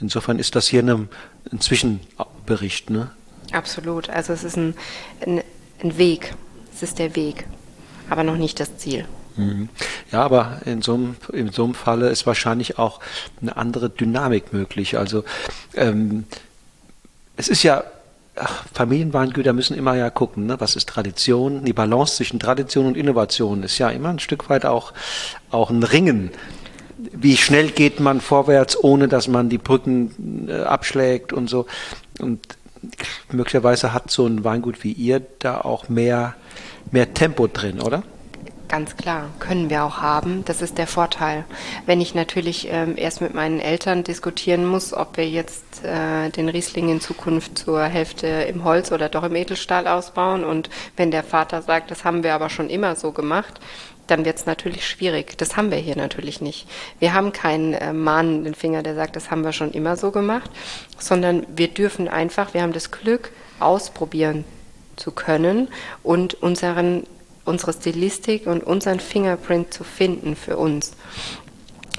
insofern 0.00 0.38
ist 0.38 0.54
das 0.56 0.68
hier 0.68 0.80
eine, 0.80 1.08
ein 1.50 1.60
Zwischenbericht. 1.60 2.90
Ne? 2.90 3.10
Absolut. 3.52 4.10
Also 4.10 4.32
es 4.32 4.44
ist 4.44 4.56
ein, 4.56 4.74
ein, 5.26 5.42
ein 5.82 5.98
Weg. 5.98 6.34
Es 6.74 6.82
ist 6.82 6.98
der 6.98 7.14
Weg, 7.16 7.46
aber 8.08 8.24
noch 8.24 8.36
nicht 8.36 8.58
das 8.60 8.76
Ziel. 8.78 9.06
Mhm. 9.36 9.68
Ja, 10.10 10.22
aber 10.22 10.60
in 10.64 10.82
so, 10.82 10.94
einem, 10.94 11.16
in 11.32 11.52
so 11.52 11.64
einem 11.64 11.74
Falle 11.74 12.08
ist 12.10 12.26
wahrscheinlich 12.26 12.78
auch 12.78 13.00
eine 13.40 13.56
andere 13.56 13.90
Dynamik 13.90 14.52
möglich. 14.52 14.98
Also 14.98 15.24
ähm, 15.74 16.24
es 17.36 17.48
ist 17.48 17.62
ja, 17.62 17.84
ach, 18.36 18.64
Familienweingüter 18.72 19.52
müssen 19.52 19.76
immer 19.76 19.94
ja 19.94 20.10
gucken, 20.10 20.46
ne? 20.46 20.60
was 20.60 20.76
ist 20.76 20.88
Tradition, 20.88 21.64
die 21.64 21.72
Balance 21.72 22.16
zwischen 22.16 22.40
Tradition 22.40 22.86
und 22.86 22.96
Innovation 22.96 23.62
ist 23.62 23.78
ja 23.78 23.90
immer 23.90 24.10
ein 24.10 24.18
Stück 24.18 24.48
weit 24.48 24.64
auch, 24.64 24.92
auch 25.50 25.70
ein 25.70 25.82
Ringen. 25.82 26.30
Wie 26.98 27.36
schnell 27.36 27.70
geht 27.70 28.00
man 28.00 28.20
vorwärts, 28.20 28.82
ohne 28.82 29.08
dass 29.08 29.26
man 29.26 29.48
die 29.48 29.58
Brücken 29.58 30.48
äh, 30.48 30.62
abschlägt 30.62 31.32
und 31.32 31.50
so. 31.50 31.66
Und 32.20 32.40
möglicherweise 33.30 33.92
hat 33.92 34.10
so 34.10 34.26
ein 34.26 34.44
Weingut 34.44 34.84
wie 34.84 34.92
ihr 34.92 35.20
da 35.40 35.60
auch 35.60 35.88
mehr, 35.88 36.34
mehr 36.90 37.12
Tempo 37.12 37.48
drin, 37.48 37.80
oder? 37.80 38.04
Ganz 38.72 38.96
klar, 38.96 39.28
können 39.38 39.68
wir 39.68 39.84
auch 39.84 39.98
haben. 39.98 40.46
Das 40.46 40.62
ist 40.62 40.78
der 40.78 40.86
Vorteil. 40.86 41.44
Wenn 41.84 42.00
ich 42.00 42.14
natürlich 42.14 42.68
ähm, 42.70 42.94
erst 42.96 43.20
mit 43.20 43.34
meinen 43.34 43.60
Eltern 43.60 44.02
diskutieren 44.02 44.64
muss, 44.64 44.94
ob 44.94 45.18
wir 45.18 45.28
jetzt 45.28 45.84
äh, 45.84 46.30
den 46.30 46.48
Riesling 46.48 46.88
in 46.88 46.98
Zukunft 46.98 47.58
zur 47.58 47.82
Hälfte 47.82 48.26
im 48.26 48.64
Holz 48.64 48.90
oder 48.90 49.10
doch 49.10 49.24
im 49.24 49.36
Edelstahl 49.36 49.86
ausbauen 49.86 50.42
und 50.42 50.70
wenn 50.96 51.10
der 51.10 51.22
Vater 51.22 51.60
sagt, 51.60 51.90
das 51.90 52.06
haben 52.06 52.22
wir 52.22 52.32
aber 52.32 52.48
schon 52.48 52.70
immer 52.70 52.96
so 52.96 53.12
gemacht, 53.12 53.60
dann 54.06 54.24
wird 54.24 54.38
es 54.38 54.46
natürlich 54.46 54.88
schwierig. 54.88 55.36
Das 55.36 55.54
haben 55.58 55.70
wir 55.70 55.76
hier 55.76 55.98
natürlich 55.98 56.40
nicht. 56.40 56.66
Wir 56.98 57.12
haben 57.12 57.34
keinen 57.34 57.74
äh, 57.74 57.92
mahnenden 57.92 58.54
Finger, 58.54 58.82
der 58.82 58.94
sagt, 58.94 59.16
das 59.16 59.30
haben 59.30 59.44
wir 59.44 59.52
schon 59.52 59.72
immer 59.72 59.98
so 59.98 60.12
gemacht, 60.12 60.50
sondern 60.98 61.46
wir 61.54 61.68
dürfen 61.68 62.08
einfach, 62.08 62.54
wir 62.54 62.62
haben 62.62 62.72
das 62.72 62.90
Glück, 62.90 63.32
ausprobieren 63.60 64.46
zu 64.96 65.10
können 65.12 65.68
und 66.02 66.32
unseren 66.42 67.04
unsere 67.44 67.72
Stilistik 67.72 68.46
und 68.46 68.64
unseren 68.64 69.00
Fingerprint 69.00 69.72
zu 69.72 69.84
finden 69.84 70.36
für 70.36 70.56
uns. 70.56 70.92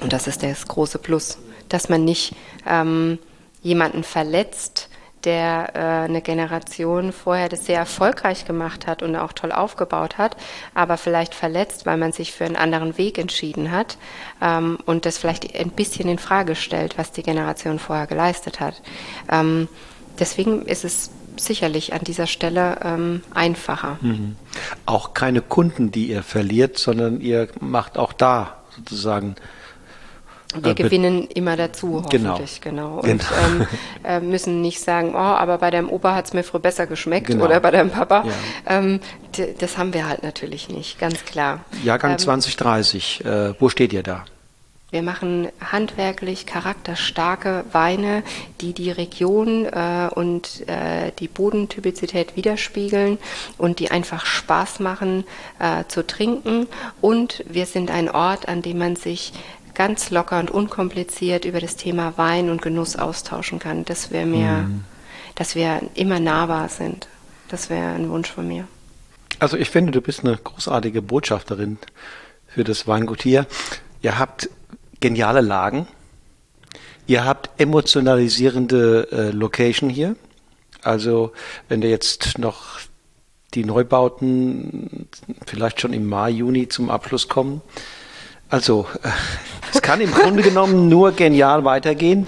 Und 0.00 0.12
das 0.12 0.26
ist 0.26 0.42
das 0.42 0.66
große 0.66 0.98
Plus, 0.98 1.38
dass 1.68 1.88
man 1.88 2.04
nicht 2.04 2.34
ähm, 2.66 3.18
jemanden 3.62 4.04
verletzt, 4.04 4.88
der 5.24 5.70
äh, 5.74 5.78
eine 6.04 6.20
Generation 6.20 7.12
vorher 7.12 7.48
das 7.48 7.66
sehr 7.66 7.78
erfolgreich 7.78 8.44
gemacht 8.44 8.86
hat 8.86 9.02
und 9.02 9.16
auch 9.16 9.32
toll 9.32 9.52
aufgebaut 9.52 10.18
hat, 10.18 10.36
aber 10.74 10.96
vielleicht 10.96 11.34
verletzt, 11.34 11.86
weil 11.86 11.96
man 11.96 12.12
sich 12.12 12.32
für 12.32 12.44
einen 12.44 12.56
anderen 12.56 12.98
Weg 12.98 13.18
entschieden 13.18 13.70
hat 13.70 13.96
ähm, 14.42 14.78
und 14.84 15.06
das 15.06 15.18
vielleicht 15.18 15.54
ein 15.56 15.70
bisschen 15.70 16.08
in 16.08 16.18
Frage 16.18 16.54
stellt, 16.54 16.98
was 16.98 17.12
die 17.12 17.22
Generation 17.22 17.78
vorher 17.78 18.06
geleistet 18.06 18.60
hat. 18.60 18.82
Ähm, 19.30 19.68
deswegen 20.18 20.66
ist 20.66 20.84
es 20.84 21.10
sicherlich 21.36 21.92
an 21.92 22.00
dieser 22.02 22.26
Stelle 22.26 22.78
ähm, 22.82 23.22
einfacher. 23.32 23.98
Mhm. 24.00 24.36
Auch 24.86 25.14
keine 25.14 25.40
Kunden, 25.40 25.90
die 25.90 26.08
ihr 26.08 26.22
verliert, 26.22 26.78
sondern 26.78 27.20
ihr 27.20 27.48
macht 27.60 27.98
auch 27.98 28.12
da 28.12 28.58
sozusagen 28.76 29.36
wir 30.62 30.72
äh, 30.72 30.74
gewinnen 30.74 31.26
immer 31.34 31.56
dazu, 31.56 32.04
genau. 32.10 32.32
hoffentlich, 32.32 32.60
genau. 32.60 33.00
genau. 33.00 33.12
Und 33.12 33.28
genau. 33.28 33.30
ähm, 33.46 33.66
äh, 34.04 34.20
müssen 34.20 34.60
nicht 34.60 34.80
sagen, 34.80 35.14
oh, 35.14 35.18
aber 35.18 35.58
bei 35.58 35.70
deinem 35.70 35.88
Opa 35.90 36.14
hat 36.14 36.26
es 36.26 36.32
mir 36.32 36.42
früher 36.42 36.60
besser 36.60 36.86
geschmeckt 36.86 37.28
genau. 37.28 37.44
oder 37.44 37.60
bei 37.60 37.70
deinem 37.70 37.90
Papa. 37.90 38.24
Ja. 38.24 38.78
Ähm, 38.78 39.00
das 39.58 39.78
haben 39.78 39.94
wir 39.94 40.08
halt 40.08 40.22
natürlich 40.22 40.68
nicht, 40.68 40.98
ganz 40.98 41.24
klar. 41.24 41.64
Jahrgang 41.82 42.12
ähm, 42.12 42.18
2030, 42.18 43.24
äh, 43.24 43.60
wo 43.60 43.68
steht 43.68 43.92
ihr 43.92 44.02
da? 44.02 44.24
Wir 44.94 45.02
machen 45.02 45.48
handwerklich 45.60 46.46
charakterstarke 46.46 47.64
Weine, 47.72 48.22
die 48.60 48.72
die 48.72 48.92
Region 48.92 49.64
äh, 49.64 50.08
und 50.14 50.68
äh, 50.68 51.10
die 51.18 51.26
Bodentypizität 51.26 52.36
widerspiegeln 52.36 53.18
und 53.58 53.80
die 53.80 53.90
einfach 53.90 54.24
Spaß 54.24 54.78
machen 54.78 55.24
äh, 55.58 55.82
zu 55.88 56.06
trinken. 56.06 56.68
Und 57.00 57.44
wir 57.48 57.66
sind 57.66 57.90
ein 57.90 58.08
Ort, 58.08 58.46
an 58.46 58.62
dem 58.62 58.78
man 58.78 58.94
sich 58.94 59.32
ganz 59.74 60.10
locker 60.10 60.38
und 60.38 60.52
unkompliziert 60.52 61.44
über 61.44 61.58
das 61.58 61.74
Thema 61.74 62.16
Wein 62.16 62.48
und 62.48 62.62
Genuss 62.62 62.94
austauschen 62.94 63.58
kann. 63.58 63.84
Das 63.84 64.12
wäre 64.12 64.26
mir, 64.26 64.62
mhm. 64.68 64.84
dass 65.34 65.56
wir 65.56 65.80
immer 65.96 66.20
nahbar 66.20 66.68
sind. 66.68 67.08
Das 67.48 67.68
wäre 67.68 67.88
ein 67.94 68.10
Wunsch 68.10 68.30
von 68.30 68.46
mir. 68.46 68.68
Also 69.40 69.56
ich 69.56 69.70
finde, 69.70 69.90
du 69.90 70.00
bist 70.00 70.24
eine 70.24 70.36
großartige 70.36 71.02
Botschafterin 71.02 71.78
für 72.46 72.62
das 72.62 72.86
Weingut 72.86 73.22
hier. 73.22 73.48
Ihr 74.00 74.20
habt 74.20 74.48
geniale 75.04 75.42
Lagen. 75.42 75.86
Ihr 77.06 77.26
habt 77.26 77.60
emotionalisierende 77.60 79.08
äh, 79.12 79.30
Location 79.32 79.90
hier. 79.90 80.16
Also 80.82 81.32
wenn 81.68 81.82
du 81.82 81.88
jetzt 81.88 82.38
noch 82.38 82.80
die 83.52 83.66
Neubauten 83.66 85.06
vielleicht 85.46 85.82
schon 85.82 85.92
im 85.92 86.08
Mai, 86.08 86.30
Juni 86.30 86.70
zum 86.70 86.88
Abschluss 86.88 87.28
kommen. 87.28 87.60
Also 88.48 88.86
äh, 89.02 89.08
es 89.74 89.82
kann 89.82 90.00
im 90.00 90.10
Grunde 90.10 90.42
genommen 90.50 90.88
nur 90.88 91.12
genial 91.12 91.66
weitergehen. 91.66 92.26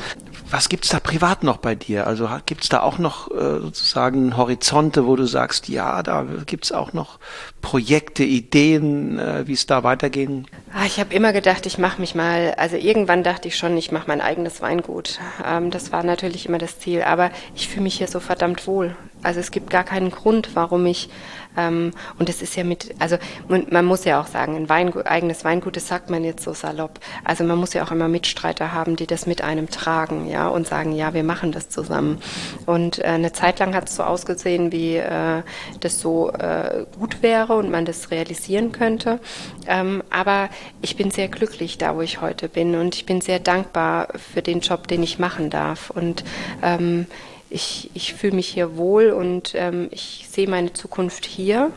Was 0.49 0.69
gibt's 0.69 0.91
da 0.91 1.01
privat 1.01 1.43
noch 1.43 1.57
bei 1.57 1.75
dir? 1.75 2.07
Also 2.07 2.29
gibt's 2.47 2.69
da 2.69 2.83
auch 2.83 2.99
noch 2.99 3.31
äh, 3.33 3.61
sozusagen 3.61 4.37
Horizonte, 4.37 5.07
wo 5.07 5.17
du 5.17 5.27
sagst, 5.27 5.69
ja, 5.69 6.03
da 6.05 6.25
gibt's 6.47 6.71
auch 6.71 6.93
noch 6.93 7.19
Projekte, 7.63 8.23
Ideen, 8.23 9.19
äh, 9.19 9.49
wie 9.49 9.55
es 9.55 9.67
da 9.67 9.83
weitergehen? 9.83 10.47
Ah, 10.73 10.87
ich 10.87 11.01
habe 11.01 11.13
immer 11.15 11.33
gedacht, 11.33 11.67
ich 11.67 11.79
mache 11.79 12.01
mich 12.01 12.15
mal, 12.15 12.55
also 12.59 12.77
irgendwann 12.77 13.25
dachte 13.25 13.49
ich 13.49 13.57
schon, 13.57 13.77
ich 13.77 13.91
mache 13.91 14.07
mein 14.07 14.21
eigenes 14.21 14.63
Weingut. 14.63 15.19
Ähm, 15.45 15.73
das 15.73 15.91
war 15.91 16.05
natürlich 16.05 16.47
immer 16.47 16.59
das 16.59 16.79
Ziel, 16.79 17.03
aber 17.03 17.31
ich 17.57 17.69
fühle 17.69 17.83
mich 17.83 17.99
hier 17.99 18.09
so 18.09 18.21
verdammt 18.21 18.69
wohl. 18.69 18.95
Also 19.25 19.41
es 19.41 19.51
gibt 19.51 19.71
gar 19.71 19.85
keinen 19.85 20.13
Grund, 20.13 20.51
warum 20.55 20.87
ich 20.87 21.09
ähm, 21.57 21.93
und 22.19 22.29
es 22.29 22.43
ist 22.43 22.57
ja 22.57 22.65
mit, 22.65 22.95
also 22.99 23.17
man, 23.49 23.67
man 23.71 23.85
muss 23.85 24.05
ja 24.05 24.21
auch 24.21 24.27
sagen, 24.27 24.57
ein 24.57 24.69
Weingut, 24.69 25.07
eigenes 25.07 25.45
Weingut, 25.45 25.77
das 25.77 25.89
sagt 25.89 26.11
man 26.11 26.25
jetzt 26.25 26.45
so 26.45 26.55
salopp. 26.55 27.01
Also 27.25 27.45
man 27.45 27.59
muss 27.59 27.75
ja 27.75 27.85
auch 27.85 27.91
immer 27.91 28.09
Mitstreiter 28.09 28.73
haben, 28.73 28.97
die 28.97 29.07
das 29.07 29.27
mit 29.27 29.43
einem 29.43 29.69
tragen, 29.71 30.27
ja, 30.29 30.49
und 30.49 30.67
sagen, 30.67 30.93
ja, 30.93 31.15
wir 31.15 31.25
machen 31.25 31.53
das 31.53 31.69
zusammen. 31.69 32.21
Und 32.67 32.99
äh, 32.99 33.05
eine 33.05 33.33
Zeit 33.33 33.59
lang 33.59 33.75
hat 33.75 33.89
es 33.89 33.97
so 33.97 34.03
ausgesehen, 34.03 34.73
wie 34.73 34.97
äh, 34.97 35.43
das 35.81 36.01
so 36.01 36.31
äh, 36.31 36.87
gut 36.99 37.23
wäre 37.23 37.55
und 37.55 37.71
man 37.71 37.85
das 37.85 38.11
realisieren 38.11 38.73
könnte. 38.73 39.21
Ähm, 39.67 40.03
aber 40.11 40.49
ich 40.83 40.97
bin 40.97 41.11
sehr 41.11 41.29
glücklich 41.29 41.79
da, 41.79 41.97
wo 41.97 42.01
ich 42.01 42.21
heute 42.21 42.49
bin 42.49 42.75
und 42.75 42.95
ich 42.95 43.07
bin 43.07 43.21
sehr 43.21 43.41
dankbar 43.41 44.09
für 44.33 44.43
den 44.43 44.61
Job, 44.61 44.89
den 44.89 45.03
ich 45.03 45.19
machen 45.19 45.51
darf. 45.51 45.91
Und 45.91 46.25
ähm, 46.63 47.07
ich, 47.51 47.91
ich 47.95 48.15
fühle 48.15 48.35
mich 48.35 48.49
hier 48.49 48.77
wohl 48.77 49.11
und 49.11 49.53
ähm, 49.55 49.89
ich 49.91 50.27
sehe 50.31 50.49
meine 50.49 50.73
Zukunft 50.73 51.25
hier. 51.25 51.71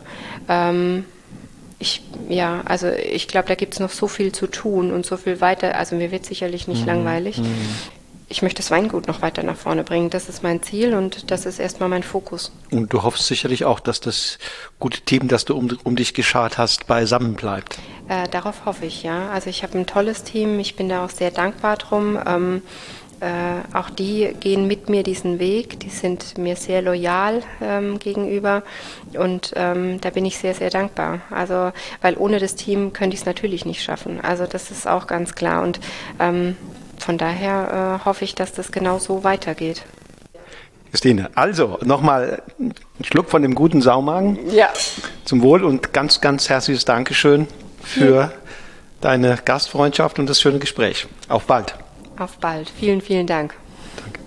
Ähm, 0.47 1.05
ich, 1.79 2.01
ja, 2.27 2.61
also 2.65 2.87
ich 2.87 3.27
glaube, 3.27 3.47
da 3.47 3.55
gibt 3.55 3.73
es 3.73 3.79
noch 3.79 3.91
so 3.91 4.07
viel 4.07 4.31
zu 4.31 4.47
tun 4.47 4.91
und 4.91 5.05
so 5.05 5.15
viel 5.15 5.39
weiter. 5.41 5.75
Also 5.75 5.95
mir 5.95 6.11
wird 6.11 6.25
sicherlich 6.25 6.67
nicht 6.67 6.81
mhm. 6.81 6.87
langweilig. 6.87 7.37
Mhm. 7.37 7.55
Ich 8.31 8.43
möchte 8.43 8.61
das 8.61 8.69
Weingut 8.69 9.07
noch 9.07 9.23
weiter 9.23 9.41
nach 9.41 9.55
vorne 9.55 9.83
bringen. 9.83 10.11
Das 10.11 10.29
ist 10.29 10.43
mein 10.43 10.61
Ziel 10.61 10.93
und 10.93 11.31
das 11.31 11.47
ist 11.47 11.57
erstmal 11.57 11.89
mein 11.89 12.03
Fokus. 12.03 12.51
Und 12.69 12.93
du 12.93 13.01
hoffst 13.01 13.25
sicherlich 13.25 13.65
auch, 13.65 13.79
dass 13.79 14.01
das 14.01 14.37
gute 14.77 15.01
Team, 15.01 15.27
das 15.27 15.45
du 15.45 15.55
um, 15.55 15.75
um 15.83 15.95
dich 15.95 16.13
geschart 16.13 16.59
hast, 16.59 16.85
beisammen 16.85 17.33
bleibt. 17.33 17.79
Äh, 18.07 18.27
darauf 18.27 18.65
hoffe 18.65 18.85
ich, 18.85 19.01
ja. 19.01 19.29
Also 19.29 19.49
ich 19.49 19.63
habe 19.63 19.79
ein 19.79 19.87
tolles 19.87 20.23
Team. 20.23 20.59
Ich 20.59 20.75
bin 20.75 20.89
da 20.89 21.05
auch 21.05 21.09
sehr 21.09 21.31
dankbar 21.31 21.77
drum. 21.77 22.19
Ähm, 22.23 22.61
äh, 23.21 23.75
auch 23.75 23.89
die 23.89 24.33
gehen 24.39 24.67
mit 24.67 24.89
mir 24.89 25.03
diesen 25.03 25.39
Weg, 25.39 25.79
die 25.79 25.89
sind 25.89 26.37
mir 26.37 26.55
sehr 26.55 26.81
loyal 26.81 27.41
ähm, 27.61 27.99
gegenüber 27.99 28.63
und 29.13 29.53
ähm, 29.55 29.99
da 30.01 30.09
bin 30.09 30.25
ich 30.25 30.37
sehr, 30.37 30.53
sehr 30.53 30.69
dankbar. 30.69 31.21
Also, 31.29 31.71
weil 32.01 32.15
ohne 32.17 32.39
das 32.39 32.55
Team 32.55 32.93
könnte 32.93 33.15
ich 33.15 33.21
es 33.21 33.25
natürlich 33.25 33.65
nicht 33.65 33.83
schaffen. 33.83 34.19
Also 34.21 34.45
das 34.45 34.71
ist 34.71 34.87
auch 34.87 35.07
ganz 35.07 35.35
klar 35.35 35.63
und 35.63 35.79
ähm, 36.19 36.55
von 36.97 37.17
daher 37.17 37.99
äh, 38.01 38.05
hoffe 38.05 38.23
ich, 38.23 38.35
dass 38.35 38.53
das 38.53 38.71
genau 38.71 38.99
so 38.99 39.23
weitergeht. 39.23 39.83
Christine, 40.91 41.29
also 41.35 41.77
nochmal 41.83 42.41
einen 42.59 42.73
Schluck 43.03 43.29
von 43.29 43.41
dem 43.41 43.53
guten 43.53 43.81
Saumagen. 43.81 44.39
Ja. 44.51 44.69
Zum 45.25 45.41
Wohl 45.41 45.63
und 45.63 45.93
ganz, 45.93 46.19
ganz 46.19 46.49
herzliches 46.49 46.85
Dankeschön 46.85 47.47
für 47.83 48.15
ja. 48.15 48.31
deine 49.01 49.37
Gastfreundschaft 49.43 50.19
und 50.19 50.27
das 50.27 50.41
schöne 50.41 50.59
Gespräch. 50.59 51.07
Auf 51.27 51.45
bald. 51.45 51.75
Auf 52.19 52.37
bald. 52.37 52.69
Vielen, 52.69 52.99
vielen 52.99 53.27
Dank. 53.27 53.55
Danke. 53.95 54.19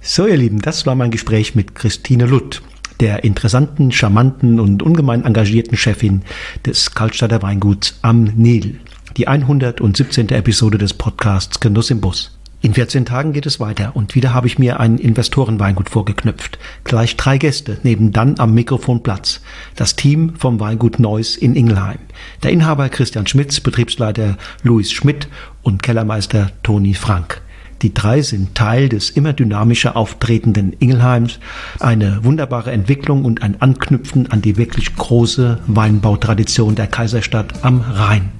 So, 0.00 0.26
ihr 0.26 0.36
Lieben, 0.36 0.60
das 0.62 0.86
war 0.86 0.94
mein 0.94 1.10
Gespräch 1.10 1.56
mit 1.56 1.74
Christine 1.74 2.26
Lutt, 2.26 2.62
der 3.00 3.24
interessanten, 3.24 3.90
charmanten 3.90 4.60
und 4.60 4.82
ungemein 4.82 5.24
engagierten 5.24 5.76
Chefin 5.76 6.22
des 6.64 6.94
Kaltstadter 6.94 7.42
Weinguts 7.42 7.98
am 8.02 8.24
Nil. 8.24 8.80
Die 9.16 9.26
117. 9.26 10.28
Episode 10.28 10.78
des 10.78 10.94
Podcasts 10.94 11.58
Genuss 11.58 11.90
im 11.90 12.00
Bus. 12.00 12.39
In 12.62 12.74
14 12.74 13.06
Tagen 13.06 13.32
geht 13.32 13.46
es 13.46 13.58
weiter 13.58 13.96
und 13.96 14.14
wieder 14.14 14.34
habe 14.34 14.46
ich 14.46 14.58
mir 14.58 14.80
ein 14.80 14.98
Investorenweingut 14.98 15.88
vorgeknüpft. 15.88 16.58
Gleich 16.84 17.16
drei 17.16 17.38
Gäste 17.38 17.78
nehmen 17.84 18.12
dann 18.12 18.38
am 18.38 18.52
Mikrofon 18.52 19.02
Platz. 19.02 19.40
Das 19.76 19.96
Team 19.96 20.34
vom 20.36 20.60
Weingut 20.60 20.98
Neuss 20.98 21.36
in 21.36 21.56
Ingelheim. 21.56 22.00
Der 22.42 22.50
Inhaber 22.50 22.90
Christian 22.90 23.26
Schmitz, 23.26 23.60
Betriebsleiter 23.60 24.36
Louis 24.62 24.92
Schmidt 24.92 25.28
und 25.62 25.82
Kellermeister 25.82 26.50
Toni 26.62 26.92
Frank. 26.92 27.40
Die 27.80 27.94
drei 27.94 28.20
sind 28.20 28.54
Teil 28.54 28.90
des 28.90 29.08
immer 29.08 29.32
dynamischer 29.32 29.96
auftretenden 29.96 30.74
Ingelheims, 30.74 31.38
eine 31.78 32.24
wunderbare 32.24 32.72
Entwicklung 32.72 33.24
und 33.24 33.42
ein 33.42 33.62
Anknüpfen 33.62 34.30
an 34.30 34.42
die 34.42 34.58
wirklich 34.58 34.94
große 34.96 35.60
Weinbautradition 35.66 36.74
der 36.74 36.88
Kaiserstadt 36.88 37.64
am 37.64 37.80
Rhein. 37.80 38.32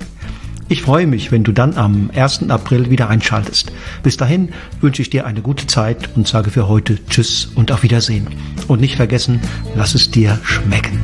Ich 0.70 0.82
freue 0.82 1.08
mich, 1.08 1.32
wenn 1.32 1.42
du 1.42 1.50
dann 1.50 1.76
am 1.76 2.12
1. 2.14 2.48
April 2.48 2.90
wieder 2.90 3.08
einschaltest. 3.08 3.72
Bis 4.04 4.16
dahin 4.16 4.50
wünsche 4.80 5.02
ich 5.02 5.10
dir 5.10 5.26
eine 5.26 5.42
gute 5.42 5.66
Zeit 5.66 6.10
und 6.14 6.28
sage 6.28 6.50
für 6.50 6.68
heute 6.68 7.04
Tschüss 7.06 7.46
und 7.56 7.72
auf 7.72 7.82
Wiedersehen. 7.82 8.28
Und 8.68 8.80
nicht 8.80 8.94
vergessen, 8.94 9.40
lass 9.74 9.96
es 9.96 10.12
dir 10.12 10.38
schmecken. 10.44 11.00